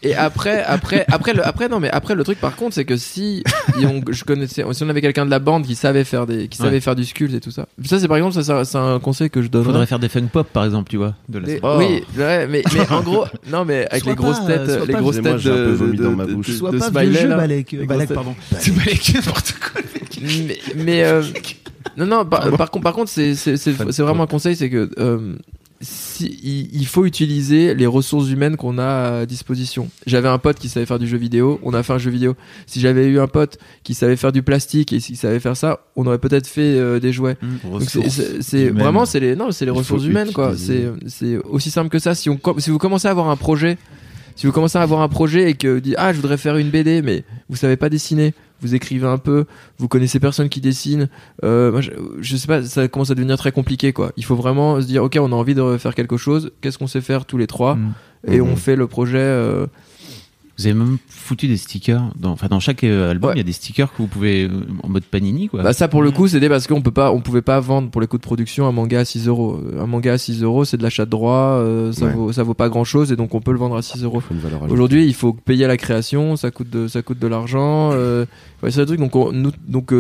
Et 0.07 0.15
après, 0.15 0.63
après, 0.63 1.05
après, 1.09 1.33
le, 1.33 1.47
après, 1.47 1.69
non, 1.69 1.81
mais 1.81 1.91
après, 1.91 2.15
le 2.15 2.25
truc, 2.25 2.41
par 2.41 2.57
contre, 2.57 2.75
c'est 2.75 2.85
que 2.85 2.97
si 2.97 3.43
on, 3.83 4.01
je 4.11 4.25
connaissais, 4.25 4.65
si 4.73 4.83
on 4.85 4.89
avait 4.89 5.01
quelqu'un 5.01 5.27
de 5.27 5.31
la 5.31 5.39
bande 5.39 5.67
qui 5.67 5.75
savait 5.75 6.05
faire 6.05 6.27
des, 6.27 6.49
qui 6.49 6.59
savait 6.59 6.81
faire 6.81 6.95
du 6.95 7.05
sculpt 7.05 7.35
et 7.35 7.41
tout 7.41 7.51
ça. 7.51 7.67
Ça, 7.85 7.99
c'est 7.99 8.09
par 8.09 8.17
exemple, 8.17 8.43
ça, 8.43 8.65
c'est 8.65 8.79
un 8.79 8.99
conseil 9.01 9.31
que 9.31 9.43
je 9.43 9.49
donnerais. 9.49 9.73
Faudrait 9.73 9.87
faire 9.87 9.99
des 9.99 10.09
funk 10.09 10.29
pop, 10.33 10.47
par 10.53 10.65
exemple, 10.65 10.91
tu 10.91 10.97
vois. 10.97 11.15
De 11.29 11.39
la 11.39 11.77
Oui, 11.79 12.05
mais, 12.17 12.47
mais 12.47 12.63
en 12.91 13.03
gros, 13.03 13.25
non, 13.51 13.65
mais 13.65 13.87
avec 13.91 14.05
les 14.07 14.15
grosses 14.15 14.45
têtes, 14.47 14.87
les 14.87 14.95
grosses 14.95 15.21
têtes 15.21 15.45
de, 15.45 16.03
dans 16.03 16.13
ma 16.13 16.27
bouche. 16.27 16.51
Sois 16.53 16.73
pas 16.73 17.03
vieux 17.03 17.13
jeu, 17.13 17.29
Balek, 17.29 17.87
Balek, 17.87 18.13
pardon. 18.13 18.35
C'est 18.59 18.75
Balek, 18.75 19.15
n'importe 19.15 19.55
quoi. 19.61 19.81
Mais, 20.23 20.59
mais 20.75 21.05
euh, 21.05 21.23
non, 21.97 22.07
non, 22.07 22.25
par, 22.25 22.51
par, 22.57 22.71
contre, 22.71 22.83
par 22.85 22.95
contre, 22.95 23.11
c'est, 23.11 23.35
c'est, 23.35 23.57
c'est 23.57 23.73
vraiment 23.73 24.25
un 24.25 24.27
conseil, 24.27 24.57
c'est 24.57 24.71
que, 24.71 24.91
euh, 24.99 25.37
si, 25.81 26.71
il, 26.73 26.87
faut 26.87 27.05
utiliser 27.05 27.75
les 27.75 27.87
ressources 27.87 28.31
humaines 28.31 28.57
qu'on 28.57 28.79
a 28.79 29.21
à 29.21 29.27
disposition. 29.27 29.91
J'avais 30.07 30.29
un 30.29 30.39
pote 30.39 30.59
qui 30.59 30.69
savait 30.69 30.87
faire 30.87 30.99
du 30.99 31.07
jeu 31.07 31.19
vidéo, 31.19 31.61
on 31.63 31.75
a 31.75 31.83
fait 31.83 31.93
un 31.93 31.99
jeu 31.99 32.11
vidéo. 32.11 32.35
Si 32.67 32.81
j'avais 32.81 33.07
eu 33.07 33.21
un 33.21 33.27
pote 33.27 33.59
qui 33.83 33.95
savait 33.95 34.17
faire 34.17 34.33
du 34.33 34.43
plastique 34.43 34.93
et 34.93 34.99
qui 34.99 35.17
savait 35.17 35.41
faire 35.41 35.57
ça, 35.57 35.81
on 35.95 36.07
aurait 36.07 36.19
peut-être 36.19 36.47
fait 36.47 36.79
euh, 36.79 36.99
des 36.99 37.13
jouets. 37.13 37.37
Mmh. 37.43 37.81
c'est 38.41 38.69
vraiment 38.71 39.05
c'est 39.05 39.21
les 39.21 39.37
non, 39.37 39.51
c'est 39.53 39.67
les 39.67 39.71
ressources 39.71 40.05
humaines 40.05 40.33
quoi. 40.33 40.57
C'est 40.57 40.91
c'est 41.07 41.37
aussi 41.39 41.71
simple 41.71 41.91
que 41.91 41.99
ça. 41.99 42.15
Si 42.15 42.31
on 42.31 42.39
si 42.59 42.71
vous 42.71 42.79
commencez 42.79 43.09
à 43.09 43.11
avoir 43.11 43.29
un 43.29 43.37
projet, 43.37 43.77
si 44.35 44.47
vous 44.47 44.53
commencez 44.53 44.79
à 44.79 44.83
avoir 44.83 45.03
un 45.03 45.09
projet 45.09 45.51
et 45.51 45.55
que 45.55 45.69
vous 45.69 45.81
dites 45.81 45.95
ah 45.99 46.13
je 46.13 46.17
voudrais 46.17 46.39
faire 46.39 46.57
une 46.57 46.71
BD 46.71 47.03
mais 47.03 47.25
vous 47.49 47.57
savez 47.57 47.77
pas 47.77 47.91
dessiner, 47.91 48.33
vous 48.61 48.75
écrivez 48.75 49.07
un 49.07 49.19
peu, 49.19 49.45
vous 49.79 49.89
connaissez 49.89 50.21
personne 50.21 50.49
qui 50.49 50.61
dessine. 50.61 51.09
Euh, 51.45 51.81
je, 52.21 52.37
sais 52.37 52.47
pas, 52.47 52.63
ça 52.63 52.89
commence 52.89 53.11
à 53.11 53.15
devenir 53.15 53.37
très 53.37 53.53
compliqué 53.53 53.93
quoi. 53.93 54.13
Il 54.17 54.25
faut 54.25 54.37
vraiment 54.37 54.81
se 54.81 54.87
dire 54.87 55.03
ok, 55.03 55.19
on 55.21 55.33
a 55.33 55.35
envie 55.35 55.55
de 55.55 55.77
faire 55.79 55.95
quelque 55.95 56.17
chose. 56.17 56.53
Qu'est-ce 56.61 56.79
qu'on 56.79 56.87
sait 56.87 57.01
faire 57.01 57.25
tous 57.25 57.39
les 57.39 57.47
trois 57.47 57.77
mm. 57.77 57.95
et 58.29 58.41
on 58.41 58.53
mm. 58.53 58.57
fait 58.57 58.77
le 58.77 58.87
projet. 58.87 59.19
Euh, 59.19 59.67
vous 60.59 60.67
avez 60.67 60.75
même 60.75 60.97
foutu 61.09 61.49
des 61.49 61.59
stickers. 61.59 62.03
Dans, 62.19 62.31
enfin, 62.31 62.49
dans 62.49 62.61
chaque 62.61 62.83
euh, 62.83 63.11
album, 63.11 63.33
il 63.35 63.39
y 63.39 63.41
a 63.41 63.45
des 63.45 63.53
stickers 63.53 63.93
que 63.93 63.99
vous 63.99 64.07
pouvez 64.07 64.45
euh, 64.45 64.63
en 64.83 64.89
mode 64.89 65.05
panini, 65.05 65.49
quoi. 65.49 65.63
Bah 65.63 65.75
ça, 65.75 65.87
pour 65.87 66.03
le 66.03 66.11
coup, 66.11 66.29
c'était 66.29 66.49
parce 66.49 66.67
qu'on 66.67 66.81
peut 66.81 66.91
pas, 66.91 67.13
on 67.13 67.21
pouvait 67.21 67.43
pas 67.43 67.61
vendre 67.61 67.91
pour 67.91 68.01
les 68.01 68.07
coûts 68.07 68.17
de 68.17 68.23
production 68.23 68.67
un 68.67 68.73
manga 68.73 69.01
à 69.01 69.05
6 69.05 69.29
euros. 69.29 69.61
Un 69.79 69.87
manga 69.87 70.15
à 70.15 70.19
6 70.19 70.43
euros, 70.43 70.65
c'est 70.65 70.79
de 70.79 70.83
l'achat 70.83 71.05
de 71.05 71.11
droit, 71.11 71.59
euh, 71.61 71.93
ça 71.93 72.07
vaut, 72.07 72.33
ça 72.33 72.43
vaut 72.43 72.55
pas 72.55 72.71
grand 72.71 72.85
chose 72.85 73.13
et 73.13 73.17
donc 73.17 73.35
on 73.35 73.41
peut 73.41 73.53
le 73.53 73.59
vendre 73.59 73.77
à 73.77 73.83
6 73.83 74.03
euros. 74.03 74.23
Aujourd'hui, 74.71 75.07
il 75.07 75.15
faut 75.15 75.35
payer 75.35 75.67
la 75.67 75.77
création, 75.77 76.37
ça 76.37 76.51
coûte 76.51 76.71
de, 76.71 76.89
ça 76.89 77.03
coûte 77.03 77.19
de 77.19 77.27
l'argent. 77.27 77.91
Euh, 77.93 78.25
ouais, 78.63 78.71
c'est 78.71 78.81
le 78.81 78.87
truc. 78.87 78.99
Donc, 78.99 79.15
nous, 79.15 79.53
donc 79.69 79.93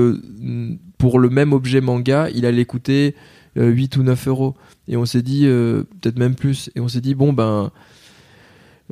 pour 0.96 1.18
le 1.18 1.28
même 1.28 1.52
objet 1.52 1.82
manga, 1.82 2.28
il 2.34 2.46
allait 2.46 2.64
coûter 2.64 3.14
8 3.56 3.98
ou 3.98 4.02
9 4.04 4.28
euros. 4.28 4.54
Et 4.88 4.96
on 4.96 5.04
s'est 5.04 5.22
dit, 5.22 5.44
peut-être 5.44 6.18
même 6.18 6.34
plus. 6.34 6.70
Et 6.76 6.80
on 6.80 6.88
s'est 6.88 7.02
dit, 7.02 7.14
bon 7.14 7.34
ben 7.34 7.72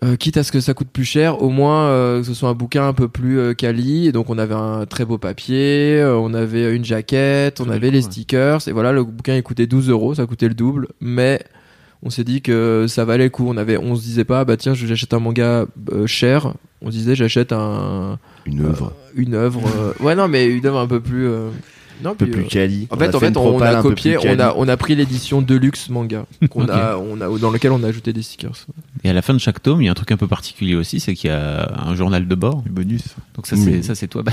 euh, 0.02 0.16
quitte 0.16 0.37
à 0.37 0.42
ce 0.42 0.50
que 0.50 0.61
ça 0.61 0.74
coûte 0.74 0.88
plus 0.88 1.04
cher, 1.04 1.40
au 1.40 1.50
moins 1.50 1.87
euh, 1.87 2.20
que 2.20 2.26
ce 2.26 2.35
soit 2.35 2.48
un 2.48 2.54
bouquin 2.54 2.88
un 2.88 2.92
peu 2.92 3.07
plus 3.09 3.38
euh, 3.38 3.54
quali. 3.54 4.09
Et 4.09 4.12
donc 4.12 4.28
on 4.28 4.38
avait 4.38 4.54
un 4.54 4.87
très 4.87 5.04
beau 5.04 5.18
papier, 5.18 6.00
euh, 6.00 6.16
on 6.16 6.35
avait 6.35 6.74
une 6.74 6.85
jaquette, 6.85 7.61
on 7.61 7.70
avait 7.70 7.90
les 7.90 8.02
stickers. 8.02 8.66
Et 8.66 8.72
voilà, 8.72 8.92
le 8.92 9.04
bouquin 9.04 9.37
il 9.37 9.42
coûtait 9.42 9.66
12 9.66 9.90
euros, 9.90 10.14
ça 10.14 10.26
coûtait 10.26 10.48
le 10.48 10.54
double, 10.54 10.88
mais 11.00 11.42
on 12.02 12.11
s'est 12.11 12.24
dit 12.24 12.42
que 12.42 12.87
ça 12.88 13.04
valait 13.04 13.24
le 13.24 13.30
coup. 13.30 13.46
On 13.48 13.57
avait, 13.57 13.76
on 13.76 13.94
se 13.94 14.02
disait 14.02 14.24
pas, 14.24 14.44
bah 14.44 14.57
tiens, 14.57 14.74
j'achète 14.74 15.14
un 15.14 15.20
manga 15.20 15.66
cher. 16.07 16.54
On 16.83 16.87
se 16.88 16.96
disait, 16.96 17.14
j'achète 17.14 17.52
un 17.52 18.18
une 18.44 18.62
œuvre, 18.66 18.92
une 19.14 19.35
œuvre. 19.35 19.62
ouais 20.00 20.14
non, 20.14 20.28
mais 20.28 20.46
une 20.46 20.66
œuvre 20.66 20.80
un 20.80 20.87
peu 20.87 21.00
plus 21.00 21.28
un 22.04 22.14
peu 22.14 22.26
plus 22.26 22.42
euh, 22.42 22.48
quali. 22.48 22.88
En 22.90 22.96
fait, 22.96 23.14
en 23.14 23.20
fait, 23.20 23.37
on 23.37 23.61
a 23.61 23.83
copié, 23.83 24.16
on 24.18 24.38
a, 24.38 24.54
on 24.57 24.68
a 24.68 24.76
pris 24.76 24.94
l'édition 24.94 25.42
deluxe 25.42 25.88
manga 25.88 26.26
qu'on 26.50 26.68
a, 26.68 26.96
on 26.96 27.20
a, 27.20 27.38
dans 27.38 27.50
lequel 27.50 27.72
on 27.72 27.83
a 27.83 27.88
ajouté 27.88 28.12
des 28.12 28.22
stickers. 28.22 28.66
Et 29.02 29.11
à 29.11 29.12
la 29.12 29.22
fin 29.22 29.35
de 29.35 29.38
chaque 29.38 29.62
tome, 29.62 29.83
il 29.83 29.87
y 29.87 29.88
a 29.88 29.90
un 29.90 29.94
truc 29.94 30.12
un 30.12 30.16
peu 30.16 30.28
particulier 30.28 30.74
aussi, 30.74 31.00
c'est 31.00 31.14
qu'il 31.14 31.30
y 31.30 31.33
a 31.33 31.72
un 31.76 31.94
journal 31.94 32.26
de 32.26 32.35
bord, 32.35 32.62
du 32.62 32.70
bonus. 32.70 33.04
Donc 33.35 33.46
ça, 33.46 33.57
c'est, 33.57 33.83
ça, 33.83 33.94
c'est 33.94 34.09
toi. 34.09 34.22
Bah 34.22 34.33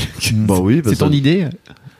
oui, 0.62 0.82
c'est 0.86 0.96
ton 0.96 1.12
idée. 1.12 1.48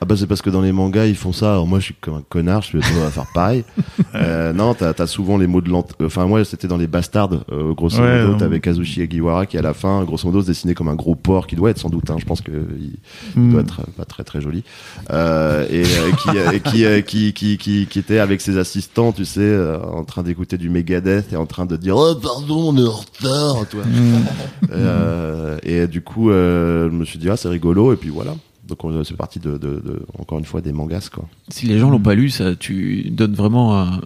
Ah 0.02 0.04
bah 0.04 0.16
c'est 0.16 0.26
parce 0.26 0.42
que 0.42 0.50
dans 0.50 0.62
les 0.62 0.72
mangas 0.72 1.06
ils 1.06 1.14
font 1.14 1.32
ça. 1.32 1.52
Alors 1.52 1.68
moi 1.68 1.78
je 1.78 1.84
suis 1.84 1.94
comme 1.94 2.14
un 2.14 2.24
connard, 2.28 2.62
je 2.62 2.76
vais 2.76 2.82
faire 2.82 3.26
pareil. 3.32 3.64
euh, 4.16 4.52
non, 4.52 4.74
t'as 4.74 4.92
as 4.98 5.06
souvent 5.06 5.38
les 5.38 5.46
mots 5.46 5.60
de 5.60 5.70
l'ant. 5.70 5.86
Enfin 6.04 6.26
moi 6.26 6.44
c'était 6.44 6.66
dans 6.66 6.76
les 6.76 6.88
bastards. 6.88 7.44
Euh, 7.52 7.72
grosso 7.72 8.02
modo, 8.02 8.34
t'avais 8.34 8.58
Kazushi 8.58 9.02
Agiwara 9.02 9.46
qui 9.46 9.58
à 9.58 9.62
la 9.62 9.74
fin, 9.74 10.02
grosso 10.02 10.26
modo, 10.26 10.42
se 10.42 10.48
dessinait 10.48 10.74
comme 10.74 10.88
un 10.88 10.96
gros 10.96 11.14
porc 11.14 11.46
qui 11.46 11.54
doit 11.54 11.70
être 11.70 11.78
sans 11.78 11.88
doute. 11.88 12.10
Hein, 12.10 12.16
je 12.18 12.24
pense 12.24 12.40
que 12.40 12.50
il, 12.50 13.50
doit 13.50 13.60
hmm. 13.60 13.64
être 13.64 13.82
pas 13.96 14.04
très 14.04 14.24
très 14.24 14.40
joli. 14.40 14.64
Euh, 15.12 15.66
et, 15.70 15.84
euh, 15.84 16.10
qui, 16.58 16.84
euh, 16.84 17.00
qui, 17.00 17.32
qui, 17.32 17.56
qui, 17.56 17.86
qui, 17.86 17.98
était 18.00 18.18
avec 18.18 18.40
ses 18.40 18.58
assistants, 18.58 19.12
tu 19.12 19.24
sais, 19.24 19.40
euh, 19.40 19.78
en 19.84 20.02
train 20.02 20.24
d'écouter 20.24 20.58
du 20.58 20.68
Megadeth 20.68 21.32
et 21.32 21.36
en 21.36 21.46
train 21.46 21.64
de 21.64 21.76
dire 21.76 21.96
oh 21.96 22.16
pardon 22.16 22.72
on 22.72 22.76
est 22.76 22.88
en 22.88 22.90
retard, 22.90 23.68
toi. 23.70 23.82
Hmm. 23.84 25.58
et 25.62 25.86
du 25.86 26.02
coup 26.02 26.30
je 26.30 26.88
me 26.88 27.04
suis 27.04 27.20
dit 27.20 27.30
ah 27.30 27.36
c'est 27.36 27.48
rigolo 27.48 27.92
et 27.92 27.96
puis 27.96 28.08
voilà. 28.08 28.34
Donc 28.66 28.78
c'est 29.04 29.16
parti 29.16 29.40
de, 29.40 29.58
de, 29.58 30.06
encore 30.18 30.38
une 30.38 30.44
fois 30.44 30.60
des 30.60 30.72
mangas 30.72 31.10
quoi. 31.12 31.28
Si 31.48 31.66
les 31.66 31.78
gens 31.78 31.90
l'ont 31.90 32.00
pas 32.00 32.14
lu, 32.14 32.30
ça 32.30 32.54
tu 32.54 33.10
donnes 33.10 33.34
vraiment 33.34 34.00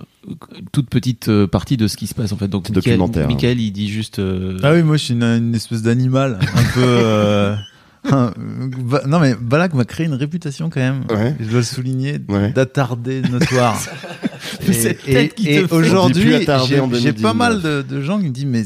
toute 0.72 0.88
petite 0.88 1.28
euh, 1.28 1.46
partie 1.46 1.76
de 1.76 1.88
ce 1.88 1.96
qui 1.96 2.06
se 2.06 2.14
passe 2.14 2.32
en 2.32 2.36
fait. 2.36 2.48
Donc 2.48 2.68
Michael, 2.68 2.98
documentaire. 2.98 3.28
Michael, 3.28 3.60
il 3.60 3.70
dit 3.70 3.88
juste. 3.88 4.18
Euh, 4.18 4.58
ah 4.62 4.72
oui, 4.72 4.82
moi 4.82 4.96
je 4.96 5.04
suis 5.04 5.14
une, 5.14 5.54
espèce 5.54 5.82
d'animal 5.82 6.38
un 6.40 6.62
peu. 6.74 6.84
Euh, 6.84 7.56
non 9.06 9.18
mais 9.20 9.34
Balak 9.34 9.74
m'a 9.74 9.84
créé 9.84 10.06
une 10.06 10.14
réputation 10.14 10.70
quand 10.70 10.80
même. 10.80 11.04
Je 11.40 11.48
dois 11.48 11.58
le 11.58 11.62
souligner 11.62 12.18
d'attardé 12.18 13.22
notoire. 13.22 13.80
et, 15.06 15.32
et, 15.44 15.64
aujourd'hui, 15.64 16.34
j'ai 17.00 17.12
pas 17.12 17.34
mal 17.34 17.60
de, 17.62 17.82
de, 17.82 18.00
gens 18.00 18.18
qui 18.18 18.26
me 18.26 18.30
disent 18.30 18.46
mais 18.46 18.64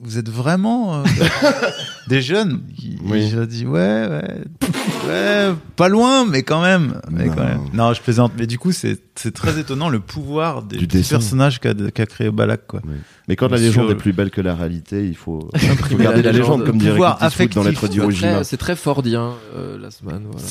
vous 0.00 0.18
êtes 0.18 0.28
vraiment 0.28 1.02
des 2.08 2.22
jeunes 2.22 2.62
qui 2.76 2.98
oui. 3.04 3.28
je 3.28 3.40
dis 3.40 3.66
ouais 3.66 4.08
ouais. 4.08 4.44
Ouais 5.06 5.54
pas 5.76 5.88
loin 5.88 6.26
mais 6.26 6.42
quand 6.42 6.60
même 6.60 7.00
mais 7.10 7.26
non. 7.26 7.34
quand 7.34 7.44
même. 7.44 7.60
Non 7.72 7.92
je 7.92 8.02
plaisante 8.02 8.32
mais 8.36 8.46
du 8.46 8.58
coup 8.58 8.72
c'est 8.72 8.98
c'est 9.14 9.32
très 9.32 9.58
étonnant 9.58 9.88
le 9.88 10.00
pouvoir 10.00 10.62
des, 10.62 10.76
du 10.76 10.86
personnage 10.86 11.60
qu'a 11.60 11.74
qu 11.74 12.06
créé 12.06 12.30
Balak 12.30 12.66
quoi. 12.66 12.80
Mais 13.28 13.36
quand 13.36 13.48
la 13.48 13.58
légende 13.58 13.90
est 13.90 13.94
plus 13.94 14.12
belle 14.12 14.30
que 14.30 14.40
la 14.40 14.54
réalité 14.54 15.06
il 15.06 15.16
faut, 15.16 15.50
regarder 15.90 16.22
la, 16.22 16.32
légende, 16.32 16.64
comme 16.64 16.78
dirait 16.78 16.98
Clint 16.98 17.48
dans 17.54 17.62
l'être 17.62 17.88
d'Hiroshima 17.88 18.44
c'est 18.44 18.56
très 18.56 18.76
fordien 18.76 19.32
euh, 19.56 19.78
la 19.78 19.90
semaine 19.90 20.24
voilà. 20.30 20.48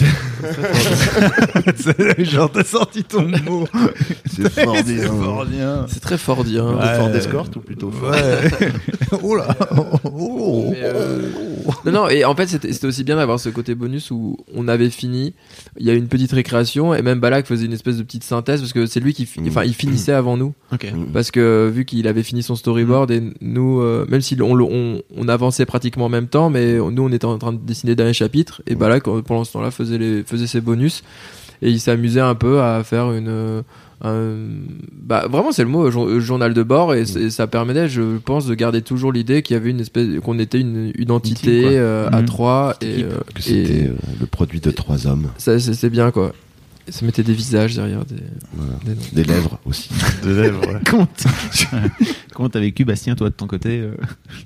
genre 2.24 2.52
t'as 2.52 2.64
sorti 2.64 3.04
ton 3.04 3.28
mot. 3.46 3.68
C'est 4.32 4.50
fordien. 4.50 5.86
c'est 5.88 6.00
très 6.00 6.18
fordien. 6.18 6.76
Ouais. 6.76 6.96
Ford 6.96 7.16
Escort 7.16 7.48
ou 7.56 7.60
plutôt 7.60 7.92
ouais. 7.92 8.72
oh 9.24 9.36
là. 9.36 9.56
Oh. 10.04 10.74
Euh, 10.76 11.30
non, 11.86 11.92
non, 11.92 12.10
et 12.10 12.26
en 12.26 12.36
fait, 12.36 12.48
c'était 12.48 12.86
aussi 12.86 13.04
bien 13.04 13.16
d'avoir 13.16 13.40
ce 13.40 13.50
côté 13.50 13.76
bonus 13.76 14.12
où 14.12 14.38
on 14.54 14.68
avait 14.68 14.90
fini, 14.90 15.34
il 15.80 15.86
y 15.86 15.90
a 15.90 15.94
eu 15.94 15.98
une 15.98 16.08
petite 16.08 16.32
récréation, 16.32 16.94
et 16.94 17.02
même 17.02 17.20
Balak 17.20 17.46
faisait 17.46 17.66
une 17.66 17.74
espèce 17.74 17.98
de 17.98 18.04
petite 18.04 18.24
synthèse, 18.24 18.62
parce 18.62 18.74
que 18.74 18.86
c'est 18.86 19.00
lui 19.00 19.14
qui, 19.14 19.28
enfin, 19.48 19.64
il 19.64 19.74
finissait 19.74 20.14
avant 20.14 20.38
nous. 20.38 20.54
Parce 21.14 21.32
que 21.32 21.70
vu 21.74 21.86
qu'il 21.86 22.08
avait 22.08 22.24
fini 22.24 22.44
son 22.44 22.56
storyboard, 22.56 23.12
et 23.12 23.22
nous, 23.42 23.82
euh, 23.82 24.06
même 24.10 24.22
si 24.22 24.38
on, 24.42 24.60
on, 24.60 25.02
on, 25.16 25.28
avançait 25.28 25.66
pratiquement 25.66 26.06
en 26.06 26.10
même 26.10 26.28
temps, 26.28 26.50
mais 26.50 26.78
nous, 26.78 27.04
on 27.04 27.12
était 27.12 27.26
en 27.26 27.38
train 27.38 27.54
de 27.54 27.60
dessiner 27.60 27.96
dernier 27.96 28.14
chapitre, 28.14 28.62
et 28.68 28.76
Balak, 28.76 29.04
pendant 29.04 29.44
ce 29.44 29.54
temps-là, 29.54 29.72
faisait, 29.72 29.98
les, 29.98 30.24
faisait 30.24 30.48
ses 30.48 30.62
bonus, 30.62 31.04
et 31.62 31.70
il 31.70 31.80
s'amusait 31.80 32.22
un 32.22 32.36
peu 32.36 32.62
à 32.62 32.84
faire 32.84 33.12
une 33.12 33.64
bah 34.04 35.26
vraiment 35.28 35.52
c'est 35.52 35.64
le 35.64 35.70
mot 35.70 35.90
journal 36.20 36.54
de 36.54 36.64
bord 36.64 36.94
et, 36.94 37.06
ça 37.06 37.48
permettait 37.48 37.90
je 37.90 38.18
pense 38.18 38.46
de 38.46 38.54
garder 38.54 38.82
toujours 38.82 39.12
l'idée 39.12 39.42
qu'il 39.42 39.56
y 39.56 39.58
avait 39.58 39.72
une 39.72 39.80
espèce 39.80 40.20
qu'on 40.24 40.38
était 40.38 40.60
une, 40.60 40.92
identité 40.98 41.64
euh, 41.66 42.08
à 42.12 42.22
mmh. 42.22 42.26
trois 42.26 42.76
et 42.82 43.04
euh, 43.04 43.20
que 43.34 43.42
c'était 43.42 43.88
euh, 43.88 43.96
le 44.20 44.26
produit 44.28 44.60
de 44.60 44.70
trois 44.72 45.08
hommes. 45.08 45.30
Ça 45.38 45.60
c'est 45.60 45.90
bien 45.90 46.12
quoi 46.12 46.34
ça 46.90 47.06
mettait 47.06 47.24
des 47.24 47.34
visages 47.34 47.76
derrière 47.76 48.06
des, 48.06 48.16
des, 49.12 49.24
lèvres 49.24 49.60
aussi. 49.66 49.90
Des 50.24 50.34
lèvres 50.34 50.62
ouais. 50.62 50.80
comment 52.34 52.50
t'as 52.50 52.60
vécu 52.60 52.86
Bastien 52.86 53.16
toi 53.16 53.30
de 53.30 53.34
ton 53.34 53.48
côté 53.48 53.80
euh, 53.80 53.96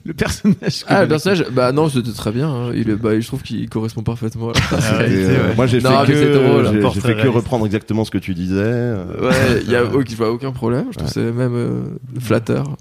le 0.06 0.13
personnage 0.13 0.84
ah 0.88 1.04
le 1.04 1.08
personnage 1.08 1.45
bah 1.51 1.71
non 1.71 1.89
c'était 1.89 2.12
très 2.12 2.32
bien 2.32 2.49
hein. 2.49 2.71
il 2.73 2.95
bah, 2.95 3.19
je 3.19 3.27
trouve 3.27 3.41
qu'il 3.43 3.69
correspond 3.69 4.01
parfaitement 4.01 4.51
ah, 4.71 5.01
euh, 5.01 5.54
moi 5.56 5.67
j'ai 5.67 5.80
fait, 5.82 5.88
que, 6.08 6.91
j'ai 6.93 7.01
fait 7.01 7.15
que 7.15 7.27
reprendre 7.27 7.65
exactement 7.65 8.06
ce 8.06 8.12
que 8.12 8.17
tu 8.17 8.34
disais. 8.34 8.62
Euh. 8.63 9.30
ouais 9.30 9.62
il 9.63 9.69
y 9.69 9.75
a 9.75 9.84
je 9.84 10.15
vois 10.15 10.32
aucun 10.32 10.51
problème 10.51 10.86
je 10.91 10.97
trouve 10.97 11.10
c'est 11.10 11.32
même 11.32 11.97
flatteur. 12.19 12.75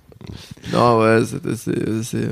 Non 0.73 0.99
ouais 1.01 1.23
c'est 1.57 2.29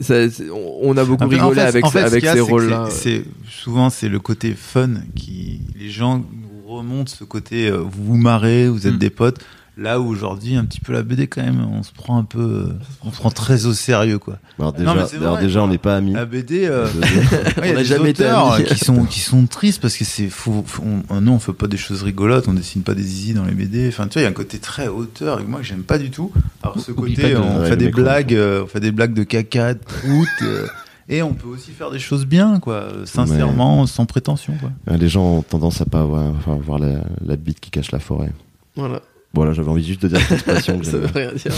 on 0.00 0.96
a 0.96 1.04
beaucoup 1.04 1.28
rigolé 1.28 1.60
avec, 1.60 1.84
avec 1.94 2.24
ces 2.24 2.40
rôles-là. 2.40 2.88
C'est 2.90 3.24
souvent 3.48 3.90
c'est 3.90 4.08
le 4.08 4.20
côté 4.20 4.54
fun 4.54 4.90
qui 5.14 5.60
les 5.78 5.90
gens 5.90 6.18
nous 6.18 6.74
remontent 6.74 7.10
ce 7.10 7.24
côté 7.24 7.70
vous 7.70 7.90
vous 8.04 8.16
marrez, 8.16 8.68
vous 8.68 8.86
êtes 8.86 8.94
mm. 8.94 8.98
des 8.98 9.10
potes. 9.10 9.38
Là 9.78 10.00
où 10.00 10.06
aujourd'hui, 10.08 10.56
un 10.56 10.64
petit 10.64 10.80
peu 10.80 10.94
la 10.94 11.02
BD 11.02 11.26
quand 11.26 11.42
même, 11.42 11.60
on 11.70 11.82
se 11.82 11.92
prend 11.92 12.16
un 12.16 12.24
peu, 12.24 12.70
on 13.04 13.12
se 13.12 13.16
prend 13.16 13.30
très 13.30 13.66
au 13.66 13.74
sérieux 13.74 14.18
quoi. 14.18 14.38
Alors 14.58 14.72
déjà, 14.72 15.06
déjà 15.38 15.62
on 15.62 15.68
n'est 15.68 15.76
pas 15.76 15.96
amis. 15.96 16.14
La 16.14 16.24
BD, 16.24 16.64
euh, 16.64 16.88
il 17.58 17.66
y 17.66 17.72
a 17.72 17.74
des 17.74 17.84
jamais 17.84 18.10
auteurs 18.10 18.64
qui 18.64 18.78
sont 18.78 19.04
qui 19.04 19.20
sont 19.20 19.46
tristes 19.46 19.82
parce 19.82 19.98
que 19.98 20.04
c'est 20.04 20.30
fou. 20.30 20.64
On, 21.10 21.20
non, 21.20 21.34
on 21.34 21.38
fait 21.38 21.52
pas 21.52 21.66
des 21.66 21.76
choses 21.76 22.02
rigolotes, 22.02 22.48
on 22.48 22.54
dessine 22.54 22.82
pas 22.82 22.94
des 22.94 23.02
zizi 23.02 23.34
dans 23.34 23.44
les 23.44 23.52
BD. 23.52 23.88
Enfin, 23.88 24.06
tu 24.08 24.14
vois, 24.14 24.22
il 24.22 24.24
y 24.24 24.26
a 24.26 24.30
un 24.30 24.32
côté 24.32 24.58
très 24.58 24.88
auteur 24.88 25.40
et 25.40 25.44
moi 25.44 25.60
j'aime 25.60 25.82
pas 25.82 25.98
du 25.98 26.10
tout. 26.10 26.32
Alors 26.62 26.80
ce 26.80 26.92
côté, 26.92 27.36
on 27.36 27.62
fait 27.66 27.76
des 27.76 27.90
blagues, 27.90 28.32
euh, 28.32 28.64
on 28.64 28.66
fait 28.68 28.80
des 28.80 28.92
blagues 28.92 29.12
de 29.12 29.24
caca, 29.24 29.74
de 29.74 29.78
prout. 29.78 30.28
Euh, 30.40 30.66
et 31.10 31.22
on 31.22 31.34
peut 31.34 31.48
aussi 31.48 31.72
faire 31.72 31.90
des 31.90 31.98
choses 31.98 32.24
bien, 32.24 32.60
quoi, 32.60 32.88
sincèrement, 33.04 33.86
sans 33.86 34.06
prétention. 34.06 34.54
Quoi. 34.58 34.96
Les 34.96 35.08
gens 35.08 35.36
ont 35.36 35.42
tendance 35.42 35.82
à 35.82 35.84
pas 35.84 36.02
voir, 36.02 36.32
enfin, 36.36 36.56
voir 36.56 36.78
la, 36.78 37.00
la 37.24 37.36
bite 37.36 37.60
qui 37.60 37.70
cache 37.70 37.92
la 37.92 38.00
forêt. 38.00 38.32
Voilà. 38.74 39.02
Voilà, 39.36 39.52
j'avais 39.52 39.68
envie 39.68 39.84
juste 39.84 40.00
de 40.00 40.08
dire 40.08 40.20
cette 40.20 40.32
expression. 40.32 40.82
ça 40.82 40.96
veut 40.96 41.08
rien 41.14 41.30
dire. 41.32 41.52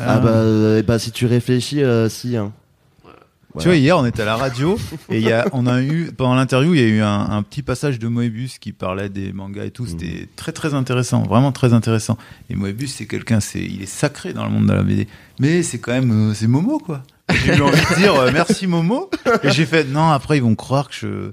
Ah, 0.00 0.18
bah, 0.18 0.30
euh, 0.30 0.82
bah, 0.82 0.98
si 0.98 1.12
tu 1.12 1.26
réfléchis, 1.26 1.82
euh, 1.82 2.08
si. 2.08 2.36
Hein. 2.38 2.52
Tu 3.58 3.64
vois, 3.64 3.76
hier, 3.76 3.98
on 3.98 4.06
était 4.06 4.22
à 4.22 4.24
la 4.24 4.36
radio 4.36 4.78
et 5.10 5.20
y 5.20 5.30
a, 5.30 5.46
on 5.52 5.66
a 5.66 5.82
eu, 5.82 6.10
pendant 6.16 6.36
l'interview, 6.36 6.74
il 6.74 6.80
y 6.80 6.84
a 6.84 6.86
eu 6.86 7.00
un, 7.00 7.30
un, 7.30 7.42
petit 7.42 7.62
passage 7.62 7.98
de 7.98 8.08
Moebius 8.08 8.58
qui 8.58 8.72
parlait 8.72 9.10
des 9.10 9.32
mangas 9.34 9.64
et 9.64 9.70
tout. 9.70 9.84
C'était 9.84 10.22
mhm. 10.22 10.26
très, 10.36 10.52
très 10.52 10.72
intéressant, 10.72 11.22
vraiment 11.24 11.52
très 11.52 11.74
intéressant. 11.74 12.16
Et 12.48 12.54
Moebius, 12.54 12.94
c'est 12.94 13.06
quelqu'un, 13.06 13.40
c'est, 13.40 13.60
il 13.60 13.82
est 13.82 13.86
sacré 13.86 14.32
dans 14.32 14.44
le 14.44 14.50
monde 14.50 14.66
de 14.66 14.72
la 14.72 14.82
BD. 14.82 15.06
Mais 15.38 15.62
c'est 15.62 15.78
quand 15.78 15.92
même, 15.92 16.30
euh, 16.30 16.34
c'est 16.34 16.46
Momo, 16.46 16.78
quoi. 16.78 17.02
J'ai 17.44 17.56
eu 17.56 17.60
envie 17.60 17.78
de 17.78 17.96
dire 17.96 18.14
merci 18.32 18.66
Momo. 18.66 19.10
Et 19.42 19.50
j'ai 19.50 19.66
fait, 19.66 19.84
non, 19.84 20.08
après, 20.08 20.38
ils 20.38 20.42
vont 20.42 20.54
croire 20.54 20.88
que 20.88 20.94
je, 20.94 21.32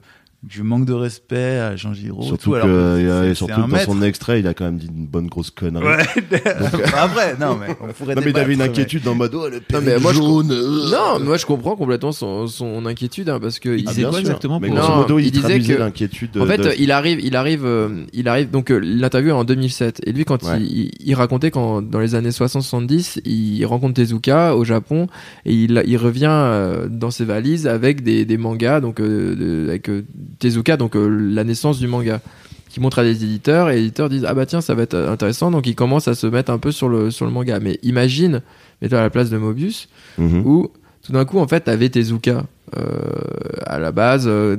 je 0.50 0.62
manque 0.64 0.86
de 0.86 0.94
respect 0.94 1.58
à 1.58 1.76
Jean 1.76 1.94
Giraud. 1.94 2.22
Surtout, 2.24 2.52
que, 2.52 2.58
euh, 2.58 3.34
surtout 3.34 3.62
que 3.62 3.72
dans 3.72 3.78
son 3.80 4.02
extrait, 4.02 4.40
il 4.40 4.48
a 4.48 4.54
quand 4.54 4.66
même 4.66 4.78
dit 4.78 4.88
une 4.88 5.08
bonne 5.08 5.28
grosse 5.28 5.50
connerie. 5.50 5.86
Ouais. 5.86 5.98
Donc, 6.72 6.82
après, 6.98 7.36
non, 7.40 7.56
mais 7.56 7.76
on 7.82 7.92
pourrait 7.94 8.16
Non, 8.16 8.22
mais 8.24 8.32
il 8.32 8.40
avait 8.40 8.54
une 8.54 8.62
inquiétude 8.62 9.04
dans 9.04 9.16
mode, 9.16 9.34
oh, 9.34 9.48
le 9.48 9.62
non, 9.74 9.82
mais 9.82 9.98
moi, 10.00 10.14
jaune. 10.14 10.50
Je... 10.50 10.92
Non, 10.92 11.20
mais 11.20 11.26
moi, 11.26 11.38
je 11.38 11.46
comprends 11.46 11.76
complètement 11.76 12.12
son, 12.12 12.48
son 12.48 12.86
inquiétude, 12.86 13.30
hein, 13.30 13.40
parce 13.40 13.60
que 13.60 13.70
il 13.70 13.86
ah, 13.88 13.92
disait 13.92 14.04
quoi 14.04 14.20
exactement 14.20 14.60
mais 14.60 14.70
non, 14.70 14.98
modo, 14.98 15.20
il, 15.20 15.26
il 15.28 15.32
disait 15.32 15.60
que 15.60 15.80
l'inquiétude. 15.80 16.38
En 16.38 16.46
fait, 16.46 16.58
de... 16.58 16.72
il 16.78 16.92
arrive, 16.92 17.20
il 17.22 17.36
arrive, 17.36 17.66
euh, 17.66 18.06
il 18.14 18.28
arrive, 18.28 18.52
donc, 18.52 18.72
euh, 18.72 18.78
l'interview 18.78 19.32
en 19.32 19.44
2007. 19.44 20.02
Et 20.06 20.12
lui, 20.12 20.26
quand 20.26 20.44
ouais. 20.44 20.62
il, 20.62 20.92
il, 21.00 21.16
racontait 21.16 21.52
quand, 21.52 21.82
dans 21.82 22.00
les 22.00 22.16
années 22.16 22.30
60-70, 22.30 23.22
il 23.26 23.66
rencontre 23.66 23.96
Tezuka 23.96 24.56
au 24.56 24.64
Japon, 24.64 25.08
et 25.46 25.54
il, 25.54 25.84
il 25.88 25.98
revient 25.98 26.30
euh, 26.30 26.88
dans 26.88 27.12
ses 27.12 27.26
valises 27.26 27.68
avec 27.68 28.04
des, 28.04 28.26
des 28.26 28.38
mangas, 28.38 28.80
donc, 28.80 29.02
de, 29.02 29.66
avec 29.70 29.90
Tezuka, 30.40 30.78
donc, 30.78 30.96
la 30.96 31.44
naissance 31.44 31.80
du 31.80 31.88
manga 31.88 32.22
qui 32.76 32.82
montre 32.82 33.00
à 33.00 33.04
des 33.04 33.24
éditeurs 33.24 33.70
et 33.70 33.76
les 33.76 33.82
éditeurs 33.84 34.10
disent 34.10 34.26
ah 34.28 34.34
bah 34.34 34.46
tiens 34.46 34.60
ça 34.60 34.76
va 34.76 34.82
être 34.82 34.98
intéressant 34.98 35.50
donc 35.50 35.66
ils 35.66 35.76
commencent 35.76 36.10
à 36.10 36.14
se 36.14 36.28
mettre 36.28 36.52
un 36.52 36.58
peu 36.58 36.74
sur 36.74 36.90
le 36.90 37.10
sur 37.10 37.26
le 37.26 37.32
manga 37.32 37.62
mais 37.62 37.80
imagine 37.84 38.42
mets-toi 38.82 39.00
à 39.00 39.02
la 39.02 39.10
place 39.10 39.30
de 39.30 39.38
Mobius 39.38 39.88
mhm. 40.18 40.46
où 40.46 40.68
tout 41.02 41.14
d'un 41.14 41.24
coup 41.24 41.40
en 41.40 41.48
fait 41.48 41.62
t'avais 41.62 41.88
Tezuka 41.88 42.44
euh, 42.76 42.84
à 43.66 43.80
la 43.80 43.94
base 43.94 44.26
euh, 44.28 44.58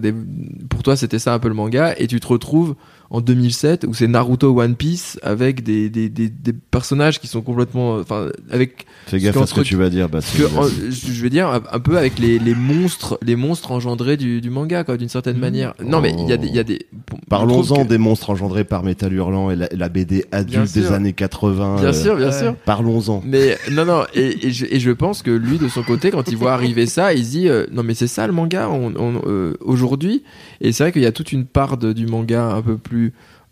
pour 0.71 0.83
toi 0.83 0.97
c'était 0.97 1.19
ça 1.19 1.35
un 1.35 1.39
peu 1.39 1.49
le 1.49 1.55
manga 1.55 1.95
et 1.99 2.07
tu 2.07 2.19
te 2.19 2.27
retrouves 2.27 2.75
en 3.11 3.21
2007 3.21 3.85
où 3.89 3.95
c'est 3.95 4.09
Naruto 4.09 4.59
One 4.61 4.75
Piece 4.75 5.19
avec 5.23 5.63
des, 5.63 5.89
des, 5.89 6.09
des, 6.09 6.29
des, 6.29 6.53
personnages 6.53 7.21
qui 7.21 7.27
sont 7.29 7.43
complètement 7.43 7.97
enfin 7.97 8.29
avec 8.51 8.87
fais 9.07 9.19
gaffe 9.19 9.37
à 9.37 9.47
ce 9.47 9.55
que 9.55 9.61
tu 9.61 9.77
vas 9.77 9.91
dire 9.91 10.09
parce 10.09 10.31
que, 10.33 10.43
je 10.91 11.23
vais 11.23 11.31
dire 11.31 11.49
un, 11.49 11.81
peu 11.81 11.99
avec 11.99 12.19
les, 12.19 12.39
les 12.39 12.55
monstres 12.55 13.19
les 13.23 13.37
monstres 13.37 13.73
engendrés 13.73 14.17
du, 14.17 14.41
du 14.41 14.51
manga 14.51 14.85
quoi 14.85 14.97
d'une 14.97 15.09
certaine 15.09 15.37
mmh. 15.37 15.41
manière. 15.41 15.75
Non 15.85 16.01
mais 16.01 16.15
il 16.19 16.29
y 16.29 16.33
a 16.33 16.37
des, 16.37 16.49
y 16.49 16.59
a 16.59 16.65
des 16.65 16.87
parlons-en 17.29 17.85
des 17.85 17.99
monstres 17.99 18.31
engendrés 18.31 18.65
par 18.65 18.83
Metal 18.83 19.13
Hurlant 19.13 19.51
et 19.51 19.57
la, 19.57 19.89
BD 19.89 20.25
adulte 20.33 20.73
des 20.75 20.93
années 20.93 21.13
80 21.13 21.81
bien 21.81 21.93
sûr 21.93 22.17
bien 22.17 22.33
sûr. 22.33 22.55
parlons-en. 22.65 23.23
Mais 23.25 23.57
non 23.71 23.85
non 23.85 24.05
et, 24.15 24.47
et, 24.49 24.51
je, 24.51 24.67
et 24.67 24.81
je 24.81 24.91
pense 24.91 25.23
que 25.23 25.31
lui 25.31 25.59
de 25.59 25.69
son 25.69 25.83
côté 25.83 26.11
quand 26.11 26.29
il 26.29 26.37
voit 26.37 26.53
arriver 26.53 26.87
ça 26.87 27.15
il 27.15 27.25
se 27.25 27.31
dit 27.31 27.49
euh, 27.49 27.67
non 27.73 27.83
mais 27.83 27.95
c'est 27.95 28.09
ça 28.09 28.27
le 28.27 28.33
manga 28.33 28.69
on, 28.69 28.95
on, 28.97 29.23
euh, 29.27 29.55
aujourd'hui. 29.61 30.23
Et 30.61 30.73
c'est 30.73 30.85
vrai 30.85 30.93
qu'il 30.93 31.03
y 31.03 31.07
a 31.07 31.13
toute 31.13 31.33
une 31.33 31.45
part 31.45 31.77
de, 31.77 31.93
du 31.93 32.07
manga 32.07 32.45
un 32.47 32.63
peu 32.63 32.77
plus 32.77 32.96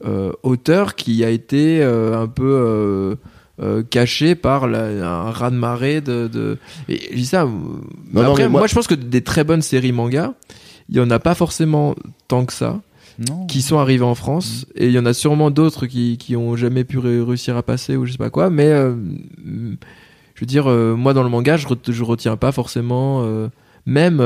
euh, 0.05 0.33
auteur 0.43 0.97
qui 0.97 1.25
a 1.25 1.31
été 1.31 1.81
euh, 1.81 2.21
un 2.21 2.27
peu 2.27 3.17
euh, 3.63 3.83
caché 3.85 4.35
par 4.35 4.65
un 4.65 5.31
raz 5.31 5.51
de 5.51 5.57
marée 5.57 6.01
de, 6.03 6.29
de... 6.29 6.59
Et 6.89 7.01
je 7.13 7.17
dis 7.17 7.27
ça. 7.27 7.49
après, 8.17 8.49
moi... 8.49 8.67
je 8.67 8.75
pense 8.75 8.87
que 8.87 8.95
des 8.95 9.23
très 9.23 9.45
bonnes 9.45 9.63
séries 9.63 9.93
manga, 9.93 10.35
il 10.91 10.97
y 10.97 11.01
en 11.01 11.11
a 11.11 11.21
pas 11.21 11.35
forcément 11.35 11.95
tant 12.29 12.45
que 12.45 12.53
ça. 12.53 12.83
qui 13.49 13.63
sont 13.63 13.79
arrivés 13.79 14.05
en 14.05 14.17
France 14.17 14.67
mm. 14.67 14.83
et 14.83 14.87
il 14.87 14.93
y 14.93 14.99
en 14.99 15.07
a 15.07 15.15
sûrement 15.15 15.51
d'autres 15.51 15.87
qui 15.87 16.19
qui 16.19 16.35
ont 16.37 16.57
jamais 16.57 16.83
pu 16.83 16.99
réussir 16.99 17.57
à 17.57 17.63
passer 17.63 17.97
ou 17.97 18.05
je 18.05 18.13
sais 18.13 18.19
pas 18.19 18.31
quoi 18.31 18.51
mais 18.51 18.71
je 18.75 20.41
veux 20.41 20.47
dire 20.47 20.67
moi 20.67 21.15
dans 21.15 21.23
le 21.23 21.29
manga 21.29 21.57
je, 21.57 21.69
je 21.89 22.03
retiens 22.03 22.37
pas 22.37 22.51
forcément 22.51 23.25
même 23.87 24.21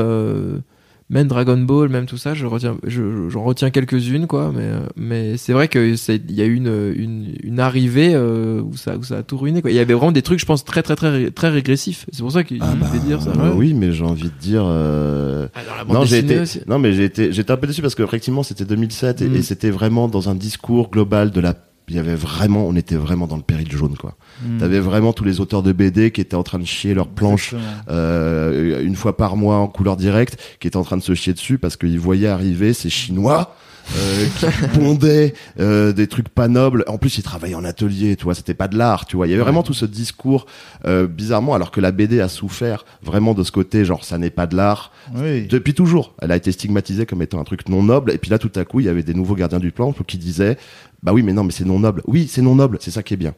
même 1.09 1.27
Dragon 1.27 1.57
Ball, 1.57 1.89
même 1.89 2.05
tout 2.05 2.17
ça, 2.17 2.35
je 2.35 2.45
retiens, 2.45 2.77
j'en 2.85 3.43
retiens 3.43 3.71
quelques-unes, 3.71 4.27
quoi. 4.27 4.51
Mais, 4.55 4.69
mais 4.95 5.37
c'est 5.37 5.53
vrai 5.53 5.67
que 5.67 5.95
il 6.09 6.35
y 6.35 6.41
a 6.41 6.45
eu 6.45 6.53
une, 6.53 6.93
une, 6.95 7.35
une 7.43 7.59
arrivée 7.59 8.11
euh, 8.13 8.61
où 8.61 8.77
ça, 8.77 8.95
où 8.95 9.03
ça 9.03 9.17
a 9.17 9.23
tout 9.23 9.37
ruiné, 9.37 9.61
quoi. 9.61 9.71
Il 9.71 9.75
y 9.75 9.79
avait 9.79 9.95
vraiment 9.95 10.11
des 10.11 10.21
trucs, 10.21 10.39
je 10.39 10.45
pense, 10.45 10.63
très, 10.63 10.83
très, 10.83 10.95
très, 10.95 11.31
très 11.31 11.49
régressifs. 11.49 12.05
C'est 12.11 12.21
pour 12.21 12.31
ça 12.31 12.43
qu'il 12.43 12.59
ah 12.61 12.75
fait 12.91 12.99
dire 12.99 13.21
ça. 13.23 13.31
Bah 13.31 13.51
oui, 13.55 13.73
mais 13.73 13.91
j'ai 13.91 14.03
envie 14.03 14.29
de 14.29 14.39
dire. 14.39 14.63
Euh... 14.65 15.47
Ah, 15.55 15.83
non, 15.87 16.05
j'ai 16.05 16.19
été, 16.19 16.43
non, 16.67 16.77
mais 16.77 16.93
j'ai 16.93 17.05
été, 17.05 17.31
j'étais 17.31 17.51
un 17.51 17.57
peu 17.57 17.65
déçu 17.65 17.81
parce 17.81 17.95
que 17.95 18.03
effectivement, 18.03 18.43
c'était 18.43 18.65
2007 18.65 19.21
et, 19.21 19.29
mm. 19.29 19.35
et 19.35 19.41
c'était 19.41 19.71
vraiment 19.71 20.09
dans 20.09 20.29
un 20.29 20.35
discours 20.35 20.91
global 20.91 21.31
de 21.31 21.41
la 21.41 21.55
il 21.89 21.95
y 21.95 21.99
avait 21.99 22.15
vraiment, 22.15 22.67
on 22.67 22.75
était 22.75 22.95
vraiment 22.95 23.27
dans 23.27 23.35
le 23.35 23.41
péril 23.41 23.71
jaune, 23.71 23.95
quoi. 23.97 24.15
Hmm. 24.43 24.57
T'avais 24.57 24.79
vraiment 24.79 25.13
tous 25.13 25.23
les 25.23 25.39
auteurs 25.39 25.63
de 25.63 25.71
BD 25.71 26.11
qui 26.11 26.21
étaient 26.21 26.35
en 26.35 26.43
train 26.43 26.59
de 26.59 26.65
chier 26.65 26.93
leurs 26.93 27.07
planches 27.07 27.55
euh, 27.89 28.83
une 28.83 28.95
fois 28.95 29.17
par 29.17 29.35
mois 29.35 29.57
en 29.57 29.67
couleur 29.67 29.97
directe, 29.97 30.39
qui 30.59 30.67
étaient 30.67 30.77
en 30.77 30.83
train 30.83 30.97
de 30.97 31.03
se 31.03 31.13
chier 31.13 31.33
dessus 31.33 31.57
parce 31.57 31.77
qu'ils 31.77 31.99
voyaient 31.99 32.27
arriver 32.27 32.73
ces 32.73 32.89
Chinois. 32.89 33.55
Euh, 33.97 34.27
qui 34.37 34.67
pondaient 34.79 35.33
euh, 35.59 35.93
des 35.93 36.07
trucs 36.07 36.29
pas 36.29 36.47
nobles. 36.47 36.83
En 36.87 36.97
plus, 36.97 37.17
ils 37.17 37.23
travaillaient 37.23 37.55
en 37.55 37.63
atelier, 37.63 38.15
tu 38.15 38.25
vois, 38.25 38.35
c'était 38.35 38.53
pas 38.53 38.67
de 38.67 38.77
l'art, 38.77 39.05
tu 39.05 39.15
vois. 39.15 39.27
Il 39.27 39.31
y 39.31 39.33
avait 39.33 39.41
vraiment 39.41 39.63
tout 39.63 39.73
ce 39.73 39.85
discours 39.85 40.45
euh, 40.85 41.07
bizarrement, 41.07 41.55
alors 41.55 41.71
que 41.71 41.81
la 41.81 41.91
BD 41.91 42.21
a 42.21 42.29
souffert 42.29 42.85
vraiment 43.01 43.33
de 43.33 43.43
ce 43.43 43.51
côté, 43.51 43.85
genre 43.85 44.03
ça 44.03 44.17
n'est 44.17 44.29
pas 44.29 44.45
de 44.45 44.55
l'art 44.55 44.91
oui. 45.15 45.47
depuis 45.47 45.73
toujours. 45.73 46.13
Elle 46.21 46.31
a 46.31 46.35
été 46.35 46.51
stigmatisée 46.51 47.05
comme 47.05 47.21
étant 47.21 47.39
un 47.39 47.43
truc 47.43 47.67
non 47.67 47.81
noble. 47.81 48.11
Et 48.11 48.17
puis 48.19 48.29
là, 48.29 48.37
tout 48.37 48.51
à 48.55 48.63
coup, 48.63 48.79
il 48.79 48.85
y 48.85 48.89
avait 48.89 49.03
des 49.03 49.13
nouveaux 49.15 49.35
gardiens 49.35 49.59
du 49.59 49.71
plan 49.71 49.93
qui 50.05 50.17
disaient 50.17 50.57
bah 51.03 51.13
oui, 51.13 51.23
mais 51.23 51.33
non, 51.33 51.43
mais 51.43 51.51
c'est 51.51 51.65
non 51.65 51.79
noble. 51.79 52.01
Oui, 52.07 52.27
c'est 52.27 52.41
non 52.41 52.55
noble, 52.55 52.77
c'est 52.81 52.91
ça 52.91 53.03
qui 53.03 53.13
est 53.13 53.17
bien. 53.17 53.33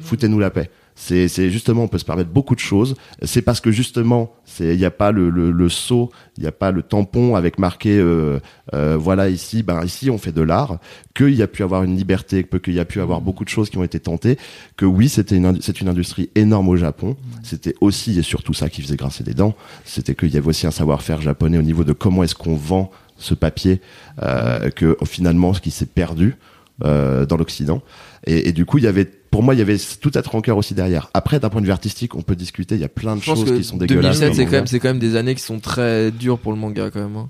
Foutez-nous 0.00 0.38
la 0.38 0.50
paix. 0.50 0.70
C'est, 0.96 1.50
justement, 1.50 1.84
on 1.84 1.88
peut 1.88 1.98
se 1.98 2.04
permettre 2.04 2.28
beaucoup 2.28 2.54
de 2.54 2.60
choses. 2.60 2.94
C'est 3.22 3.40
parce 3.40 3.60
que 3.60 3.70
justement, 3.70 4.34
il 4.58 4.76
n'y 4.76 4.84
a 4.84 4.90
pas 4.90 5.12
le, 5.12 5.30
le, 5.30 5.50
le 5.50 5.68
saut, 5.70 6.10
il 6.36 6.42
n'y 6.42 6.46
a 6.46 6.52
pas 6.52 6.72
le 6.72 6.82
tampon 6.82 7.36
avec 7.36 7.58
marqué, 7.58 7.96
euh, 7.96 8.38
euh, 8.74 8.98
voilà 8.98 9.30
ici, 9.30 9.62
ben 9.62 9.82
ici 9.82 10.10
on 10.10 10.18
fait 10.18 10.32
de 10.32 10.42
l'art, 10.42 10.78
qu'il 11.14 11.34
y 11.34 11.42
a 11.42 11.46
pu 11.46 11.62
avoir 11.62 11.84
une 11.84 11.96
liberté, 11.96 12.44
qu'il 12.62 12.74
y 12.74 12.80
a 12.80 12.84
pu 12.84 13.00
avoir 13.00 13.22
beaucoup 13.22 13.44
de 13.44 13.48
choses 13.48 13.70
qui 13.70 13.78
ont 13.78 13.84
été 13.84 13.98
tentées, 13.98 14.36
que 14.76 14.84
oui, 14.84 15.08
c'était 15.08 15.36
une, 15.36 15.62
c'est 15.62 15.80
une 15.80 15.88
industrie 15.88 16.28
énorme 16.34 16.68
au 16.68 16.76
Japon. 16.76 17.16
C'était 17.42 17.74
aussi 17.80 18.18
et 18.18 18.22
surtout 18.22 18.52
ça 18.52 18.68
qui 18.68 18.82
faisait 18.82 18.96
grincer 18.96 19.24
des 19.24 19.34
dents. 19.34 19.54
C'était 19.86 20.14
qu'il 20.14 20.34
y 20.34 20.36
avait 20.36 20.48
aussi 20.48 20.66
un 20.66 20.70
savoir-faire 20.70 21.22
japonais 21.22 21.56
au 21.56 21.62
niveau 21.62 21.84
de 21.84 21.94
comment 21.94 22.24
est-ce 22.24 22.34
qu'on 22.34 22.56
vend 22.56 22.90
ce 23.16 23.34
papier, 23.34 23.80
euh, 24.22 24.68
que 24.70 24.98
finalement, 25.06 25.54
ce 25.54 25.62
qui 25.62 25.70
s'est 25.70 25.86
perdu. 25.86 26.36
Euh, 26.84 27.26
dans 27.26 27.36
l'Occident. 27.36 27.82
Et, 28.26 28.48
et, 28.48 28.52
du 28.52 28.64
coup, 28.64 28.78
il 28.78 28.84
y 28.84 28.86
avait, 28.86 29.04
pour 29.04 29.42
moi, 29.42 29.54
il 29.54 29.58
y 29.58 29.60
avait 29.60 29.76
toute 30.00 30.14
cette 30.14 30.26
rancœur 30.26 30.56
aussi 30.56 30.74
derrière. 30.74 31.10
Après, 31.12 31.38
d'un 31.38 31.50
point 31.50 31.60
de 31.60 31.66
vue 31.66 31.72
artistique, 31.72 32.14
on 32.14 32.22
peut 32.22 32.36
discuter. 32.36 32.74
Il 32.74 32.80
y 32.80 32.84
a 32.84 32.88
plein 32.88 33.16
de 33.16 33.22
choses 33.22 33.44
qui 33.44 33.64
sont 33.64 33.76
dégueulasses. 33.76 34.20
2007, 34.20 34.34
c'est 34.34 34.44
quand 34.44 34.52
même, 34.52 34.66
c'est 34.66 34.80
quand 34.80 34.88
même 34.88 34.98
des 34.98 35.16
années 35.16 35.34
qui 35.34 35.42
sont 35.42 35.60
très 35.60 36.10
dures 36.10 36.38
pour 36.38 36.52
le 36.52 36.58
manga 36.58 36.90
quand 36.90 37.00
même. 37.00 37.16
Hein. 37.16 37.28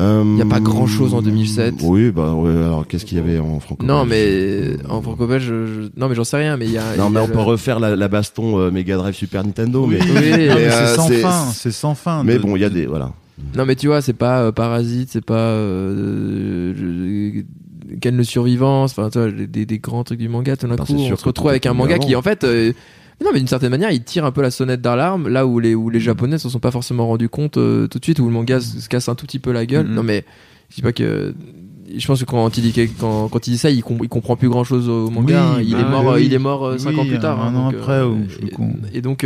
Il 0.00 0.34
n'y 0.34 0.42
a 0.42 0.46
pas 0.46 0.60
grand 0.60 0.86
chose 0.86 1.12
en 1.12 1.22
2007. 1.22 1.74
Oui, 1.82 2.12
bah 2.12 2.32
ouais, 2.32 2.50
alors 2.50 2.86
qu'est-ce 2.86 3.04
qu'il 3.04 3.18
y 3.18 3.20
avait 3.20 3.40
en 3.40 3.58
franco 3.58 3.84
Non, 3.84 4.04
mais 4.04 4.76
en 4.88 5.02
franco-belge, 5.02 5.44
je... 5.44 5.90
non, 5.96 6.08
mais 6.08 6.14
j'en 6.14 6.22
sais 6.22 6.36
rien. 6.36 6.56
Mais 6.56 6.66
il 6.66 6.72
y 6.72 6.78
a. 6.78 6.96
Non, 6.96 7.10
y 7.10 7.14
mais 7.14 7.20
on 7.20 7.26
peut 7.26 7.40
refaire 7.40 7.80
la, 7.80 7.96
la 7.96 8.06
baston 8.06 8.60
euh, 8.60 8.70
Mega 8.70 8.96
Drive 8.96 9.16
Super 9.16 9.44
Nintendo. 9.44 9.86
Oui, 9.88 9.96
mais, 9.98 10.20
oui, 10.20 10.30
mais 10.30 10.50
euh, 10.50 10.86
c'est 10.86 10.94
sans 10.94 11.08
fin. 11.08 11.46
C'est 11.52 11.72
sans 11.72 11.94
fin. 11.96 12.22
Mais 12.22 12.38
bon, 12.38 12.54
il 12.54 12.62
y 12.62 12.64
a 12.64 12.70
des 12.70 12.86
voilà. 12.86 13.10
Non, 13.56 13.64
mais 13.66 13.74
tu 13.74 13.88
vois, 13.88 14.00
c'est 14.00 14.12
pas 14.12 14.42
euh, 14.42 14.52
Parasite, 14.52 15.10
c'est 15.10 15.24
pas 15.24 15.52
Ken 18.00 18.16
le 18.16 18.24
survivant, 18.24 18.84
enfin 18.84 19.08
des, 19.08 19.66
des, 19.66 19.78
grands 19.78 20.04
trucs 20.04 20.18
du 20.18 20.28
manga, 20.28 20.56
tout 20.56 20.66
d'un 20.66 20.76
coup 20.76 20.92
on 20.92 21.16
se 21.16 21.24
retrouve 21.24 21.48
avec 21.48 21.66
un 21.66 21.74
manga 21.74 21.98
qui 21.98 22.14
en 22.14 22.22
fait 22.22 22.44
euh, 22.44 22.72
non 23.22 23.30
mais 23.32 23.38
d'une 23.38 23.48
certaine 23.48 23.70
manière 23.70 23.90
il 23.90 24.02
tire 24.02 24.24
un 24.24 24.30
peu 24.30 24.42
la 24.42 24.50
sonnette 24.50 24.80
d'alarme 24.80 25.28
là 25.28 25.46
où 25.46 25.58
les 25.58 25.74
où 25.74 25.88
les 25.88 26.00
japonais 26.00 26.38
se 26.38 26.48
sont 26.48 26.58
pas 26.58 26.70
forcément 26.70 27.06
rendus 27.06 27.28
compte 27.28 27.56
euh, 27.56 27.86
tout 27.86 27.98
de 27.98 28.04
suite 28.04 28.18
où 28.18 28.26
le 28.26 28.32
manga 28.32 28.60
se, 28.60 28.88
casse 28.88 29.08
un 29.08 29.14
tout 29.14 29.26
petit 29.26 29.38
peu 29.38 29.52
la 29.52 29.66
gueule. 29.66 29.86
Mm-hmm. 29.86 29.94
Non 29.94 30.02
mais 30.02 30.24
je 30.70 30.76
dis 30.76 30.82
pas 30.82 30.92
que 30.92 31.34
je 31.96 32.06
pense 32.06 32.20
que 32.20 32.26
quand 32.26 32.56
il 32.58 32.70
dit 32.70 32.90
quand, 33.00 33.28
quand 33.28 33.46
il 33.46 33.52
dit 33.52 33.58
ça, 33.58 33.70
il, 33.70 33.78
il 33.78 34.08
comprend 34.08 34.36
plus 34.36 34.50
grand 34.50 34.64
chose 34.64 34.90
au 34.90 35.08
manga. 35.08 35.42
Hein. 35.42 35.62
il, 35.62 35.72
est 35.72 35.82
bah 35.82 36.02
mort, 36.02 36.18
il 36.18 36.34
est 36.34 36.38
mort 36.38 36.78
cinq 36.78 36.98
ans 36.98 37.06
plus 37.06 37.18
tard. 37.18 37.40
Un 37.42 37.54
hein, 37.54 37.58
an 37.58 37.68
après. 37.68 38.02
et, 38.92 38.98
et, 38.98 39.00
donc 39.00 39.24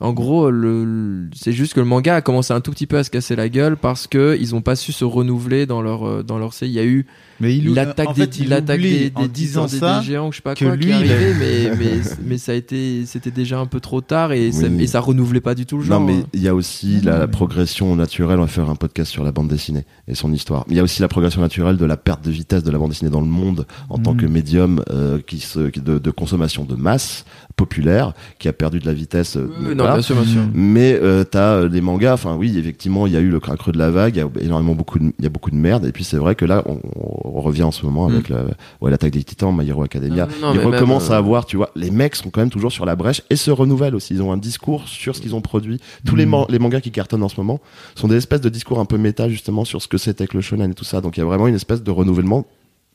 En 0.00 0.12
gros, 0.12 0.50
le, 0.50 1.28
c'est 1.34 1.52
juste 1.52 1.72
que 1.74 1.80
le 1.80 1.86
manga 1.86 2.16
a 2.16 2.20
commencé 2.20 2.52
un 2.52 2.60
tout 2.60 2.72
petit 2.72 2.86
peu 2.86 2.98
à 2.98 3.04
se 3.04 3.10
casser 3.10 3.36
la 3.36 3.48
gueule 3.48 3.76
parce 3.76 4.06
que 4.06 4.36
ils 4.40 4.54
ont 4.54 4.60
pas 4.60 4.76
su 4.76 4.92
se 4.92 5.04
renouveler 5.04 5.66
dans 5.66 5.82
leur 5.82 6.06
euh, 6.06 6.22
dans 6.22 6.38
leur. 6.38 6.52
Il 6.62 6.68
y 6.68 6.78
a 6.78 6.84
eu 6.84 7.06
mais 7.40 7.56
il 7.56 7.74
l'attaque 7.74 8.14
des, 8.14 8.44
l'attaque 8.44 8.80
des, 8.80 9.10
des, 9.10 9.28
disant 9.28 9.68
ça, 9.68 10.00
des, 10.00 10.06
géants, 10.06 10.30
je 10.30 10.36
sais 10.36 10.42
pas 10.42 10.54
quoi, 10.54 10.76
lui, 10.76 10.86
qui 10.86 10.92
arrivait, 10.92 11.34
mais, 11.38 11.76
mais, 11.76 12.00
mais 12.24 12.38
ça 12.38 12.52
a 12.52 12.54
été, 12.54 13.04
c'était 13.06 13.30
déjà 13.30 13.58
un 13.58 13.66
peu 13.66 13.80
trop 13.80 14.00
tard 14.00 14.32
et, 14.32 14.52
ça, 14.52 14.66
et 14.66 14.86
ça 14.86 15.00
renouvelait 15.00 15.40
pas 15.40 15.54
du 15.54 15.66
tout 15.66 15.78
le 15.78 15.84
genre. 15.84 16.00
Non, 16.00 16.06
mais 16.06 16.24
il 16.32 16.42
y 16.42 16.48
a 16.48 16.54
aussi 16.54 17.00
la, 17.00 17.26
progression 17.28 17.96
naturelle. 17.96 18.38
On 18.38 18.42
va 18.42 18.48
faire 18.48 18.70
un 18.70 18.76
podcast 18.76 19.10
sur 19.10 19.24
la 19.24 19.32
bande 19.32 19.48
dessinée 19.48 19.84
et 20.08 20.14
son 20.14 20.32
histoire. 20.32 20.64
Il 20.68 20.76
y 20.76 20.80
a 20.80 20.82
aussi 20.82 21.00
la 21.00 21.08
progression 21.08 21.40
naturelle 21.40 21.76
de 21.76 21.84
la 21.84 21.96
perte 21.96 22.24
de 22.24 22.30
vitesse 22.30 22.62
de 22.62 22.70
la 22.70 22.78
bande 22.78 22.90
dessinée 22.90 23.10
dans 23.10 23.20
le 23.20 23.26
monde 23.26 23.66
en 23.88 23.98
tant 23.98 24.14
que 24.14 24.26
mm. 24.26 24.30
médium 24.30 24.84
euh, 24.90 25.18
qui 25.26 25.40
se, 25.40 25.58
de, 25.58 25.98
de, 25.98 26.10
consommation 26.10 26.64
de 26.64 26.74
masse 26.74 27.24
populaire 27.56 28.12
qui 28.38 28.48
a 28.48 28.52
perdu 28.52 28.78
de 28.78 28.86
la 28.86 28.92
vitesse. 28.92 29.36
Euh, 29.36 29.74
non, 29.74 29.84
bien 29.84 30.02
sûr, 30.02 30.16
bien 30.16 30.24
sûr. 30.24 30.42
Mais 30.54 30.98
euh, 31.00 31.24
t'as 31.24 31.54
euh, 31.54 31.68
des 31.68 31.80
mangas. 31.80 32.14
Enfin, 32.14 32.36
oui, 32.36 32.56
effectivement, 32.58 33.06
il 33.06 33.12
y 33.12 33.16
a 33.16 33.20
eu 33.20 33.30
le 33.30 33.40
creux 33.40 33.72
de 33.72 33.78
la 33.78 33.90
vague. 33.90 34.16
Il 34.16 34.18
y 34.18 34.22
a 34.22 34.44
énormément 34.44 34.74
beaucoup, 34.74 34.98
de, 34.98 35.12
il 35.18 35.24
y 35.24 35.26
a 35.26 35.30
beaucoup 35.30 35.50
de 35.50 35.56
merde. 35.56 35.84
Et 35.86 35.92
puis 35.92 36.04
c'est 36.04 36.16
vrai 36.16 36.34
que 36.34 36.44
là, 36.44 36.62
on, 36.66 36.80
on, 36.96 37.23
revient 37.24 37.62
en 37.62 37.70
ce 37.70 37.84
moment 37.84 38.06
avec 38.06 38.30
mm. 38.30 38.34
ouais, 38.80 38.90
l'attaque 38.90 39.12
des 39.12 39.24
Titans, 39.24 39.54
My 39.56 39.68
Hero 39.68 39.82
Academia. 39.82 40.28
ils 40.54 40.60
recommencent 40.60 41.10
à 41.10 41.16
avoir, 41.16 41.46
tu 41.46 41.56
vois, 41.56 41.70
les 41.76 41.90
mecs 41.90 42.16
sont 42.16 42.30
quand 42.30 42.40
même 42.40 42.50
toujours 42.50 42.72
sur 42.72 42.84
la 42.84 42.96
brèche 42.96 43.22
et 43.30 43.36
se 43.36 43.50
renouvellent 43.50 43.94
aussi. 43.94 44.14
Ils 44.14 44.22
ont 44.22 44.32
un 44.32 44.36
discours 44.36 44.88
sur 44.88 45.16
ce 45.16 45.20
qu'ils 45.20 45.34
ont 45.34 45.40
produit. 45.40 45.80
Tous 46.06 46.16
les, 46.16 46.26
mm. 46.26 46.46
les 46.48 46.58
mangas 46.58 46.80
qui 46.80 46.90
cartonnent 46.90 47.22
en 47.22 47.28
ce 47.28 47.36
moment 47.38 47.60
sont 47.94 48.08
des 48.08 48.16
espèces 48.16 48.40
de 48.40 48.48
discours 48.48 48.78
un 48.78 48.84
peu 48.84 48.98
méta 48.98 49.28
justement 49.28 49.64
sur 49.64 49.82
ce 49.82 49.88
que 49.88 49.98
c'était 49.98 50.26
que 50.26 50.36
le 50.36 50.42
shonen 50.42 50.70
et 50.70 50.74
tout 50.74 50.84
ça. 50.84 51.00
Donc 51.00 51.16
il 51.16 51.20
y 51.20 51.22
a 51.22 51.26
vraiment 51.26 51.48
une 51.48 51.54
espèce 51.54 51.82
de 51.82 51.90
renouvellement 51.90 52.46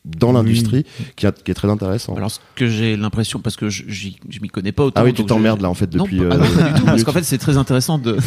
dans 0.05 0.31
l'industrie 0.31 0.85
qui, 1.15 1.27
qui, 1.43 1.51
est 1.51 1.53
très 1.53 1.69
intéressant. 1.69 2.15
Alors 2.15 2.31
ce 2.31 2.39
que 2.55 2.67
j'ai 2.67 2.95
l'impression 2.95 3.39
parce 3.39 3.55
que 3.55 3.69
je, 3.69 3.83
je 3.87 4.39
m'y 4.41 4.47
connais 4.47 4.71
pas 4.71 4.85
autant. 4.85 5.01
Ah 5.01 5.03
oui, 5.03 5.13
tu 5.13 5.25
t'emmerdes 5.25 5.61
là 5.61 5.69
en 5.69 5.73
fait 5.73 5.89
depuis. 5.89 6.19
Non, 6.19 6.29
pas, 6.29 6.35
euh, 6.37 6.73
du 6.73 6.79
tout 6.79 6.85
parce 6.85 7.03
qu'en 7.03 7.11
fait 7.11 7.23
c'est 7.23 7.37
très 7.37 7.57
intéressant 7.57 7.97
de 7.97 8.17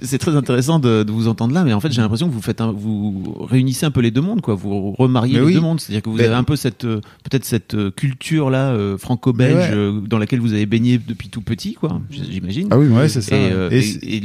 c'est 0.00 0.18
très 0.18 0.36
intéressant 0.36 0.78
de, 0.78 1.02
de, 1.02 1.12
vous 1.12 1.28
entendre 1.28 1.54
là, 1.54 1.64
mais 1.64 1.72
en 1.72 1.80
fait 1.80 1.92
j'ai 1.92 2.00
l'impression 2.00 2.28
que 2.28 2.32
vous 2.32 2.42
faites 2.42 2.60
un, 2.60 2.72
vous 2.72 3.36
réunissez 3.40 3.86
un 3.86 3.90
peu 3.90 4.00
les 4.00 4.10
deux 4.10 4.20
mondes 4.20 4.40
quoi, 4.40 4.54
vous 4.54 4.92
remariez 4.92 5.40
les 5.40 5.54
deux 5.54 5.60
mondes, 5.60 5.80
c'est-à-dire 5.80 6.02
que 6.02 6.10
vous 6.10 6.20
avez 6.20 6.34
un 6.34 6.44
peu 6.44 6.56
cette 6.56 6.84
euh, 6.84 7.00
peut-être 7.22 7.44
cette 7.44 7.74
euh, 7.74 7.90
culture 7.90 8.50
là 8.50 8.74
franco-belge 8.98 9.74
dans 10.08 10.18
laquelle 10.18 10.40
vous 10.40 10.52
avez 10.52 10.66
baigné 10.66 10.98
depuis 10.98 11.28
tout 11.28 11.40
petit 11.40 11.74
quoi, 11.74 12.00
j'imagine. 12.10 12.68
Ah 12.70 12.78
oui, 12.78 12.88
ouais, 12.88 13.08
c'est 13.08 13.22
ça. 13.22 13.36
Et, 13.36 14.16
et, 14.16 14.20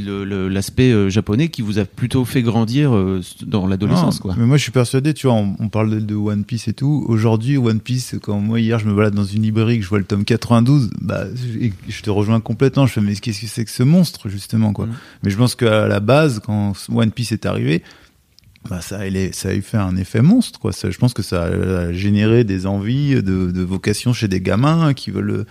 l'aspect 0.50 1.10
japonais 1.10 1.50
qui 1.50 1.62
vous 1.62 1.80
a 1.80 1.86
plutôt 1.86 2.26
fait 2.26 2.42
grandir 2.42 2.92
dans 3.46 3.68
l'adolescence 3.68 4.20
quoi. 4.20 4.36
Mais 4.38 4.46
moi 4.46 4.58
je 4.58 4.64
suis 4.64 4.72
persuadé, 4.72 5.14
tu 5.14 5.28
vois, 5.28 5.36
on, 5.36 5.56
on 5.60 5.70
parle 5.70 6.06
de 6.06 6.16
One 6.16 6.44
Piece 6.44 6.68
et 6.68 6.74
tout. 6.74 7.06
Aujourd'hui, 7.08 7.58
One 7.58 7.80
Piece, 7.80 8.16
quand 8.22 8.40
moi 8.40 8.60
hier 8.60 8.80
je 8.80 8.88
me 8.88 8.96
balade 8.96 9.14
dans 9.14 9.26
une 9.26 9.44
librairie, 9.44 9.78
que 9.78 9.84
je 9.84 9.90
vois 9.90 10.00
le 10.00 10.06
tome 10.06 10.24
92, 10.24 10.90
bah, 11.02 11.26
je 11.88 12.02
te 12.02 12.10
rejoins 12.10 12.40
complètement. 12.40 12.86
Je 12.86 12.94
fais, 12.94 13.02
mais 13.02 13.16
qu'est-ce 13.16 13.42
que 13.42 13.48
c'est 13.48 13.66
que 13.66 13.72
ce 13.72 13.84
monstre, 13.84 14.30
justement, 14.30 14.74
quoi. 14.74 14.86
Mm. 14.86 14.94
Mais 15.24 15.30
je 15.30 15.38
pense 15.38 15.56
qu'à 15.56 15.88
la 15.88 16.00
base, 16.00 16.40
quand 16.44 16.74
One 16.94 17.12
Piece 17.12 17.32
est 17.32 17.46
arrivé, 17.46 17.84
bah 18.70 18.82
ça, 18.82 19.00
ça 19.32 19.50
a 19.50 19.54
eu 19.54 19.62
fait 19.62 19.78
un 19.78 19.96
effet 19.96 20.22
monstre, 20.22 20.60
quoi. 20.60 20.74
Ça, 20.74 20.92
je 20.92 20.98
pense 20.98 21.14
que 21.14 21.24
ça 21.24 21.44
a 21.44 21.94
généré 21.94 22.44
des 22.44 22.66
envies 22.66 23.16
de, 23.16 23.52
de 23.52 23.62
vocation 23.62 24.12
chez 24.12 24.28
des 24.28 24.42
gamins 24.42 24.94
qui 24.94 25.12
veulent 25.12 25.46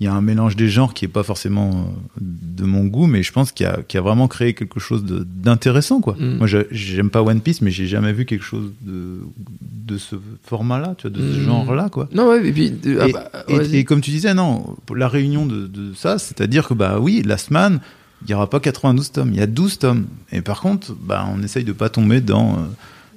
il 0.00 0.04
y 0.04 0.06
a 0.08 0.12
un 0.12 0.20
mélange 0.20 0.56
des 0.56 0.68
genres 0.68 0.92
qui 0.92 1.04
est 1.04 1.08
pas 1.08 1.22
forcément 1.22 1.70
euh, 1.70 2.20
de 2.20 2.64
mon 2.64 2.84
goût, 2.84 3.06
mais 3.06 3.22
je 3.22 3.32
pense 3.32 3.52
qu'il 3.52 3.66
a, 3.66 3.78
a, 3.94 4.00
vraiment 4.00 4.28
créé 4.28 4.54
quelque 4.54 4.80
chose 4.80 5.04
d'intéressant, 5.04 6.00
quoi. 6.00 6.16
Mm. 6.18 6.38
Moi, 6.38 6.46
j'aime 6.70 7.10
pas 7.10 7.22
One 7.22 7.40
Piece, 7.40 7.60
mais 7.60 7.70
j'ai 7.70 7.86
jamais 7.86 8.12
vu 8.12 8.24
quelque 8.24 8.44
chose 8.44 8.72
de, 8.82 9.20
de 9.60 9.98
ce 9.98 10.16
format-là, 10.42 10.96
de 11.04 11.34
ce 11.34 11.40
genre-là, 11.40 11.88
quoi. 11.90 12.08
Non, 12.12 12.28
ouais, 12.28 12.46
et 12.46 12.52
puis, 12.52 12.72
ah 13.00 13.06
bah, 13.12 13.30
et, 13.48 13.84
comme 13.84 14.00
tu 14.00 14.10
disais, 14.10 14.34
non, 14.34 14.76
la 14.94 15.08
réunion 15.08 15.46
de, 15.46 15.66
de 15.66 15.94
ça, 15.94 16.18
c'est-à-dire 16.18 16.66
que, 16.68 16.74
bah 16.74 16.98
oui, 17.00 17.22
Last 17.24 17.50
Man, 17.50 17.80
il 18.24 18.28
n'y 18.28 18.34
aura 18.34 18.48
pas 18.48 18.60
92 18.60 19.12
tomes, 19.12 19.30
il 19.32 19.38
y 19.38 19.42
a 19.42 19.46
12 19.46 19.78
tomes. 19.78 20.06
Et 20.32 20.40
par 20.40 20.60
contre, 20.60 20.94
bah, 20.94 21.26
on 21.30 21.42
essaye 21.42 21.64
de 21.64 21.72
pas 21.72 21.88
tomber 21.88 22.20
dans 22.20 22.54
euh, 22.54 22.56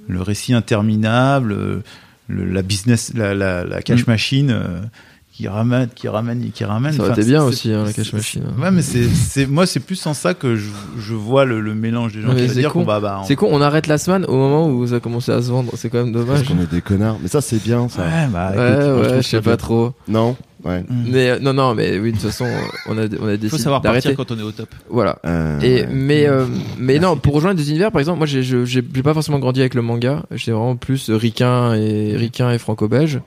le 0.06 0.20
récit 0.22 0.54
interminable, 0.54 1.52
euh, 1.52 1.80
la 2.28 2.62
business, 2.62 3.12
la, 3.14 3.34
la, 3.34 3.64
la 3.64 3.82
cash 3.82 4.06
mm. 4.06 4.10
machine 4.10 4.90
qui 5.38 5.46
ramène, 5.46 5.88
qui 5.94 6.08
ramène, 6.08 6.50
qui 6.50 6.64
ramène. 6.64 6.92
Ça 6.94 7.04
aurait 7.04 7.12
été 7.12 7.22
bien 7.22 7.44
aussi, 7.44 7.72
hein, 7.72 7.84
la 7.84 7.92
cash 7.92 8.12
machine. 8.12 8.42
Ouais, 8.60 8.72
mais 8.72 8.82
c'est, 8.82 9.46
moi, 9.46 9.66
c'est 9.66 9.78
plus 9.78 10.04
en 10.04 10.12
ça 10.12 10.34
que 10.34 10.56
je, 10.56 10.68
je 10.98 11.14
vois 11.14 11.44
le, 11.44 11.60
le, 11.60 11.76
mélange 11.76 12.12
des 12.14 12.22
gens. 12.22 12.32
C'est 12.48 12.64
con. 12.64 12.82
Bah, 12.82 13.22
C'est 13.24 13.36
con, 13.36 13.46
on 13.48 13.60
arrête 13.60 13.86
la 13.86 13.98
semaine 13.98 14.24
au 14.24 14.34
moment 14.34 14.68
où 14.68 14.84
ça 14.88 14.96
a 14.96 15.00
commencé 15.00 15.30
à 15.30 15.40
se 15.40 15.52
vendre. 15.52 15.70
C'est 15.76 15.90
quand 15.90 15.98
même 15.98 16.10
dommage. 16.10 16.40
Parce 16.40 16.48
qu'on 16.48 16.60
est 16.60 16.68
des 16.68 16.80
connards. 16.80 17.18
Mais 17.22 17.28
ça, 17.28 17.40
c'est 17.40 17.62
bien, 17.62 17.88
ça. 17.88 18.02
Ouais, 18.02 18.26
bah, 18.32 18.50
ouais, 18.50 19.00
ouais, 19.00 19.16
je 19.18 19.28
sais 19.28 19.40
pas 19.40 19.56
trop. 19.56 19.92
Non? 20.08 20.34
Ouais. 20.64 20.80
Mm. 20.80 21.04
Mais 21.06 21.30
euh, 21.30 21.38
non, 21.38 21.52
non, 21.52 21.72
mais 21.72 22.00
oui, 22.00 22.10
de 22.10 22.16
toute 22.16 22.26
façon, 22.26 22.46
on 22.88 22.98
a, 22.98 23.02
on 23.20 23.28
a 23.28 23.36
décidé. 23.36 23.48
Faut 23.48 23.58
savoir 23.58 23.80
partir 23.80 24.16
quand 24.16 24.32
on 24.32 24.38
est 24.40 24.42
au 24.42 24.50
top. 24.50 24.70
Voilà. 24.90 25.20
Euh, 25.24 25.60
et 25.60 25.86
mais 25.86 26.26
euh, 26.26 26.46
mais 26.78 26.98
non, 26.98 27.16
pour 27.16 27.34
rejoindre 27.34 27.58
des 27.58 27.70
univers, 27.70 27.92
par 27.92 28.00
exemple, 28.00 28.18
moi, 28.18 28.26
j'ai 28.26 28.42
j'ai 28.42 28.82
pas 28.82 29.14
forcément 29.14 29.38
grandi 29.38 29.60
avec 29.60 29.74
le 29.74 29.82
manga. 29.82 30.24
J'étais 30.32 30.50
vraiment 30.50 30.74
plus 30.74 31.10
ricain 31.10 31.74
et 31.74 32.16
ricain 32.16 32.50
et 32.50 32.58
franco-belge. 32.58 33.20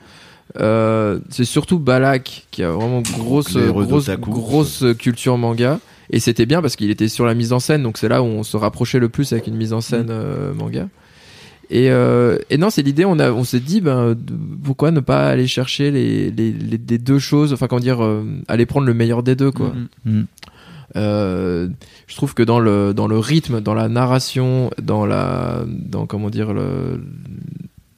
Euh, 0.60 1.20
c'est 1.30 1.46
surtout 1.46 1.80
Balak 1.80 2.48
qui 2.52 2.64
a 2.64 2.72
vraiment 2.72 3.02
grosse 3.02 3.56
grosse, 3.56 4.10
grosse 4.10 4.86
culture 5.00 5.38
manga 5.38 5.80
et 6.10 6.20
c'était 6.20 6.46
bien 6.46 6.62
parce 6.62 6.76
qu'il 6.76 6.90
était 6.90 7.08
sur 7.08 7.26
la 7.26 7.36
mise 7.36 7.54
en 7.54 7.60
scène 7.60 7.84
donc 7.84 7.98
c'est 7.98 8.10
là 8.10 8.22
où 8.22 8.26
on 8.26 8.44
se 8.44 8.58
rapprochait 8.58 9.00
le 9.00 9.08
plus 9.08 9.32
avec 9.32 9.48
une 9.48 9.56
mise 9.56 9.72
en 9.72 9.80
scène 9.80 10.08
mm. 10.08 10.12
euh, 10.12 10.54
manga 10.54 10.90
et, 11.70 11.90
euh, 11.90 12.38
et 12.50 12.58
non 12.58 12.70
c'est 12.70 12.82
l'idée 12.82 13.06
on 13.06 13.18
a 13.20 13.32
on 13.32 13.46
s'est 13.46 13.62
dit 13.62 13.80
ben 13.80 14.14
pourquoi 14.62 14.92
ne 14.92 15.00
pas 15.00 15.30
aller 15.30 15.48
chercher 15.48 15.90
les, 15.90 16.32
les, 16.32 16.52
les, 16.52 16.98
deux 16.98 17.20
choses 17.20 17.54
enfin 17.54 17.68
comment 17.68 17.80
dire 17.80 18.06
aller 18.50 18.66
prendre 18.66 18.88
le 18.88 18.94
meilleur 18.94 19.24
des 19.24 19.36
deux 19.36 19.52
quoi 19.52 19.72
mm. 20.04 20.12
Mm. 20.12 20.26
je 20.96 22.16
trouve 22.16 22.34
que 22.34 22.44
dans 22.44 22.60
le 22.60 22.94
dans 22.94 23.08
le 23.08 23.20
rythme 23.20 23.62
dans 23.62 23.74
la 23.74 23.88
narration 23.88 24.70
dans 24.82 25.06
la 25.06 25.64
dans 25.68 26.08
comment 26.08 26.30
dire 26.30 26.52
le 26.52 27.00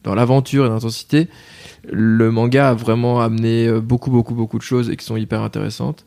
dans 0.04 0.16
l'aventure 0.16 0.66
et 0.66 0.70
l'intensité 0.70 1.30
le 1.92 2.32
manga 2.32 2.70
a 2.70 2.74
vraiment 2.74 3.22
amené 3.22 3.68
euh, 3.68 3.82
beaucoup, 3.82 4.12
beaucoup, 4.12 4.34
beaucoup 4.34 4.58
de 4.58 4.64
choses 4.64 4.90
et 4.90 4.96
qui 4.96 5.06
sont 5.06 5.18
hyper 5.18 5.42
intéressantes. 5.42 6.06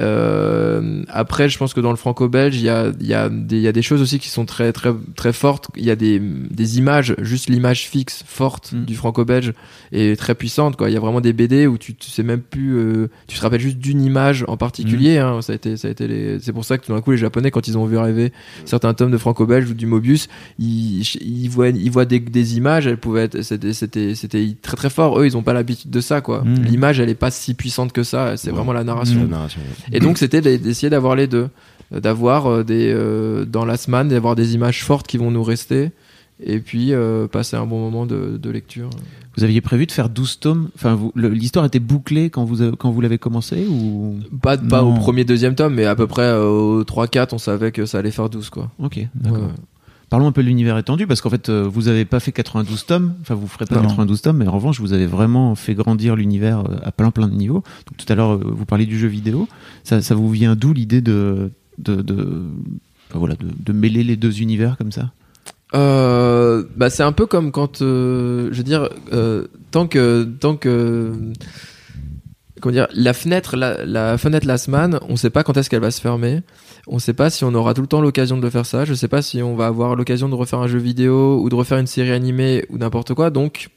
Euh, 0.00 1.02
après, 1.08 1.48
je 1.48 1.58
pense 1.58 1.74
que 1.74 1.80
dans 1.80 1.90
le 1.90 1.96
franco-belge, 1.96 2.56
il 2.56 2.62
y 2.62 2.68
a, 2.68 2.92
y, 3.00 3.14
a 3.14 3.30
y 3.50 3.66
a, 3.66 3.72
des 3.72 3.82
choses 3.82 4.02
aussi 4.02 4.18
qui 4.18 4.28
sont 4.28 4.44
très, 4.44 4.72
très, 4.72 4.92
très 5.16 5.32
fortes. 5.32 5.68
Il 5.76 5.84
y 5.84 5.90
a 5.90 5.96
des, 5.96 6.18
des 6.18 6.78
images, 6.78 7.14
juste 7.20 7.48
l'image 7.48 7.88
fixe 7.88 8.24
forte 8.26 8.72
mm. 8.72 8.84
du 8.84 8.94
franco-belge 8.94 9.52
est 9.92 10.18
très 10.18 10.34
puissante. 10.34 10.76
Il 10.80 10.92
y 10.92 10.96
a 10.96 11.00
vraiment 11.00 11.20
des 11.20 11.32
BD 11.32 11.66
où 11.66 11.78
tu, 11.78 11.94
tu 11.94 12.10
sais 12.10 12.22
même 12.22 12.40
plus, 12.40 12.76
euh, 12.76 13.08
tu 13.28 13.36
te 13.36 13.42
rappelles 13.42 13.60
juste 13.60 13.78
d'une 13.78 14.02
image 14.02 14.44
en 14.48 14.56
particulier. 14.56 15.18
Mm. 15.18 15.22
Hein. 15.22 15.42
Ça 15.42 15.52
a 15.52 15.56
été, 15.56 15.76
ça 15.76 15.88
a 15.88 15.90
été 15.90 16.06
les... 16.08 16.40
C'est 16.40 16.52
pour 16.52 16.64
ça 16.64 16.78
que 16.78 16.86
tout 16.86 16.92
d'un 16.92 17.00
coup, 17.00 17.12
les 17.12 17.18
Japonais, 17.18 17.50
quand 17.50 17.68
ils 17.68 17.78
ont 17.78 17.86
vu 17.86 17.98
arriver 17.98 18.32
certains 18.64 18.94
tomes 18.94 19.10
de 19.10 19.18
franco-belge 19.18 19.70
ou 19.70 19.74
du 19.74 19.86
Mobius, 19.86 20.28
ils, 20.58 21.02
ils 21.02 21.48
voient, 21.48 21.68
ils 21.68 21.90
voient 21.90 22.04
des, 22.04 22.20
des 22.20 22.56
images. 22.56 22.86
Elles 22.86 22.98
pouvaient 22.98 23.24
être, 23.24 23.42
c'était, 23.42 23.72
c'était, 23.72 24.14
c'était 24.14 24.56
très 24.60 24.76
très 24.76 24.90
fort. 24.90 25.20
Eux, 25.20 25.26
ils 25.26 25.36
ont 25.36 25.42
pas 25.42 25.52
l'habitude 25.52 25.90
de 25.90 26.00
ça. 26.00 26.20
Quoi. 26.20 26.42
Mm. 26.42 26.64
L'image, 26.64 27.00
elle 27.00 27.08
est 27.08 27.14
pas 27.14 27.30
si 27.30 27.54
puissante 27.54 27.92
que 27.92 28.02
ça. 28.02 28.36
C'est 28.36 28.50
vraiment 28.50 28.72
la 28.72 28.84
narration. 28.84 29.20
La 29.20 29.26
narration 29.26 29.60
et 29.92 30.00
donc 30.00 30.18
c'était 30.18 30.40
d'essayer 30.40 30.90
d'avoir 30.90 31.16
les 31.16 31.26
deux, 31.26 31.48
d'avoir 31.90 32.46
euh, 32.46 32.64
des 32.64 32.92
euh, 32.92 33.44
dans 33.44 33.64
la 33.64 33.76
semaine 33.76 34.08
d'avoir 34.08 34.36
des 34.36 34.54
images 34.54 34.84
fortes 34.84 35.06
qui 35.06 35.18
vont 35.18 35.30
nous 35.30 35.42
rester 35.42 35.90
et 36.42 36.58
puis 36.58 36.92
euh, 36.92 37.28
passer 37.28 37.56
un 37.56 37.64
bon 37.64 37.78
moment 37.78 38.06
de, 38.06 38.50
lecture. 38.50 38.90
Vous 39.36 39.44
aviez 39.44 39.60
prévu 39.60 39.86
de 39.86 39.92
faire 39.92 40.08
12 40.08 40.40
tomes 40.40 40.68
Enfin, 40.74 40.98
l'histoire 41.14 41.64
était 41.64 41.78
bouclée 41.80 42.30
quand 42.30 42.44
vous 42.44 42.72
quand 42.76 42.90
vous 42.90 43.00
l'avez 43.00 43.18
commencé 43.18 43.66
ou? 43.66 44.18
Pas 44.42 44.56
pas 44.56 44.82
au 44.82 44.94
premier 44.94 45.24
deuxième 45.24 45.54
tome, 45.54 45.74
mais 45.74 45.84
à 45.84 45.94
peu 45.94 46.06
près 46.06 46.34
au 46.36 46.84
3 46.84 47.08
4, 47.08 47.32
on 47.32 47.38
savait 47.38 47.72
que 47.72 47.86
ça 47.86 47.98
allait 47.98 48.10
faire 48.10 48.28
12 48.28 48.50
quoi. 48.50 48.70
OK, 48.78 49.00
d'accord. 49.14 49.50
Parlons 50.14 50.28
un 50.28 50.32
peu 50.32 50.44
de 50.44 50.46
l'univers 50.46 50.78
étendu 50.78 51.08
parce 51.08 51.20
qu'en 51.20 51.28
fait 51.28 51.48
euh, 51.48 51.66
vous 51.68 51.88
avez 51.88 52.04
pas 52.04 52.20
fait 52.20 52.30
92 52.30 52.86
tomes, 52.86 53.14
enfin 53.20 53.34
vous 53.34 53.48
ferez 53.48 53.66
pas 53.66 53.80
92 53.80 54.22
tomes, 54.22 54.36
mais 54.36 54.46
en 54.46 54.52
revanche 54.52 54.78
vous 54.78 54.92
avez 54.92 55.08
vraiment 55.08 55.56
fait 55.56 55.74
grandir 55.74 56.14
l'univers 56.14 56.60
euh, 56.60 56.76
à 56.84 56.92
plein 56.92 57.10
plein 57.10 57.26
de 57.26 57.34
niveaux. 57.34 57.64
Donc, 57.88 57.96
tout 57.96 58.06
à 58.12 58.14
l'heure 58.14 58.34
euh, 58.34 58.40
vous 58.44 58.64
parliez 58.64 58.86
du 58.86 58.96
jeu 58.96 59.08
vidéo, 59.08 59.48
ça, 59.82 60.02
ça 60.02 60.14
vous 60.14 60.30
vient 60.30 60.54
d'où 60.54 60.72
l'idée 60.72 61.00
de 61.00 61.50
de, 61.78 61.96
de 61.96 62.44
voilà 63.12 63.34
de, 63.34 63.46
de, 63.58 63.72
mêler 63.72 64.04
les 64.04 64.14
deux 64.14 64.40
univers 64.40 64.76
comme 64.76 64.92
ça? 64.92 65.10
Euh, 65.74 66.62
bah 66.76 66.90
c'est 66.90 67.02
un 67.02 67.10
peu 67.10 67.26
comme 67.26 67.50
quand 67.50 67.80
je 67.80 68.54
veux 68.54 68.62
dire 68.62 68.88
tant 69.72 69.88
que 69.88 70.22
tant 70.38 70.54
que 70.54 71.12
comment 72.64 72.72
dire 72.72 72.88
la 72.94 73.12
fenêtre 73.12 73.56
la, 73.56 73.84
la 73.84 74.16
fenêtre 74.16 74.46
Lasman, 74.46 74.98
on 75.08 75.16
sait 75.16 75.28
pas 75.28 75.44
quand 75.44 75.56
est-ce 75.58 75.68
qu'elle 75.68 75.82
va 75.82 75.90
se 75.90 76.00
fermer. 76.00 76.40
On 76.86 76.94
ne 76.94 77.00
sait 77.00 77.12
pas 77.12 77.28
si 77.28 77.44
on 77.44 77.54
aura 77.54 77.74
tout 77.74 77.82
le 77.82 77.86
temps 77.86 78.00
l'occasion 78.00 78.38
de 78.38 78.42
le 78.42 78.50
faire 78.50 78.64
ça. 78.64 78.84
Je 78.86 78.92
ne 78.92 78.96
sais 78.96 79.08
pas 79.08 79.20
si 79.20 79.42
on 79.42 79.54
va 79.54 79.66
avoir 79.66 79.96
l'occasion 79.96 80.28
de 80.30 80.34
refaire 80.34 80.60
un 80.60 80.66
jeu 80.66 80.78
vidéo 80.78 81.40
ou 81.42 81.48
de 81.50 81.54
refaire 81.54 81.78
une 81.78 81.86
série 81.86 82.12
animée 82.12 82.64
ou 82.70 82.78
n'importe 82.78 83.12
quoi. 83.12 83.30
Donc, 83.30 83.68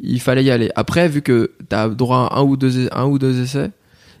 il 0.00 0.20
fallait 0.20 0.44
y 0.44 0.50
aller. 0.50 0.70
Après, 0.74 1.08
vu 1.08 1.22
que 1.22 1.52
tu 1.68 1.74
as 1.74 1.88
droit 1.88 2.28
à 2.32 2.38
un 2.38 2.42
ou 2.42 2.56
deux, 2.56 2.88
un 2.92 3.06
ou 3.06 3.18
deux 3.18 3.40
essais, 3.40 3.70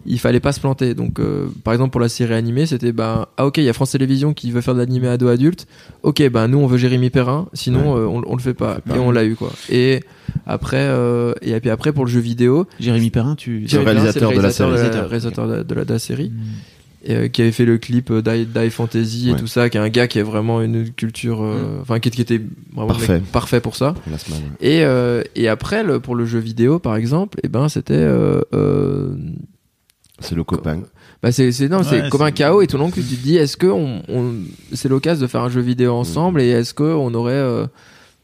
il 0.06 0.18
fallait 0.18 0.40
pas 0.40 0.52
se 0.52 0.60
planter. 0.60 0.94
Donc, 0.94 1.18
euh, 1.18 1.48
par 1.64 1.74
exemple, 1.74 1.90
pour 1.90 2.00
la 2.00 2.08
série 2.08 2.34
animée, 2.34 2.66
c'était 2.66 2.92
bah, 2.92 3.30
ah 3.36 3.46
ok, 3.46 3.58
il 3.58 3.64
y 3.64 3.68
a 3.68 3.72
France 3.72 3.92
Télévisions 3.92 4.32
qui 4.32 4.50
veut 4.52 4.60
faire 4.60 4.74
de 4.74 4.80
l'animé 4.80 5.08
ado 5.08 5.28
adulte. 5.28 5.66
Ok, 6.02 6.22
ben 6.30 6.48
nous 6.48 6.58
on 6.58 6.66
veut 6.66 6.78
Jérémy 6.78 7.10
Perrin, 7.10 7.48
sinon 7.52 7.96
euh, 7.96 8.06
on, 8.06 8.22
on, 8.26 8.36
le 8.36 8.42
fait 8.42 8.54
pas. 8.54 8.78
Et 8.94 8.98
on 8.98 9.10
l'a 9.10 9.24
eu 9.24 9.34
quoi. 9.34 9.52
Et 9.68 10.00
après, 10.46 10.76
euh, 10.80 11.32
et 11.42 11.58
puis 11.60 11.70
après 11.70 11.92
pour 11.92 12.04
le 12.04 12.10
jeu 12.10 12.20
vidéo, 12.20 12.66
Jérémy 12.80 13.10
Perrin, 13.10 13.34
tu, 13.34 13.66
c'est 13.68 13.78
le 13.78 13.84
réalisateur, 13.84 14.32
de 14.32 14.40
la 14.40 14.50
série, 14.50 14.72
réalisateur 14.72 15.46
de 15.48 15.54
la, 15.54 15.64
de 15.64 15.92
la, 15.92 15.98
série. 15.98 16.32
et, 17.04 17.30
qui 17.30 17.42
avait 17.42 17.52
fait 17.52 17.64
le 17.64 17.78
clip 17.78 18.12
Die, 18.12 18.70
Fantasy 18.70 19.30
et 19.30 19.36
tout 19.36 19.46
ça, 19.46 19.68
qui 19.70 19.76
est 19.76 19.80
un 19.80 19.88
gars 19.88 20.08
qui 20.08 20.18
a 20.18 20.24
vraiment 20.24 20.60
une 20.60 20.90
culture, 20.90 21.42
mm. 21.42 21.80
enfin 21.82 22.00
qui, 22.00 22.08
était 22.08 22.40
vraiment 22.72 22.88
parfait, 22.88 23.22
parfait 23.32 23.60
pour 23.60 23.76
ça. 23.76 23.94
Et 24.60 24.84
et 25.34 25.48
après 25.48 25.82
le, 25.82 26.00
pour 26.00 26.14
le 26.14 26.26
jeu 26.26 26.38
vidéo 26.38 26.78
par 26.78 26.96
exemple, 26.96 27.38
et 27.38 27.46
eh 27.46 27.48
ben 27.48 27.68
c'était 27.68 28.06
c'est 30.20 30.34
le 30.34 30.44
copain. 30.44 30.82
Bah 31.22 31.32
c'est 31.32 31.52
c'est 31.52 31.68
non 31.68 31.82
c'est 31.82 32.08
comme 32.10 32.22
un 32.22 32.30
chaos 32.30 32.62
et 32.62 32.66
tout 32.66 32.76
le 32.76 32.84
long 32.84 32.90
que 32.90 33.00
tu 33.00 33.16
te 33.16 33.22
dis 33.22 33.36
est-ce 33.36 33.56
que 33.56 33.66
on, 33.66 34.02
on 34.08 34.34
c'est 34.72 34.88
l'occasion 34.88 35.22
de 35.22 35.26
faire 35.26 35.42
un 35.42 35.48
jeu 35.48 35.60
vidéo 35.60 35.94
ensemble 35.94 36.40
et 36.40 36.48
est-ce 36.48 36.74
que 36.74 36.84
on 36.84 37.12
aurait 37.14 37.32
euh, 37.32 37.66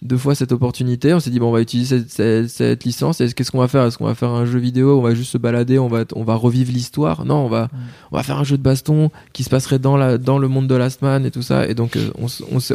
deux 0.04 0.18
fois 0.18 0.34
cette 0.34 0.52
opportunité. 0.52 1.14
On 1.14 1.20
s'est 1.20 1.30
dit 1.30 1.38
bon 1.38 1.48
on 1.48 1.52
va 1.52 1.60
utiliser 1.60 2.04
cette, 2.06 2.48
cette, 2.48 2.84
licence. 2.84 3.20
Et 3.20 3.32
qu'est-ce 3.32 3.50
qu'on 3.50 3.58
va 3.58 3.68
faire? 3.68 3.84
Est-ce 3.84 3.98
qu'on 3.98 4.04
va 4.04 4.14
faire 4.14 4.30
un 4.30 4.44
jeu 4.44 4.58
vidéo? 4.58 4.98
On 4.98 5.02
va 5.02 5.14
juste 5.14 5.32
se 5.32 5.38
balader. 5.38 5.78
On 5.78 5.88
va 5.88 6.04
on 6.14 6.24
va 6.24 6.34
revivre 6.34 6.70
l'histoire. 6.70 7.24
Non 7.24 7.36
on 7.36 7.48
va 7.48 7.68
on 8.12 8.16
va 8.16 8.22
faire 8.22 8.38
un 8.38 8.44
jeu 8.44 8.56
de 8.56 8.62
baston 8.62 9.10
qui 9.32 9.42
se 9.42 9.50
passerait 9.50 9.78
dans 9.78 9.96
la 9.96 10.18
dans 10.18 10.38
le 10.38 10.48
monde 10.48 10.66
de 10.66 10.74
Last 10.74 11.02
Man 11.02 11.24
et 11.26 11.30
tout 11.30 11.42
ça. 11.42 11.66
Et 11.66 11.74
donc 11.74 11.96
euh, 11.96 12.10
on 12.18 12.26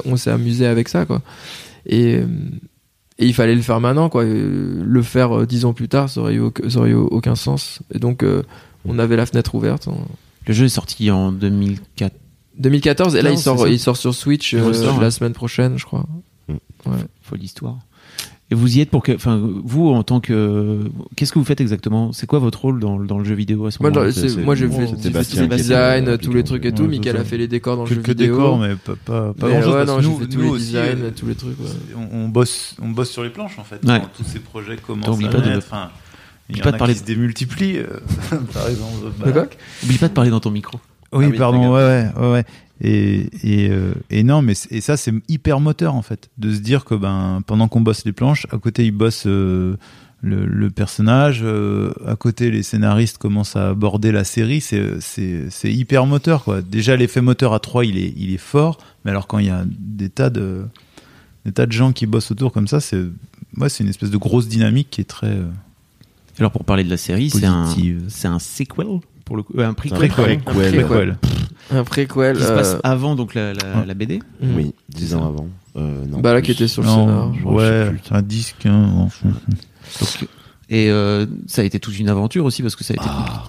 on 0.05 0.17
s'est 0.17 0.31
amusé 0.31 0.65
avec 0.65 0.89
ça 0.89 1.05
quoi. 1.05 1.21
Et 1.85 2.19
et 3.21 3.25
il 3.25 3.33
fallait 3.33 3.55
le 3.55 3.61
faire 3.61 3.79
maintenant 3.79 4.09
quoi. 4.09 4.23
Le 4.25 5.01
faire 5.03 5.45
dix 5.45 5.65
ans 5.65 5.73
plus 5.73 5.87
tard 5.87 6.09
ça 6.09 6.21
aurait 6.21 6.35
eu, 6.35 6.49
ça 6.67 6.79
aurait 6.79 6.89
eu 6.89 6.95
aucun 6.95 7.35
sens. 7.35 7.79
Et 7.93 7.99
donc 7.99 8.25
on 8.85 8.99
avait 8.99 9.15
la 9.15 9.25
fenêtre 9.25 9.53
ouverte. 9.55 9.87
Le 10.47 10.53
jeu 10.53 10.65
est 10.65 10.69
sorti 10.69 11.11
en 11.11 11.31
2004. 11.31 12.13
2014 12.57 13.15
et 13.15 13.21
là 13.21 13.31
il 13.31 13.37
sort, 13.37 13.67
il 13.67 13.79
sort 13.79 13.97
sur 13.97 14.13
Switch 14.13 14.53
euh, 14.53 14.99
la 14.99 15.11
semaine 15.11 15.33
prochaine, 15.33 15.77
je 15.77 15.85
crois. 15.85 16.05
Ouais. 16.85 16.97
Folle 17.21 17.43
histoire. 17.43 17.79
Et 18.51 18.55
vous 18.55 18.77
y 18.77 18.81
êtes 18.81 18.89
pour 18.89 19.03
que, 19.03 19.11
enfin, 19.11 19.39
vous 19.63 19.89
en 19.89 20.01
tant 20.01 20.19
que, 20.19 20.79
qu'est-ce 21.15 21.31
que 21.31 21.37
vous 21.37 21.45
faites 21.45 21.61
exactement? 21.61 22.11
C'est 22.13 22.25
quoi 22.25 22.39
votre 22.39 22.61
rôle 22.61 22.79
dans, 22.79 22.97
dans, 22.97 23.19
le 23.19 23.23
jeu 23.23 23.35
vidéo 23.35 23.67
à 23.67 23.71
ce 23.71 23.81
moment 23.81 23.93
Moi, 23.93 24.11
moi 24.43 24.55
j'ai 24.55 24.67
fait 24.67 24.91
le 25.41 25.47
design, 25.47 26.17
tous 26.17 26.33
les 26.33 26.43
trucs 26.43 26.65
et 26.65 26.71
tout. 26.71 26.85
Michael 26.85 27.17
a 27.17 27.23
fait 27.23 27.37
les 27.37 27.47
décors 27.47 27.77
dans 27.77 27.83
le 27.83 27.89
jeu 27.89 28.01
vidéo. 28.01 28.35
décors, 28.37 28.57
mais 28.57 28.75
pas, 28.75 28.95
pas, 29.05 29.33
pas 29.33 29.49
grand 29.49 29.61
chose. 29.61 29.75
Ouais, 29.75 29.85
non, 29.85 30.01
nous, 30.01 30.25
tous 30.25 30.41
les 30.41 30.59
designs, 30.59 31.01
euh, 31.01 31.11
tous 31.15 31.27
les 31.27 31.35
trucs. 31.35 31.57
On, 32.11 32.27
bosse, 32.27 32.75
on 32.81 32.89
bosse 32.89 33.11
sur 33.11 33.23
les 33.23 33.29
planches 33.29 33.59
en 33.59 33.63
fait. 33.63 33.81
Tous 34.17 34.23
ces 34.23 34.39
projets 34.39 34.77
commencent 34.77 35.23
à 35.23 35.41
naître. 35.41 35.91
Il 36.49 36.57
y 36.57 36.61
pas 36.61 36.71
de 36.71 36.77
parler 36.77 36.95
qui 36.95 37.01
se 37.01 37.05
démultiplient, 37.05 37.77
euh, 37.77 37.99
par 38.53 38.67
exemple. 38.67 39.11
Bah. 39.19 39.45
Oublie 39.83 39.99
pas 39.99 40.07
de 40.07 40.13
parler 40.13 40.31
dans 40.31 40.39
ton 40.39 40.49
micro. 40.49 40.79
Oui, 41.11 41.25
ah 41.31 41.37
pardon, 41.37 41.75
ouais, 41.75 42.07
ouais, 42.17 42.31
ouais. 42.31 42.45
Et, 42.81 43.29
et, 43.43 43.69
euh, 43.69 43.93
et 44.09 44.23
non, 44.23 44.41
mais 44.41 44.53
et 44.69 44.81
ça, 44.81 44.97
c'est 44.97 45.13
hyper 45.27 45.59
moteur, 45.59 45.95
en 45.95 46.01
fait, 46.01 46.29
de 46.37 46.53
se 46.53 46.59
dire 46.59 46.85
que 46.85 46.95
ben, 46.95 47.41
pendant 47.45 47.67
qu'on 47.67 47.81
bosse 47.81 48.05
les 48.05 48.13
planches, 48.13 48.47
à 48.51 48.57
côté, 48.57 48.85
il 48.85 48.91
bosse 48.91 49.23
euh, 49.25 49.75
le, 50.21 50.45
le, 50.45 50.69
personnage, 50.69 51.43
à 52.05 52.15
côté, 52.15 52.51
les 52.51 52.63
scénaristes 52.63 53.17
commencent 53.17 53.55
à 53.55 53.69
aborder 53.69 54.11
la 54.11 54.23
série, 54.23 54.61
c'est 54.61 55.39
hyper 55.63 56.05
moteur, 56.05 56.43
quoi. 56.43 56.61
Déjà, 56.61 56.95
l'effet 56.95 57.21
moteur 57.21 57.53
à 57.53 57.59
trois, 57.59 57.85
il 57.85 57.97
est, 57.97 58.13
il 58.17 58.33
est 58.33 58.37
fort, 58.37 58.77
mais 59.03 59.11
alors 59.11 59.27
quand 59.27 59.39
il 59.39 59.47
y 59.47 59.51
a 59.51 59.63
des 59.67 60.09
tas 60.09 60.29
de, 60.29 60.65
des 61.45 61.51
tas 61.51 61.65
de 61.65 61.71
gens 61.71 61.93
qui 61.93 62.05
bossent 62.05 62.31
autour 62.31 62.51
comme 62.51 62.67
ça, 62.67 62.81
c'est 62.81 63.01
ouais, 63.57 63.67
une 63.79 63.87
espèce 63.87 64.09
de 64.09 64.17
grosse 64.17 64.47
dynamique 64.47 64.89
qui 64.89 65.01
est 65.01 65.05
très 65.05 65.37
alors 66.39 66.51
pour 66.51 66.63
parler 66.63 66.83
de 66.83 66.89
la 66.89 66.97
série, 66.97 67.29
c'est 67.29 67.45
un, 67.45 67.65
c'est 68.07 68.27
un 68.27 68.39
sequel? 68.39 68.87
Pour 69.29 69.37
le 69.37 69.43
coup, 69.43 69.53
un 69.59 69.73
prequel. 69.75 70.11
Un 70.11 70.39
prequel. 70.39 71.17
Un 71.71 71.83
prequel. 71.83 72.35
Qui 72.35 72.43
se 72.43 72.51
passe 72.51 72.73
euh, 72.73 72.79
avant 72.81 73.15
donc 73.15 73.35
la, 73.35 73.53
la, 73.53 73.85
la 73.85 73.93
BD. 73.93 74.23
Mm. 74.41 74.55
Oui, 74.55 74.73
dix 74.89 75.13
ans 75.13 75.23
avant. 75.23 75.47
Euh, 75.75 76.03
non, 76.07 76.19
bah 76.19 76.33
là 76.33 76.41
qui 76.41 76.49
était 76.49 76.67
sur 76.67 76.81
le 76.81 76.89
scénar. 76.89 77.31
Ouais, 77.45 77.91
un 78.09 78.21
disque. 78.23 78.65
Hein, 78.65 79.07
et 80.71 80.89
euh, 80.89 81.27
ça 81.45 81.61
a 81.61 81.65
été 81.65 81.79
toute 81.79 81.99
une 81.99 82.09
aventure 82.09 82.43
aussi 82.43 82.63
parce 82.63 82.75
que 82.75 82.83
ça 82.83 82.95
a 82.95 82.95
été. 82.95 83.05
Ah. 83.07 83.43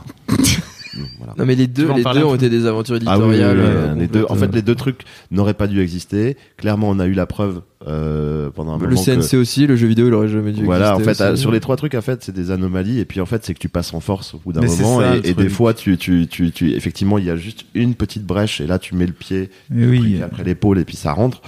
Non 1.38 1.46
mais 1.46 1.54
les 1.54 1.66
deux, 1.66 1.92
les 1.94 2.02
deux 2.02 2.24
ont 2.24 2.34
été 2.34 2.48
des 2.48 2.66
aventures 2.66 2.94
ah 2.94 3.16
éditoriales. 3.16 3.58
Euh, 3.58 3.94
les 3.94 4.06
deux, 4.06 4.24
en 4.28 4.34
fait, 4.34 4.54
les 4.54 4.62
deux 4.62 4.74
trucs 4.74 5.02
n'auraient 5.30 5.54
pas 5.54 5.66
dû 5.66 5.80
exister. 5.80 6.36
Clairement, 6.56 6.88
on 6.90 6.98
a 6.98 7.06
eu 7.06 7.12
la 7.12 7.26
preuve 7.26 7.62
euh, 7.86 8.50
pendant 8.50 8.72
un 8.72 8.78
le 8.78 8.88
moment. 8.88 9.02
Le 9.06 9.22
CNC 9.22 9.34
aussi, 9.38 9.66
le 9.66 9.76
jeu 9.76 9.86
vidéo, 9.86 10.08
il 10.08 10.14
aurait 10.14 10.28
jamais 10.28 10.52
dû 10.52 10.64
voilà, 10.64 10.94
exister. 10.94 11.12
Voilà, 11.14 11.32
en 11.32 11.34
fait, 11.34 11.40
sur 11.40 11.50
les 11.50 11.60
trois 11.60 11.76
trucs, 11.76 11.94
en 11.94 12.00
fait, 12.00 12.22
c'est 12.22 12.34
des 12.34 12.50
anomalies. 12.50 12.98
Et 12.98 13.04
puis, 13.04 13.20
en 13.20 13.26
fait, 13.26 13.44
c'est 13.44 13.54
que 13.54 13.58
tu 13.58 13.68
passes 13.68 13.94
en 13.94 14.00
force 14.00 14.34
au 14.34 14.38
bout 14.38 14.52
d'un 14.52 14.60
moment. 14.60 15.02
et, 15.22 15.34
des 15.34 15.48
fois, 15.48 15.74
tu, 15.74 15.96
tu, 15.96 16.26
tu, 16.26 16.50
tu, 16.50 16.72
effectivement, 16.72 17.18
il 17.18 17.24
y 17.24 17.30
a 17.30 17.36
juste 17.36 17.64
une 17.74 17.94
petite 17.94 18.24
brèche. 18.24 18.60
Et 18.60 18.66
là, 18.66 18.78
tu 18.78 18.94
mets 18.94 19.06
le 19.06 19.12
pied 19.12 19.50
oui. 19.70 20.20
après 20.22 20.44
l'épaule 20.44 20.78
et 20.78 20.84
puis 20.84 20.96
ça 20.96 21.12
rentre. 21.12 21.40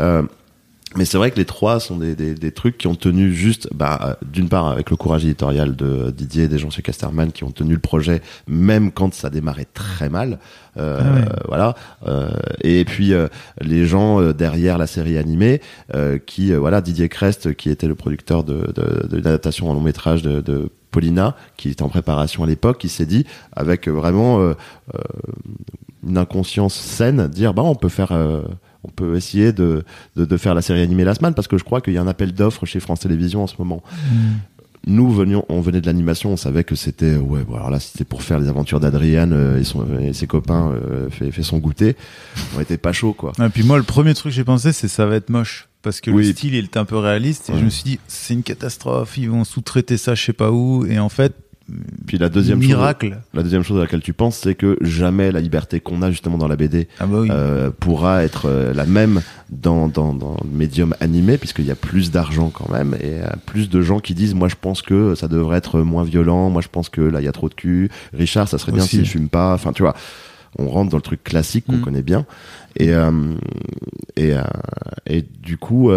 Euh, 0.00 0.22
mais 0.96 1.04
c'est 1.04 1.18
vrai 1.18 1.30
que 1.30 1.36
les 1.36 1.44
trois 1.44 1.80
sont 1.80 1.96
des, 1.96 2.14
des, 2.14 2.34
des, 2.34 2.52
trucs 2.52 2.78
qui 2.78 2.86
ont 2.86 2.94
tenu 2.94 3.32
juste, 3.32 3.68
bah, 3.74 4.18
d'une 4.22 4.48
part 4.48 4.68
avec 4.68 4.90
le 4.90 4.96
courage 4.96 5.24
éditorial 5.24 5.76
de 5.76 6.10
Didier 6.10 6.44
et 6.44 6.48
des 6.48 6.58
gens 6.58 6.70
chez 6.70 6.82
Casterman 6.82 7.32
qui 7.32 7.44
ont 7.44 7.50
tenu 7.50 7.74
le 7.74 7.80
projet 7.80 8.22
même 8.46 8.92
quand 8.92 9.12
ça 9.14 9.30
démarrait 9.30 9.66
très 9.72 10.08
mal, 10.08 10.38
euh, 10.76 11.00
ah 11.00 11.42
voilà. 11.48 11.74
Euh, 12.06 12.30
et 12.62 12.84
puis 12.84 13.12
euh, 13.12 13.28
les 13.60 13.86
gens 13.86 14.20
euh, 14.20 14.32
derrière 14.32 14.78
la 14.78 14.86
série 14.86 15.18
animée 15.18 15.60
qui, 16.26 16.52
voilà, 16.52 16.80
Didier 16.80 17.08
Crest 17.08 17.54
qui 17.54 17.70
était 17.70 17.86
le 17.86 17.94
producteur 17.94 18.44
de, 18.44 18.72
de, 18.74 19.06
de 19.06 19.16
l'adaptation 19.16 19.70
en 19.70 19.74
long 19.74 19.80
métrage 19.80 20.22
de, 20.22 20.40
de 20.40 20.70
Paulina, 20.90 21.36
qui 21.56 21.70
était 21.70 21.82
en 21.82 21.88
préparation 21.88 22.44
à 22.44 22.46
l'époque, 22.46 22.78
qui 22.78 22.88
s'est 22.88 23.06
dit 23.06 23.26
avec 23.52 23.88
vraiment 23.88 24.54
une 26.06 26.18
inconscience 26.18 26.74
saine, 26.74 27.28
dire 27.28 27.54
bah 27.54 27.62
on 27.62 27.74
peut 27.74 27.88
faire 27.88 28.12
on 28.84 28.90
peut 28.90 29.16
essayer 29.16 29.52
de, 29.52 29.84
de, 30.16 30.36
faire 30.36 30.54
la 30.54 30.62
série 30.62 30.80
animée 30.80 31.04
Last 31.04 31.22
Man 31.22 31.34
parce 31.34 31.48
que 31.48 31.58
je 31.58 31.64
crois 31.64 31.80
qu'il 31.80 31.94
y 31.94 31.98
a 31.98 32.02
un 32.02 32.06
appel 32.08 32.32
d'offres 32.32 32.66
chez 32.66 32.80
France 32.80 33.00
Télévisions 33.00 33.42
en 33.42 33.46
ce 33.46 33.54
moment. 33.58 33.82
Mm. 34.12 34.16
Nous 34.86 35.10
venions, 35.10 35.46
on 35.48 35.62
venait 35.62 35.80
de 35.80 35.86
l'animation, 35.86 36.32
on 36.32 36.36
savait 36.36 36.62
que 36.62 36.74
c'était 36.74 37.16
ouais, 37.16 37.42
bon, 37.42 37.54
alors 37.54 37.70
là 37.70 37.80
c'était 37.80 38.04
pour 38.04 38.22
faire 38.22 38.38
les 38.38 38.48
aventures 38.48 38.80
d'Adriane 38.80 39.32
euh, 39.32 39.62
et, 40.00 40.08
et 40.08 40.12
ses 40.12 40.26
copains 40.26 40.72
euh, 40.72 41.08
fait, 41.08 41.30
fait 41.30 41.42
son 41.42 41.58
goûter. 41.58 41.96
On 42.56 42.60
était 42.60 42.76
pas 42.76 42.92
chaud 42.92 43.14
quoi. 43.14 43.32
Et 43.42 43.48
puis 43.48 43.62
moi 43.62 43.78
le 43.78 43.82
premier 43.82 44.12
truc 44.12 44.32
que 44.32 44.36
j'ai 44.36 44.44
pensé 44.44 44.72
c'est 44.72 44.88
ça 44.88 45.06
va 45.06 45.16
être 45.16 45.30
moche 45.30 45.68
parce 45.80 46.02
que 46.02 46.10
le 46.10 46.22
style 46.22 46.54
il 46.54 46.64
est 46.64 46.76
un 46.76 46.84
peu 46.84 46.98
réaliste 46.98 47.50
et 47.50 47.58
je 47.58 47.64
me 47.64 47.70
suis 47.70 47.84
dit 47.84 47.98
c'est 48.08 48.34
une 48.34 48.42
catastrophe, 48.42 49.16
ils 49.16 49.30
vont 49.30 49.44
sous-traiter 49.44 49.96
ça 49.96 50.14
je 50.14 50.22
sais 50.22 50.32
pas 50.34 50.50
où 50.50 50.84
et 50.86 50.98
en 50.98 51.08
fait 51.08 51.34
puis 52.06 52.18
la 52.18 52.28
deuxième 52.28 52.58
miracle. 52.58 53.08
Chose, 53.08 53.18
la 53.32 53.42
deuxième 53.42 53.62
chose 53.62 53.78
à 53.78 53.82
laquelle 53.82 54.02
tu 54.02 54.12
penses, 54.12 54.36
c'est 54.36 54.54
que 54.54 54.76
jamais 54.82 55.32
la 55.32 55.40
liberté 55.40 55.80
qu'on 55.80 56.02
a 56.02 56.10
justement 56.10 56.36
dans 56.36 56.48
la 56.48 56.56
BD 56.56 56.88
ah 57.00 57.06
bah 57.06 57.22
euh, 57.30 57.70
pourra 57.70 58.22
être 58.22 58.46
euh, 58.46 58.74
la 58.74 58.84
même 58.84 59.22
dans, 59.50 59.88
dans, 59.88 60.12
dans 60.12 60.36
le 60.42 60.50
médium 60.50 60.94
animé, 61.00 61.38
puisqu'il 61.38 61.64
y 61.64 61.70
a 61.70 61.74
plus 61.74 62.10
d'argent 62.10 62.50
quand 62.50 62.70
même 62.70 62.94
et 63.00 63.22
euh, 63.22 63.28
plus 63.46 63.70
de 63.70 63.80
gens 63.80 63.98
qui 63.98 64.14
disent 64.14 64.34
moi 64.34 64.48
je 64.48 64.56
pense 64.60 64.82
que 64.82 65.14
ça 65.14 65.26
devrait 65.26 65.56
être 65.56 65.80
moins 65.80 66.04
violent, 66.04 66.50
moi 66.50 66.60
je 66.60 66.68
pense 66.68 66.90
que 66.90 67.00
là 67.00 67.20
il 67.20 67.24
y 67.24 67.28
a 67.28 67.32
trop 67.32 67.48
de 67.48 67.54
cul. 67.54 67.90
Richard, 68.12 68.48
ça 68.48 68.58
serait 68.58 68.72
bien 68.72 68.84
s'il 68.84 69.06
fume 69.06 69.30
pas. 69.30 69.54
Enfin 69.54 69.72
tu 69.72 69.82
vois, 69.82 69.94
on 70.58 70.68
rentre 70.68 70.90
dans 70.90 70.98
le 70.98 71.02
truc 71.02 71.24
classique 71.24 71.64
qu'on 71.66 71.76
mm. 71.76 71.82
connaît 71.82 72.02
bien. 72.02 72.26
Et 72.76 72.92
euh, 72.92 73.10
et, 74.16 74.34
et 75.06 75.24
du 75.42 75.56
coup 75.56 75.90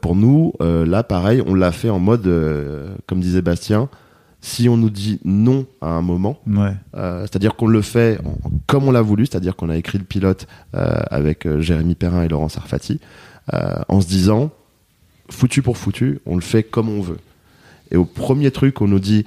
pour 0.00 0.16
nous 0.16 0.54
là 0.60 1.02
pareil, 1.02 1.42
on 1.46 1.54
l'a 1.54 1.72
fait 1.72 1.90
en 1.90 1.98
mode 1.98 2.26
comme 3.06 3.20
disait 3.20 3.42
Bastien 3.42 3.90
si 4.42 4.68
on 4.68 4.76
nous 4.76 4.90
dit 4.90 5.20
non 5.24 5.66
à 5.80 5.88
un 5.88 6.02
moment, 6.02 6.40
euh, 6.94 7.22
c'est-à-dire 7.22 7.56
qu'on 7.56 7.66
le 7.66 7.82
fait 7.82 8.18
comme 8.66 8.88
on 8.88 8.90
l'a 8.90 9.02
voulu, 9.02 9.26
c'est-à-dire 9.26 9.54
qu'on 9.54 9.68
a 9.68 9.76
écrit 9.76 9.98
le 9.98 10.04
pilote 10.04 10.46
euh, 10.74 11.00
avec 11.10 11.46
euh, 11.46 11.60
Jérémy 11.60 11.94
Perrin 11.94 12.22
et 12.22 12.28
Laurent 12.28 12.48
Sarfati, 12.48 13.00
en 13.88 14.00
se 14.00 14.06
disant 14.06 14.50
foutu 15.28 15.60
pour 15.60 15.76
foutu, 15.76 16.20
on 16.24 16.36
le 16.36 16.40
fait 16.40 16.62
comme 16.62 16.88
on 16.88 17.00
veut. 17.00 17.18
Et 17.90 17.96
au 17.96 18.04
premier 18.04 18.50
truc, 18.50 18.80
on 18.80 18.86
nous 18.86 19.00
dit 19.00 19.24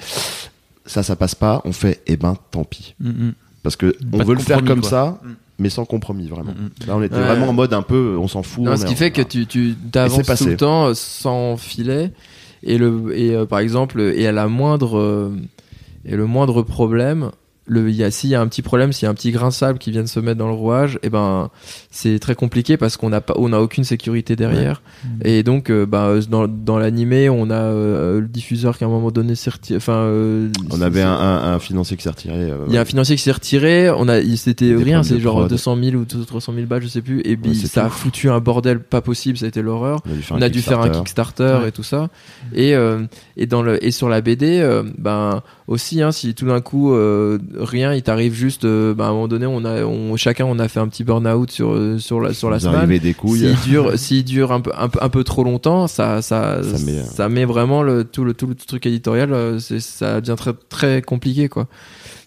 ça, 0.85 1.03
ça 1.03 1.15
passe 1.15 1.35
pas, 1.35 1.61
on 1.65 1.73
fait 1.73 2.01
eh 2.07 2.17
ben 2.17 2.37
tant 2.51 2.63
pis. 2.63 2.95
Mm, 2.99 3.09
mm. 3.09 3.33
Parce 3.63 3.75
que 3.75 3.95
on 4.11 4.23
veut 4.23 4.35
le 4.35 4.41
faire 4.41 4.63
comme 4.63 4.83
ça, 4.83 5.19
mm. 5.23 5.29
mais 5.59 5.69
sans 5.69 5.85
compromis 5.85 6.27
vraiment. 6.27 6.53
Là, 6.87 6.95
on 6.95 7.03
était 7.03 7.19
vraiment 7.19 7.49
en 7.49 7.53
mode 7.53 7.73
un 7.73 7.81
peu, 7.81 8.17
on 8.17 8.27
s'en 8.27 8.43
fout. 8.43 8.65
ce 8.77 8.85
qui 8.85 8.95
fait 8.95 9.11
que 9.11 9.21
tu, 9.21 9.45
tu 9.45 9.75
avances 9.93 10.25
tout 10.39 10.45
le 10.45 10.57
temps 10.57 10.93
sans 10.95 11.57
filet 11.57 12.11
et 12.63 12.77
le 12.77 13.17
et 13.17 13.35
euh, 13.35 13.45
par 13.45 13.59
exemple 13.59 14.01
et 14.01 14.25
à 14.25 14.31
la 14.31 14.47
moindre 14.47 14.97
euh, 14.97 15.35
et 16.05 16.15
le 16.15 16.25
moindre 16.25 16.63
problème 16.63 17.31
le 17.65 17.89
il 17.89 17.95
y 17.95 18.03
a 18.03 18.11
s'il 18.11 18.29
y 18.29 18.35
a 18.35 18.41
un 18.41 18.47
petit 18.47 18.61
problème 18.61 18.91
s'il 18.91 19.05
y 19.05 19.07
a 19.07 19.09
un 19.09 19.13
petit 19.13 19.31
grain 19.31 19.49
de 19.49 19.53
sable 19.53 19.79
qui 19.79 19.91
vient 19.91 20.03
de 20.03 20.07
se 20.07 20.19
mettre 20.19 20.37
dans 20.37 20.47
le 20.47 20.53
rouage 20.53 20.95
et 20.95 21.07
eh 21.07 21.09
ben 21.09 21.49
c'est 21.91 22.19
très 22.19 22.35
compliqué 22.35 22.77
parce 22.77 22.97
qu'on 22.97 23.09
n'a 23.09 23.21
pas 23.21 23.33
on 23.37 23.53
a 23.53 23.59
aucune 23.59 23.83
sécurité 23.83 24.35
derrière. 24.35 24.81
Et 25.23 25.43
donc 25.43 25.69
euh, 25.69 25.85
bah, 25.85 26.13
dans, 26.29 26.47
dans 26.47 26.77
l'animé 26.77 27.29
on 27.29 27.49
a 27.49 27.55
euh, 27.55 28.19
le 28.19 28.27
diffuseur 28.27 28.77
qui 28.77 28.83
à 28.83 28.87
un 28.87 28.89
moment 28.89 29.11
donné 29.11 29.35
s'est 29.35 29.49
retiré 29.49 29.77
enfin 29.77 29.93
euh, 29.93 30.49
on 30.71 30.81
avait 30.81 31.01
un, 31.01 31.11
un, 31.11 31.59
financier 31.59 31.97
qui 31.97 32.03
s'est 32.03 32.09
retiré 32.09 32.51
il 32.67 32.73
y 32.73 32.77
a 32.77 32.81
un 32.81 32.85
financier 32.85 33.15
qui 33.15 33.21
s'est 33.21 33.31
retiré 33.31 33.89
on 33.89 34.07
a 34.07 34.21
c'était 34.35 34.75
rien 34.75 35.03
c'est 35.03 35.19
genre 35.19 35.47
200 35.47 35.77
000 35.83 35.95
ou 35.95 36.05
300 36.05 36.53
000 36.53 36.65
balles 36.65 36.81
je 36.81 36.87
sais 36.87 37.01
plus 37.01 37.21
et 37.23 37.37
puis 37.37 37.55
ça 37.55 37.85
a 37.85 37.89
foutu 37.89 38.29
un 38.29 38.39
bordel 38.39 38.79
pas 38.79 39.01
possible 39.01 39.37
ça 39.37 39.45
a 39.45 39.49
été 39.49 39.61
l'horreur. 39.61 40.01
On 40.31 40.41
a 40.41 40.49
dû 40.49 40.61
faire 40.61 40.79
un 40.79 40.89
Kickstarter. 40.89 41.59
Et 41.67 41.71
tout 41.71 41.83
ça. 41.83 42.09
Et 42.53 42.73
et 43.37 43.45
dans 43.45 43.61
le 43.61 43.83
et 43.83 43.91
sur 43.91 44.09
la 44.09 44.21
BD 44.21 44.63
ben 44.97 45.41
aussi 45.67 46.01
hein, 46.01 46.11
si 46.11 46.33
tout 46.35 46.45
d'un 46.45 46.61
coup 46.61 46.93
rien, 47.57 47.93
il 47.93 48.03
t'arrive 48.03 48.33
juste, 48.33 48.65
bah, 48.65 49.05
à 49.05 49.09
un 49.09 49.13
moment 49.13 49.27
donné, 49.27 49.45
on 49.45 49.65
a, 49.65 49.83
on, 49.83 50.15
chacun, 50.15 50.45
on 50.45 50.59
a 50.59 50.67
fait 50.67 50.79
un 50.79 50.87
petit 50.87 51.03
burn-out 51.03 51.51
sur 51.51 51.99
sur 51.99 52.19
la 52.19 52.33
sur 52.33 52.49
la 52.49 52.59
semaine. 52.59 52.97
des 52.99 53.13
couilles. 53.13 53.39
S'il 53.39 53.71
dure, 53.71 53.97
s'il 53.97 54.23
dure 54.23 54.51
un 54.51 54.61
peu, 54.61 54.71
un 54.77 54.89
un 54.99 55.09
peu 55.09 55.23
trop 55.23 55.43
longtemps, 55.43 55.87
ça 55.87 56.21
ça 56.21 56.61
ça 56.63 57.29
met, 57.29 57.45
vraiment 57.45 57.83
le 57.83 58.03
tout 58.03 58.23
le 58.23 58.33
tout 58.33 58.47
le 58.47 58.55
truc 58.55 58.85
éditorial, 58.85 59.59
ça 59.59 60.21
devient 60.21 60.35
très 60.37 60.53
très 60.69 61.01
compliqué 61.01 61.49
quoi. 61.49 61.67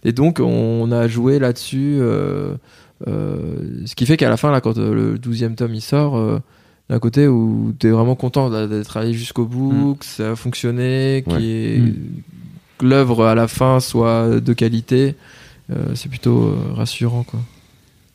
Et 0.05 0.13
donc 0.13 0.41
on 0.41 0.91
a 0.93 1.09
joué 1.09 1.39
là-dessus. 1.39 1.99
Euh, 2.01 2.55
euh, 3.09 3.85
ce 3.85 3.95
qui 3.95 4.07
fait 4.07 4.17
qu'à 4.17 4.29
la 4.29 4.37
fin, 4.37 4.51
là, 4.51 4.61
quand 4.61 4.79
euh, 4.79 4.95
le 4.95 5.19
12e 5.19 5.55
tome 5.57 5.75
il 5.75 5.81
sort, 5.81 6.41
d'un 6.89 6.99
côté 7.01 7.27
où 7.27 7.75
tu 7.79 7.89
es 7.89 7.91
vraiment 7.91 8.15
content 8.15 8.49
d'être 8.69 8.97
allé 8.97 9.13
jusqu'au 9.13 9.47
bout, 9.47 9.95
mm. 9.95 9.99
que 9.99 10.05
ça 10.05 10.31
a 10.31 10.37
fonctionné, 10.37 11.25
mm. 11.27 11.31
que 11.31 11.93
l'œuvre 12.81 13.27
à 13.27 13.35
la 13.35 13.49
fin 13.49 13.81
soit 13.81 14.41
de 14.41 14.53
qualité, 14.53 15.15
c'est 15.95 16.09
plutôt 16.09 16.55
rassurant. 16.75 17.25
quoi. 17.25 17.41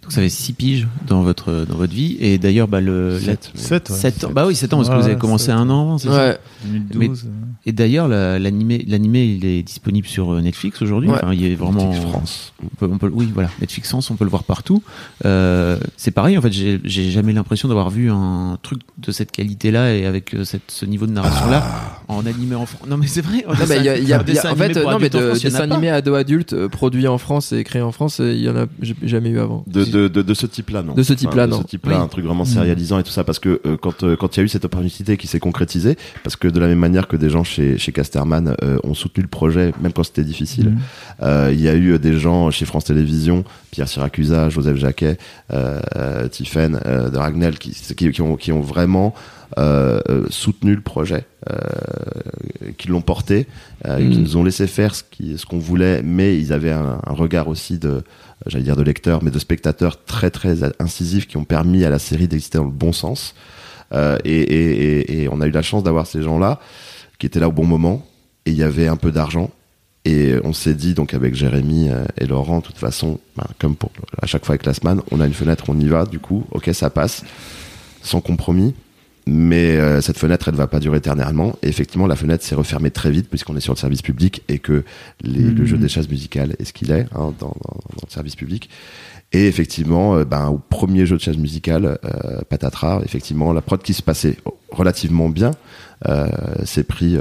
Donc 0.02 0.12
ça 0.12 0.22
fait 0.22 0.30
6 0.30 0.54
piges 0.54 0.88
dans 1.06 1.22
votre, 1.22 1.66
dans 1.70 1.76
votre 1.76 1.94
vie. 1.94 2.18
Et 2.20 2.40
d'ailleurs, 2.40 2.68
bah, 2.68 2.82
le. 2.82 3.20
7, 3.20 3.88
7, 3.88 4.26
Bah 4.34 4.46
oui, 4.48 4.56
7 4.56 4.74
ans, 4.74 4.78
parce 4.78 4.90
que 4.90 4.96
vous 4.96 5.06
avez 5.06 5.18
commencé 5.18 5.52
un 5.52 5.70
an 5.70 5.82
avant, 5.82 5.98
c'est 6.00 6.10
ouais. 6.10 6.16
ça 6.16 6.40
2012. 6.66 7.28
et 7.66 7.72
d'ailleurs, 7.72 8.08
l'animé, 8.08 8.84
l'animé, 8.88 9.26
il 9.26 9.46
est 9.46 9.62
disponible 9.62 10.08
sur 10.08 10.34
euh, 10.34 10.42
Netflix 10.42 10.82
aujourd'hui. 10.82 11.10
Enfin, 11.12 11.34
il 11.34 11.46
est 11.46 11.56
vraiment. 11.56 11.90
Netflix 11.90 12.10
France. 12.10 12.54
On 12.82 12.98
peut, 12.98 13.12
oui, 13.14 13.30
voilà. 13.32 13.50
Netflix 13.62 13.90
France, 13.90 14.10
on 14.10 14.16
peut 14.16 14.24
le 14.24 14.32
voir 14.32 14.44
partout. 14.44 14.82
Euh, 15.26 15.78
c'est 15.98 16.12
pareil, 16.12 16.36
en 16.36 16.42
fait, 16.42 16.52
j'ai 16.52 17.12
jamais 17.12 17.34
l'impression 17.34 17.68
d'avoir 17.68 17.92
vu 17.92 18.10
un 18.10 18.58
truc 18.64 18.82
de 18.98 19.12
cette 19.12 19.32
qualité-là 19.32 19.94
et 19.94 20.08
avec 20.08 20.34
euh, 20.34 20.44
cette, 20.44 20.70
ce 20.70 20.86
niveau 20.86 21.06
de 21.06 21.12
narration-là 21.12 21.64
ah. 21.64 22.02
en 22.08 22.26
animé 22.26 22.56
en 22.56 22.66
France. 22.66 22.88
Non, 22.88 22.98
mais 22.98 23.08
c'est 23.08 23.22
vrai. 23.22 23.46
Non, 23.48 23.54
mais 23.70 23.78
il 23.78 23.84
y 23.84 23.90
a, 23.90 23.98
y 24.00 24.14
a, 24.14 24.20
en 24.20 24.56
fait, 24.56 24.76
non, 24.78 24.98
mais 25.00 25.10
de, 25.10 25.40
dessin 25.40 25.62
animé 25.62 25.90
ado 25.90 26.16
adulte 26.16 26.68
produit 26.68 27.08
en 27.08 27.20
France 27.20 27.52
et 27.52 27.64
créé 27.64 27.84
en 27.84 27.92
France, 27.92 28.20
il 28.20 28.42
y 28.42 28.50
en 28.50 28.56
a 28.56 28.66
jamais 29.04 29.30
eu 29.30 29.40
avant 29.40 29.64
de, 29.68 29.84
de, 29.92 30.08
de, 30.08 30.34
ce 30.34 30.46
type-là, 30.46 30.82
non. 30.84 30.94
De 30.94 31.04
ce 31.04 31.14
type-là, 31.14 31.48
non. 31.48 31.58
De 31.58 31.62
ce 31.64 31.68
type-là, 31.68 32.00
un 32.00 32.08
truc 32.08 32.26
vraiment 32.26 32.46
sérialisant 32.46 33.00
et 33.00 33.04
tout 33.04 33.12
ça, 33.12 33.24
parce 33.24 33.40
que 33.40 33.62
euh, 33.66 33.78
quand 33.78 34.04
euh, 34.04 34.16
quand 34.16 34.36
il 34.36 34.40
y 34.40 34.42
a 34.42 34.46
eu 34.46 34.48
cette 34.48 34.66
opportunité 34.66 35.18
qui 35.18 35.28
s'est 35.28 35.40
concrétisée, 35.40 35.98
parce 36.24 36.36
que 36.36 36.48
de 36.48 36.60
la 36.60 36.68
même 36.68 36.80
manière 36.80 37.08
que 37.08 37.16
des 37.16 37.30
gens 37.30 37.44
chez 37.44 37.78
chez 37.78 37.92
Casterman 37.92 38.56
euh, 38.64 38.80
ont 38.84 38.94
soutenu 38.94 39.24
le 39.24 39.30
projet, 39.30 39.74
même 39.82 39.94
quand 39.94 40.04
c'était 40.04 40.24
difficile, 40.24 40.72
mm. 41.22 41.50
il 41.52 41.62
y 41.62 41.70
a 41.70 41.76
eu 41.76 42.00
des 42.00 42.18
gens 42.18 42.52
chez 42.52 42.66
France 42.66 42.86
Télévisions, 42.86 43.44
Pierre 43.72 43.88
Siracusa, 43.88 44.50
Joseph 44.50 44.78
Jacquet, 44.78 45.18
Tiffen 46.32 46.74
de 46.74 47.18
Ragnel, 47.18 47.58
qui, 47.60 47.72
qui, 47.72 48.12
qui 48.12 48.22
ont 48.22 48.36
qui 48.36 48.52
ont 48.52 48.62
vraiment 48.62 49.14
soutenu 50.30 50.76
le 50.76 50.82
projet, 50.82 51.26
euh, 51.50 52.72
qui 52.78 52.88
l'ont 52.88 53.02
porté, 53.02 53.48
euh, 53.88 53.98
qui 53.98 54.20
mm. 54.20 54.22
nous 54.22 54.38
ont 54.38 54.44
laissé 54.44 54.68
faire 54.68 54.94
ce 54.94 55.02
qu'on 55.02 55.38
ce 55.38 55.46
qu'on 55.48 55.58
voulait, 55.58 56.04
mais 56.04 56.38
ils 56.38 56.54
avaient 56.54 56.72
un, 56.72 57.00
un 57.04 57.14
regard 57.14 57.48
aussi 57.48 57.80
de 57.80 58.04
j'allais 58.46 58.64
dire 58.64 58.76
de 58.76 58.84
lecteurs, 58.84 59.24
mais 59.24 59.32
de 59.32 59.40
spectateurs 59.40 60.04
très 60.04 60.30
très 60.30 60.60
incisifs 60.80 61.28
qui 61.28 61.38
ont 61.38 61.44
permis 61.44 61.84
à 61.84 61.90
la 61.90 61.98
série 61.98 62.28
d'exister 62.28 62.60
dans 62.60 62.66
le 62.66 62.70
bon 62.70 62.94
sens. 62.94 63.34
Euh, 63.92 64.20
et, 64.24 64.40
et, 64.40 65.24
et, 65.24 65.30
on 65.30 65.42
a 65.42 65.48
eu 65.48 65.52
la 65.52 65.64
chance 65.64 65.84
d'avoir 65.84 66.06
ces 66.06 66.22
gens-là 66.22 66.60
qui 67.18 67.26
étaient 67.26 67.40
là 67.40 67.48
au 67.48 67.52
bon 67.52 67.66
moment. 67.66 68.06
Et 68.46 68.52
il 68.52 68.58
y 68.58 68.64
avait 68.64 68.88
un 68.88 68.96
peu 68.96 69.12
d'argent. 69.12 69.50
Et 70.06 70.36
on 70.44 70.54
s'est 70.54 70.76
dit, 70.76 70.94
donc 70.94 71.16
avec 71.16 71.34
Jérémy 71.34 71.90
euh, 71.90 72.06
et 72.20 72.28
Laurent, 72.28 72.60
de 72.60 72.64
toute 72.64 72.78
façon, 72.78 73.20
ben, 73.36 73.46
comme 73.60 73.76
pour 73.76 73.92
à 74.22 74.28
chaque 74.28 74.46
fois 74.46 74.54
avec 74.54 74.66
Lasman, 74.68 75.02
on 75.10 75.20
a 75.20 75.26
une 75.26 75.34
fenêtre, 75.34 75.66
on 75.70 75.80
y 75.80 75.88
va, 75.88 76.06
du 76.06 76.20
coup, 76.20 76.46
ok, 76.52 76.70
ça 76.74 76.92
passe, 76.92 77.24
sans 78.04 78.22
compromis 78.22 78.76
mais 79.28 79.78
euh, 79.78 80.02
cette 80.02 80.18
fenêtre 80.18 80.48
elle 80.48 80.56
ne 80.56 80.58
va 80.58 80.68
pas 80.68 80.80
durer 80.80 80.98
éternellement. 80.98 81.56
Et 81.62 81.70
effectivement 81.70 82.08
la 82.08 82.16
fenêtre 82.16 82.44
s'est 82.44 82.56
refermée 82.56 82.92
très 82.92 83.12
vite 83.12 83.30
puisqu'on 83.30 83.56
est 83.56 83.62
sur 83.62 83.74
le 83.74 83.78
service 83.78 84.02
public 84.02 84.44
et 84.48 84.60
que 84.60 84.84
le 85.24 85.66
jeu 85.66 85.78
mmh. 85.78 85.80
des 85.80 85.90
chaises 85.90 86.10
musicales 86.10 86.56
est 86.60 86.66
ce 86.66 86.74
qu'il 86.74 86.92
est 86.92 87.06
hein, 87.14 87.34
dans, 87.40 87.56
le 88.04 88.10
service 88.10 88.36
public. 88.36 88.70
Et 89.32 89.48
effectivement 89.48 90.16
euh, 90.16 90.26
ben, 90.26 90.48
au 90.48 90.58
premier 90.58 91.06
jeu 91.06 91.18
de 91.18 91.22
chaises 91.22 91.38
musicales 91.38 92.00
euh, 92.04 92.42
Patatras 92.50 93.02
effectivement 93.04 93.54
la 93.54 93.62
prod 93.62 93.82
qui 93.82 93.94
se 93.94 94.02
passait 94.02 94.38
relativement 94.72 95.30
bien 95.30 95.52
s'est 96.64 96.84
pris 96.84 97.18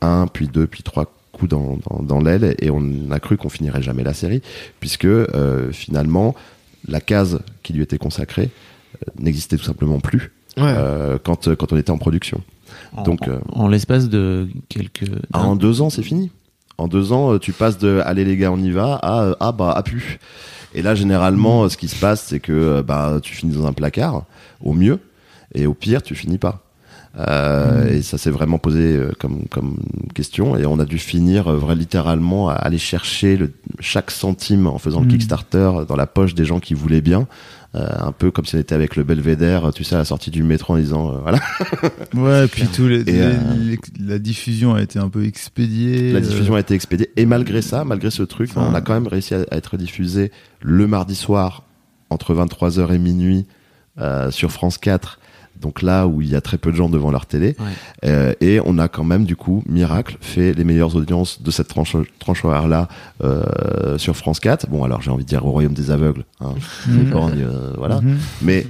un 0.00 0.26
puis 0.26 0.48
deux 0.48 0.66
puis 0.66 0.82
trois 0.82 1.12
coups 1.32 1.50
dans, 1.50 1.78
dans, 2.00 2.20
l'aile 2.20 2.54
et 2.60 2.70
on 2.70 3.10
a 3.10 3.20
cru 3.20 3.36
qu'on 3.36 3.50
finirait 3.50 3.82
jamais 3.82 4.02
la 4.02 4.14
série 4.14 4.40
puisque 4.80 5.08
finalement 5.72 6.34
la 6.88 7.02
case 7.02 7.40
qui 7.62 7.74
lui 7.74 7.82
était 7.82 7.98
consacrée 7.98 8.48
n'existait 9.18 9.58
tout 9.58 9.64
simplement 9.64 10.00
plus 10.00 10.30
euh, 10.58 11.18
quand, 11.22 11.48
euh, 11.48 11.56
quand 11.56 11.72
on 11.72 11.76
était 11.76 11.90
en 11.90 11.98
production. 11.98 12.40
En, 12.94 13.02
Donc, 13.02 13.28
euh, 13.28 13.38
en, 13.52 13.68
l'espace 13.68 14.08
de 14.08 14.48
quelques. 14.68 15.10
Ah, 15.32 15.44
en 15.44 15.56
deux 15.56 15.80
ans, 15.80 15.90
c'est 15.90 16.02
fini. 16.02 16.30
En 16.78 16.88
deux 16.88 17.12
ans, 17.12 17.38
tu 17.38 17.52
passes 17.52 17.78
de 17.78 18.00
allez 18.04 18.24
les 18.24 18.36
gars, 18.36 18.50
on 18.50 18.58
y 18.58 18.70
va 18.70 18.98
à 19.02 19.34
ah 19.40 19.52
bah 19.52 19.72
à 19.72 19.82
plus. 19.82 20.18
Et 20.74 20.82
là, 20.82 20.94
généralement, 20.94 21.68
ce 21.68 21.76
qui 21.76 21.86
se 21.86 21.96
passe, 21.96 22.22
c'est 22.22 22.40
que 22.40 22.80
bah 22.80 23.20
tu 23.22 23.34
finis 23.34 23.54
dans 23.54 23.66
un 23.66 23.72
placard, 23.72 24.24
au 24.62 24.72
mieux, 24.72 24.98
et 25.54 25.66
au 25.66 25.74
pire, 25.74 26.02
tu 26.02 26.14
finis 26.14 26.38
pas. 26.38 26.62
Euh, 27.18 27.90
Et 27.90 28.00
ça 28.00 28.16
s'est 28.16 28.30
vraiment 28.30 28.56
posé 28.56 28.98
comme 29.20 29.44
comme 29.50 29.76
question 30.14 30.56
et 30.56 30.64
on 30.64 30.78
a 30.78 30.86
dû 30.86 30.96
finir 30.96 31.52
vrai 31.52 31.74
littéralement 31.74 32.48
à 32.48 32.54
aller 32.54 32.78
chercher 32.78 33.36
le, 33.36 33.52
chaque 33.80 34.10
centime 34.10 34.66
en 34.66 34.78
faisant 34.78 35.02
le 35.02 35.08
Kickstarter 35.08 35.72
dans 35.86 35.96
la 35.96 36.06
poche 36.06 36.34
des 36.34 36.46
gens 36.46 36.58
qui 36.58 36.72
voulaient 36.72 37.02
bien 37.02 37.28
un 37.74 38.12
peu 38.12 38.30
comme 38.30 38.44
si 38.44 38.56
on 38.56 38.58
était 38.58 38.74
avec 38.74 38.96
le 38.96 39.02
Belvédère, 39.02 39.72
tu 39.72 39.82
sais, 39.82 39.94
à 39.94 39.98
la 39.98 40.04
sortie 40.04 40.30
du 40.30 40.42
métro 40.42 40.74
en 40.74 40.76
disant, 40.76 41.14
euh, 41.14 41.18
voilà. 41.22 41.38
ouais, 42.14 42.46
puis 42.48 42.66
tout 42.66 42.86
les, 42.86 43.04
euh, 43.08 43.76
la 43.98 44.18
diffusion 44.18 44.74
a 44.74 44.82
été 44.82 44.98
un 44.98 45.08
peu 45.08 45.24
expédiée. 45.24 46.12
La 46.12 46.20
diffusion 46.20 46.54
a 46.54 46.60
été 46.60 46.74
expédiée. 46.74 47.10
Et 47.16 47.24
malgré 47.24 47.62
ça, 47.62 47.84
malgré 47.84 48.10
ce 48.10 48.22
truc, 48.22 48.50
on 48.56 48.74
a 48.74 48.80
quand 48.82 48.92
même 48.92 49.06
réussi 49.06 49.34
à, 49.34 49.44
être 49.52 49.76
diffusé 49.76 50.32
le 50.60 50.86
mardi 50.86 51.14
soir 51.14 51.64
entre 52.10 52.34
23h 52.34 52.92
et 52.92 52.98
minuit 52.98 53.46
sur 54.30 54.52
France 54.52 54.78
4 54.78 55.18
donc 55.62 55.80
là 55.80 56.06
où 56.06 56.20
il 56.20 56.28
y 56.28 56.34
a 56.34 56.40
très 56.40 56.58
peu 56.58 56.70
de 56.70 56.76
gens 56.76 56.90
devant 56.90 57.10
leur 57.10 57.24
télé. 57.24 57.56
Euh, 58.04 58.34
et 58.40 58.60
on 58.64 58.78
a 58.78 58.88
quand 58.88 59.04
même, 59.04 59.24
du 59.24 59.36
coup, 59.36 59.62
miracle, 59.66 60.18
fait 60.20 60.52
les 60.52 60.64
meilleures 60.64 60.96
audiences 60.96 61.40
de 61.40 61.50
cette 61.50 61.68
tranche, 61.68 61.96
tranche 62.18 62.44
horaire-là 62.44 62.88
euh, 63.22 63.96
sur 63.96 64.16
France 64.16 64.40
4. 64.40 64.68
Bon, 64.68 64.84
alors 64.84 65.00
j'ai 65.00 65.10
envie 65.10 65.24
de 65.24 65.28
dire 65.28 65.46
au 65.46 65.52
Royaume 65.52 65.72
des 65.72 65.90
Aveugles, 65.90 66.24
hein, 66.40 66.54
mhm. 66.88 67.12
euh, 67.14 67.72
voilà. 67.78 68.00
Mhm. 68.00 68.18
Mais 68.42 68.66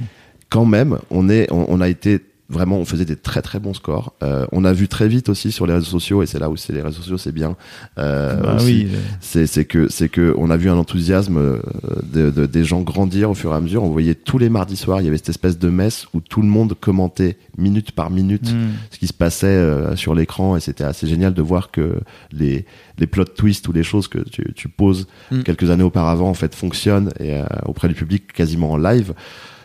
quand 0.50 0.66
même, 0.66 0.98
on, 1.10 1.28
est, 1.30 1.48
on 1.50 1.80
a 1.80 1.88
été 1.88 2.20
Vraiment, 2.52 2.76
on 2.76 2.84
faisait 2.84 3.06
des 3.06 3.16
très 3.16 3.40
très 3.40 3.58
bons 3.58 3.72
scores. 3.72 4.12
Euh, 4.22 4.46
on 4.52 4.66
a 4.66 4.74
vu 4.74 4.86
très 4.86 5.08
vite 5.08 5.30
aussi 5.30 5.50
sur 5.50 5.66
les 5.66 5.72
réseaux 5.72 5.86
sociaux, 5.86 6.22
et 6.22 6.26
c'est 6.26 6.38
là 6.38 6.50
où 6.50 6.56
c'est 6.56 6.74
les 6.74 6.82
réseaux 6.82 7.00
sociaux, 7.00 7.16
c'est 7.16 7.32
bien. 7.32 7.56
Euh, 7.96 8.36
bah 8.36 8.58
oui. 8.60 8.88
C'est 9.20 9.64
que 9.64 9.88
c'est 9.88 10.10
que 10.10 10.34
on 10.36 10.50
a 10.50 10.58
vu 10.58 10.68
un 10.68 10.76
enthousiasme 10.76 11.38
euh, 11.38 11.58
de, 12.02 12.30
de, 12.30 12.44
des 12.44 12.62
gens 12.62 12.82
grandir 12.82 13.30
au 13.30 13.34
fur 13.34 13.52
et 13.52 13.56
à 13.56 13.60
mesure. 13.60 13.82
On 13.82 13.88
voyait 13.88 14.14
tous 14.14 14.36
les 14.36 14.50
mardis 14.50 14.76
soirs, 14.76 15.00
il 15.00 15.04
y 15.04 15.08
avait 15.08 15.16
cette 15.16 15.30
espèce 15.30 15.58
de 15.58 15.70
messe 15.70 16.06
où 16.12 16.20
tout 16.20 16.42
le 16.42 16.48
monde 16.48 16.74
commentait 16.78 17.38
minute 17.56 17.92
par 17.92 18.10
minute 18.10 18.52
hmm. 18.52 18.68
ce 18.90 18.98
qui 18.98 19.06
se 19.06 19.14
passait 19.14 19.46
euh, 19.46 19.96
sur 19.96 20.14
l'écran, 20.14 20.56
et 20.56 20.60
c'était 20.60 20.84
assez 20.84 21.06
génial 21.06 21.32
de 21.32 21.42
voir 21.42 21.70
que 21.70 22.00
les 22.32 22.66
les 22.98 23.06
plot 23.06 23.24
twists 23.24 23.66
ou 23.68 23.72
les 23.72 23.82
choses 23.82 24.08
que 24.08 24.18
tu, 24.18 24.52
tu 24.54 24.68
poses 24.68 25.06
hmm. 25.30 25.42
quelques 25.42 25.70
années 25.70 25.82
auparavant 25.82 26.28
en 26.28 26.34
fait 26.34 26.54
fonctionnent 26.54 27.10
et 27.18 27.34
euh, 27.34 27.44
auprès 27.64 27.88
du 27.88 27.94
public 27.94 28.32
quasiment 28.32 28.72
en 28.72 28.76
live. 28.76 29.14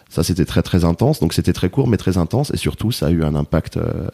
Ça, 0.10 0.24
c'était 0.24 0.46
très 0.46 0.62
très 0.62 0.86
intense. 0.86 1.20
Donc 1.20 1.34
c'était 1.34 1.54
très 1.54 1.70
court 1.70 1.88
mais 1.88 1.98
très 1.98 2.18
intense 2.18 2.52
et 2.54 2.58
surtout 2.58 2.92
ça 2.92 3.08
a 3.08 3.10
eu 3.10 3.24
un 3.24 3.36
impact, 3.36 3.78
euh, 3.78 4.08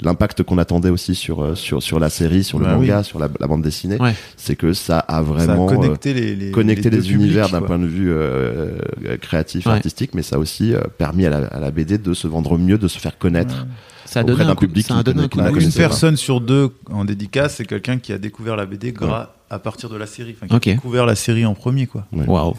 l'impact 0.00 0.42
qu'on 0.42 0.58
attendait 0.58 0.90
aussi 0.90 1.14
sur 1.14 1.42
euh, 1.42 1.54
sur 1.54 1.82
sur 1.82 2.00
la 2.00 2.10
série, 2.10 2.42
sur 2.42 2.58
le 2.58 2.66
bah 2.66 2.76
manga, 2.76 3.02
sur 3.02 3.18
la, 3.18 3.28
bande 3.28 3.62
dessinée. 3.62 3.98
C'est 4.36 4.56
que 4.56 4.72
ça 4.72 4.98
a 4.98 5.22
vraiment 5.22 5.66
connecté 5.66 6.14
les, 6.14 6.34
les, 6.34 6.50
connecté 6.50 6.90
les, 6.90 7.12
univers 7.12 7.48
d'un 7.48 7.62
point 7.62 7.78
de 7.78 7.86
vue 7.86 8.10
euh, 8.10 8.78
créatif, 9.20 9.66
artistique, 9.66 10.14
mais 10.14 10.22
ça 10.22 10.36
a 10.36 10.38
aussi 10.38 10.74
permis 10.98 11.26
à 11.26 11.30
la, 11.30 11.46
à 11.46 11.60
la, 11.60 11.70
BD 11.70 11.98
de 11.98 12.14
se 12.14 12.26
vendre 12.26 12.58
mieux, 12.58 12.78
de 12.78 12.88
se 12.88 12.98
faire 12.98 13.18
connaître. 13.18 13.66
Ça 14.04 14.24
donne 14.24 14.40
un 14.40 14.56
public 14.56 14.86
ça 14.86 15.02
donne 15.04 15.20
un 15.20 15.54
Une 15.54 15.72
personne 15.72 16.16
sur 16.16 16.40
deux 16.40 16.70
en 16.90 17.04
dédicace, 17.04 17.56
c'est 17.56 17.64
quelqu'un 17.64 17.98
qui 17.98 18.12
a 18.12 18.18
découvert 18.18 18.56
la 18.56 18.66
BD 18.66 18.92
grâce 18.92 19.28
à 19.48 19.58
partir 19.58 19.88
de 19.88 19.96
la 19.96 20.06
série, 20.06 20.34
enfin, 20.40 20.58
qui 20.58 20.70
a 20.70 20.74
découvert 20.74 21.06
la 21.06 21.14
série 21.14 21.44
en 21.44 21.54
premier, 21.54 21.86
quoi. 21.86 22.06
Waouh. 22.12 22.56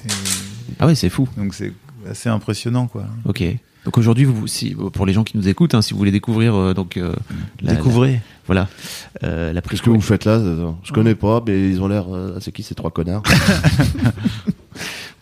Ah 0.79 0.87
oui, 0.87 0.95
c'est 0.95 1.09
fou. 1.09 1.27
Donc 1.37 1.53
c'est 1.53 1.73
assez 2.09 2.29
impressionnant, 2.29 2.87
quoi. 2.87 3.05
Ok. 3.25 3.43
Donc 3.85 3.97
aujourd'hui, 3.97 4.25
vous, 4.25 4.45
si, 4.45 4.75
pour 4.75 5.05
les 5.05 5.13
gens 5.13 5.23
qui 5.23 5.37
nous 5.37 5.47
écoutent, 5.47 5.73
hein, 5.73 5.81
si 5.81 5.93
vous 5.93 5.97
voulez 5.97 6.11
découvrir, 6.11 6.53
euh, 6.53 6.73
donc 6.73 6.97
euh, 6.97 7.13
découvrez, 7.63 8.21
voilà, 8.45 8.67
euh, 9.23 9.53
la 9.53 9.61
Qu'est-ce 9.61 9.81
que 9.81 9.89
vous 9.89 10.01
faites 10.01 10.25
là 10.25 10.39
Je 10.83 10.91
connais 10.93 11.15
pas, 11.15 11.43
mais 11.45 11.69
ils 11.69 11.81
ont 11.81 11.87
l'air. 11.87 12.05
c'est 12.41 12.51
qui 12.51 12.61
ces 12.61 12.75
trois 12.75 12.91
connards 12.91 13.23
vous, 14.45 14.51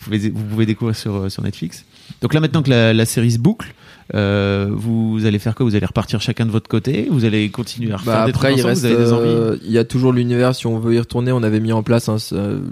pouvez, 0.01 0.29
vous 0.29 0.43
pouvez 0.43 0.65
découvrir 0.65 0.95
sur 0.95 1.31
sur 1.31 1.41
Netflix. 1.41 1.85
Donc 2.21 2.33
là 2.33 2.41
maintenant 2.41 2.61
que 2.61 2.69
la, 2.69 2.93
la 2.93 3.05
série 3.05 3.31
se 3.31 3.39
boucle, 3.39 3.73
euh, 4.15 4.69
vous 4.71 5.25
allez 5.25 5.37
faire 5.37 5.53
quoi? 5.53 5.65
Vous 5.65 5.75
allez 5.75 5.85
repartir 5.85 6.19
chacun 6.19 6.45
de 6.45 6.51
votre 6.51 6.67
côté? 6.67 7.07
Vous 7.11 7.25
allez 7.25 7.49
continuer 7.49 7.91
à 7.91 7.97
refaire 7.97 8.13
bah, 8.13 8.25
des 8.25 8.31
après, 8.31 8.47
trucs 8.49 8.59
il 8.59 8.67
reste, 8.67 8.85
euh, 8.85 9.57
Il 9.63 9.71
y 9.71 9.77
a 9.77 9.83
toujours 9.83 10.13
l'univers. 10.13 10.55
Si 10.55 10.65
on 10.65 10.79
veut 10.79 10.95
y 10.95 10.99
retourner, 10.99 11.31
on 11.31 11.43
avait 11.43 11.59
mis 11.59 11.71
en 11.71 11.83
place 11.83 12.09
hein, 12.09 12.17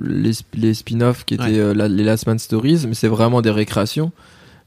les, 0.03 0.31
les 0.55 0.73
spin-offs 0.73 1.25
qui 1.25 1.35
étaient 1.35 1.59
euh, 1.59 1.73
les 1.87 2.03
Last 2.03 2.25
Man 2.25 2.39
Stories, 2.39 2.85
mais 2.87 2.95
c'est 2.95 3.07
vraiment 3.07 3.41
des 3.41 3.51
récréations. 3.51 4.11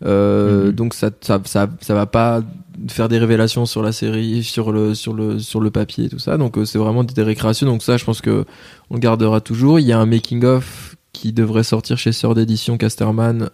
Euh, 0.05 0.67
mhm. 0.67 0.73
Donc 0.73 0.95
ça, 0.95 1.11
ça, 1.21 1.41
ça, 1.45 1.69
ça, 1.81 1.95
va 1.95 2.07
pas 2.07 2.41
faire 2.89 3.09
des 3.09 3.19
révélations 3.19 3.67
sur 3.67 3.83
la 3.83 3.93
série, 3.93 4.45
sur 4.45 4.73
le, 4.73 4.95
sur 4.95 5.13
le, 5.13 5.39
sur 5.41 5.61
le 5.61 5.71
papier 5.71 6.05
et 6.05 6.09
tout 6.09 6.21
ça. 6.21 6.39
Donc 6.39 6.57
c'est 6.65 6.79
vraiment 6.79 7.03
des 7.03 7.23
récréations. 7.23 7.67
Donc 7.67 7.83
ça, 7.83 7.97
je 7.97 8.05
pense 8.05 8.21
que 8.21 8.45
on 8.91 8.95
le 8.95 9.01
gardera 9.01 9.41
toujours. 9.41 9.81
Il 9.81 9.87
y 9.87 9.93
a 9.93 9.99
un 9.99 10.07
making 10.07 10.45
of 10.45 10.97
qui 11.13 11.33
devrait 11.33 11.65
sortir 11.65 11.99
chez 11.99 12.13
Sœur 12.13 12.37
d'édition 12.37 12.79
Casterman, 12.79 13.51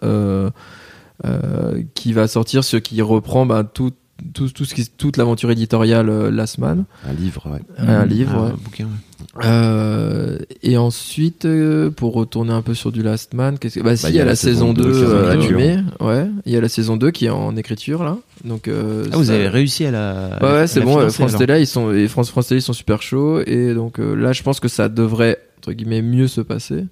qui 1.93 2.13
va 2.13 2.27
sortir 2.27 2.63
ce 2.63 2.77
qui 2.77 3.01
reprend 3.01 3.45
bah, 3.45 3.63
tout 3.63 3.91
tout, 4.33 4.49
tout 4.49 4.65
ce 4.65 4.73
qui, 4.73 4.87
toute 4.89 5.17
l'aventure 5.17 5.51
éditoriale 5.51 6.09
euh, 6.09 6.31
Last 6.31 6.57
Man. 6.57 6.85
Un 7.07 7.13
livre, 7.13 7.49
ouais. 7.51 7.59
Un 7.77 8.05
livre, 8.05 8.33
ah, 8.35 8.41
ouais. 8.41 8.51
Un 8.51 8.63
bouquin, 8.63 8.85
ouais. 8.85 9.45
Euh, 9.45 10.39
et 10.63 10.77
ensuite, 10.77 11.45
euh, 11.45 11.91
pour 11.91 12.13
retourner 12.13 12.53
un 12.53 12.61
peu 12.61 12.73
sur 12.73 12.91
du 12.91 13.03
Last 13.03 13.33
Man, 13.33 13.59
qu'est-ce 13.59 13.79
que... 13.79 13.83
bah, 13.83 13.95
si, 13.95 14.03
bah, 14.03 14.09
il 14.09 14.15
y, 14.15 14.19
a 14.19 14.25
la, 14.25 14.35
saison 14.35 14.73
2, 14.73 14.83
2 14.83 15.03
euh, 15.03 15.31
animée, 15.31 15.77
ouais. 15.99 16.27
Il 16.45 16.51
y 16.51 16.57
a 16.57 16.61
la 16.61 16.69
saison 16.69 16.97
2 16.97 17.11
qui 17.11 17.25
est 17.25 17.29
en 17.29 17.55
écriture, 17.55 18.03
là. 18.03 18.17
Donc, 18.43 18.67
ah, 18.67 19.15
vous 19.15 19.29
avez 19.29 19.47
réussi 19.47 19.85
à 19.85 19.91
la. 19.91 20.39
Ouais, 20.41 20.51
ouais 20.51 20.67
c'est 20.67 20.81
bon. 20.81 21.09
France 21.09 21.35
Télé, 21.35 21.59
ils 21.59 21.67
sont, 21.67 21.93
et 21.93 22.07
France, 22.07 22.29
France 22.29 22.47
Télé, 22.47 22.59
ils 22.59 22.63
sont 22.63 22.73
super 22.73 23.01
chauds. 23.01 23.41
Et 23.45 23.73
donc, 23.73 23.99
là, 23.99 24.33
je 24.33 24.43
pense 24.43 24.59
que 24.59 24.67
ça 24.67 24.89
devrait, 24.89 25.37
entre 25.59 25.73
guillemets, 25.73 26.01
mieux 26.01 26.27
se 26.27 26.41
passer. 26.41 26.85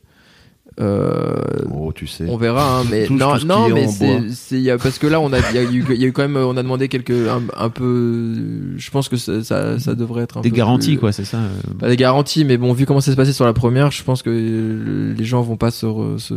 Euh, 0.81 1.35
oh, 1.73 1.93
tu 1.93 2.05
sais. 2.05 2.25
On 2.27 2.35
verra, 2.35 2.79
hein, 2.79 2.83
mais 2.89 3.07
non, 3.09 3.37
non, 3.45 3.69
mais 3.69 3.87
c'est, 3.87 4.77
parce 4.77 4.99
que 4.99 5.07
là, 5.07 5.21
on 5.21 5.31
a, 5.31 5.39
il 5.51 5.55
y, 5.55 5.57
a 5.57 5.63
eu, 5.63 5.85
y 5.95 6.03
a 6.03 6.07
eu 6.07 6.11
quand 6.11 6.23
même, 6.23 6.35
on 6.35 6.57
a 6.57 6.63
demandé 6.63 6.89
quelques, 6.89 7.11
un, 7.11 7.69
peu, 7.69 8.33
je 8.75 8.91
pense 8.91 9.07
que 9.07 9.15
ça, 9.15 9.41
ça, 9.41 9.95
devrait 9.95 10.23
être 10.23 10.37
un 10.37 10.41
des 10.41 10.51
garanties, 10.51 10.97
quoi, 10.97 11.13
c'est 11.13 11.23
ça. 11.23 11.37
Euh. 11.37 11.73
Pas 11.79 11.87
des 11.87 11.95
garanties, 11.95 12.43
mais 12.43 12.57
bon, 12.57 12.73
vu 12.73 12.85
comment 12.85 12.99
ça 12.99 13.11
s'est 13.11 13.15
passé 13.17 13.31
sur 13.31 13.45
la 13.45 13.53
première, 13.53 13.91
je 13.91 14.03
pense 14.03 14.21
que 14.21 15.13
les 15.17 15.25
gens 15.25 15.41
vont 15.41 15.55
pas 15.55 15.71
se, 15.71 15.87
se... 16.17 16.33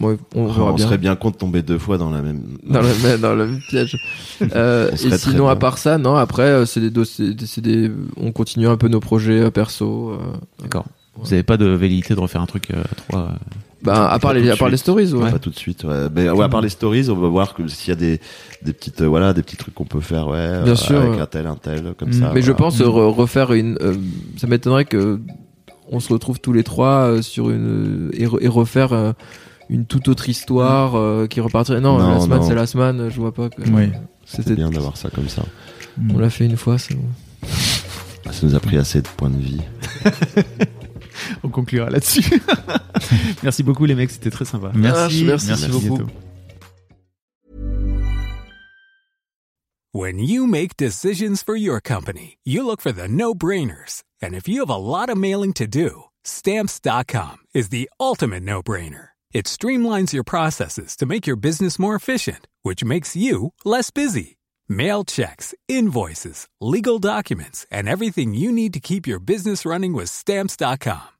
on, 0.00 0.16
on 0.36 0.76
serait 0.76 0.98
bien 0.98 1.16
con 1.16 1.30
de 1.30 1.36
tomber 1.36 1.62
deux 1.62 1.78
fois 1.78 1.98
dans 1.98 2.10
la 2.10 2.22
même 2.22 2.42
dans 2.62 2.82
le, 2.82 3.18
dans 3.18 3.34
le 3.34 3.46
même 3.48 3.60
piège. 3.68 3.98
euh, 4.54 4.92
et 4.92 5.18
sinon, 5.18 5.48
à 5.48 5.56
part 5.56 5.78
ça, 5.78 5.98
non. 5.98 6.14
Après, 6.14 6.44
euh, 6.44 6.66
c'est 6.66 6.88
des, 6.88 7.04
c'est 7.04 7.60
des, 7.60 7.90
on 8.16 8.30
continue 8.30 8.68
un 8.68 8.76
peu 8.76 8.86
nos 8.86 9.00
projets 9.00 9.50
perso. 9.50 10.16
D'accord. 10.62 10.84
Vous 11.16 11.30
n'avez 11.30 11.42
pas 11.42 11.56
de 11.56 11.66
velléité 11.66 12.14
de 12.14 12.20
refaire 12.20 12.40
un 12.40 12.46
truc 12.46 12.70
euh, 12.70 12.82
à 12.82 12.94
trois 12.94 13.20
euh, 13.20 13.34
bah, 13.82 14.10
à 14.10 14.18
part 14.18 14.34
les, 14.34 14.50
à 14.50 14.56
part 14.56 14.68
les 14.68 14.76
stories, 14.76 15.12
ouais. 15.14 15.30
Pas 15.30 15.38
tout 15.38 15.50
de 15.50 15.58
suite, 15.58 15.84
ouais. 15.84 16.08
Mais, 16.14 16.28
ouais, 16.28 16.44
à 16.44 16.48
part 16.50 16.60
les 16.60 16.68
stories, 16.68 17.08
on 17.08 17.16
va 17.16 17.28
voir 17.28 17.54
que 17.54 17.66
s'il 17.66 17.88
y 17.88 17.92
a 17.92 17.96
des, 17.96 18.20
des 18.62 18.74
petites, 18.74 19.00
euh, 19.00 19.06
voilà, 19.06 19.32
des 19.32 19.42
petits 19.42 19.56
trucs 19.56 19.74
qu'on 19.74 19.86
peut 19.86 20.00
faire, 20.00 20.28
ouais. 20.28 20.62
Bien 20.64 20.76
sûr. 20.76 21.00
Avec 21.00 21.18
un 21.18 21.26
tel, 21.26 21.46
un 21.46 21.56
tel, 21.56 21.94
comme 21.98 22.12
ça. 22.12 22.30
Mais 22.34 22.42
je 22.42 22.52
pense 22.52 22.80
refaire 22.80 23.52
une, 23.52 23.78
ça 24.36 24.46
m'étonnerait 24.46 24.84
que 24.84 25.20
on 25.92 25.98
se 25.98 26.12
retrouve 26.12 26.40
tous 26.40 26.52
les 26.52 26.62
trois 26.62 27.22
sur 27.22 27.50
une, 27.50 28.10
et, 28.12 28.26
refaire 28.26 29.14
une 29.70 29.86
toute 29.86 30.08
autre 30.08 30.28
histoire 30.28 31.28
qui 31.28 31.40
repartirait. 31.40 31.80
Non, 31.80 31.98
la 31.98 32.20
semaine, 32.20 32.42
c'est 32.42 32.54
la 32.54 32.66
semaine, 32.66 33.08
je 33.08 33.18
vois 33.18 33.32
pas 33.32 33.48
que. 33.48 33.62
Oui. 33.70 33.90
C'était 34.26 34.54
bien 34.54 34.70
d'avoir 34.70 34.96
ça 34.96 35.10
comme 35.10 35.28
ça. 35.28 35.42
On 36.14 36.18
l'a 36.18 36.30
fait 36.30 36.44
une 36.44 36.56
fois, 36.56 36.78
c'est 36.78 36.94
bon. 36.94 37.08
Ça 38.30 38.46
nous 38.46 38.54
a 38.54 38.60
pris 38.60 38.76
assez 38.76 39.02
de 39.02 39.08
points 39.08 39.30
de 39.30 39.38
vie. 39.38 39.60
On 41.44 41.48
conclura 41.48 41.90
là-dessus. 41.90 42.40
merci 43.42 43.62
beaucoup 43.62 43.84
les 43.84 43.94
mecs, 43.94 44.10
c'était 44.10 44.30
très 44.30 44.44
sympa. 44.44 44.72
Merci, 44.74 45.24
merci, 45.24 45.48
merci, 45.48 45.68
merci 45.68 45.88
beaucoup. 45.88 46.10
When 49.92 50.20
you 50.20 50.46
make 50.46 50.76
decisions 50.76 51.42
for 51.42 51.56
your 51.56 51.80
company, 51.80 52.38
you 52.44 52.64
look 52.64 52.80
for 52.80 52.92
the 52.92 53.08
no-brainers. 53.08 54.04
And 54.22 54.36
if 54.36 54.46
you 54.46 54.60
have 54.60 54.70
a 54.70 54.76
lot 54.76 55.08
of 55.10 55.18
mailing 55.18 55.52
to 55.54 55.66
do, 55.66 56.04
stamps.com 56.22 57.38
is 57.54 57.70
the 57.70 57.90
ultimate 57.98 58.44
no-brainer. 58.44 59.08
It 59.32 59.46
streamlines 59.46 60.12
your 60.12 60.24
processes 60.24 60.96
to 60.96 61.06
make 61.06 61.26
your 61.26 61.36
business 61.36 61.78
more 61.78 61.96
efficient, 61.96 62.46
which 62.62 62.84
makes 62.84 63.16
you 63.16 63.52
less 63.64 63.90
busy. 63.90 64.38
Mail 64.68 65.04
checks, 65.04 65.52
invoices, 65.66 66.46
legal 66.60 67.00
documents, 67.00 67.66
and 67.72 67.88
everything 67.88 68.34
you 68.34 68.52
need 68.52 68.72
to 68.74 68.80
keep 68.80 69.06
your 69.08 69.18
business 69.18 69.66
running 69.66 69.92
with 69.92 70.10
Stamps.com. 70.10 71.19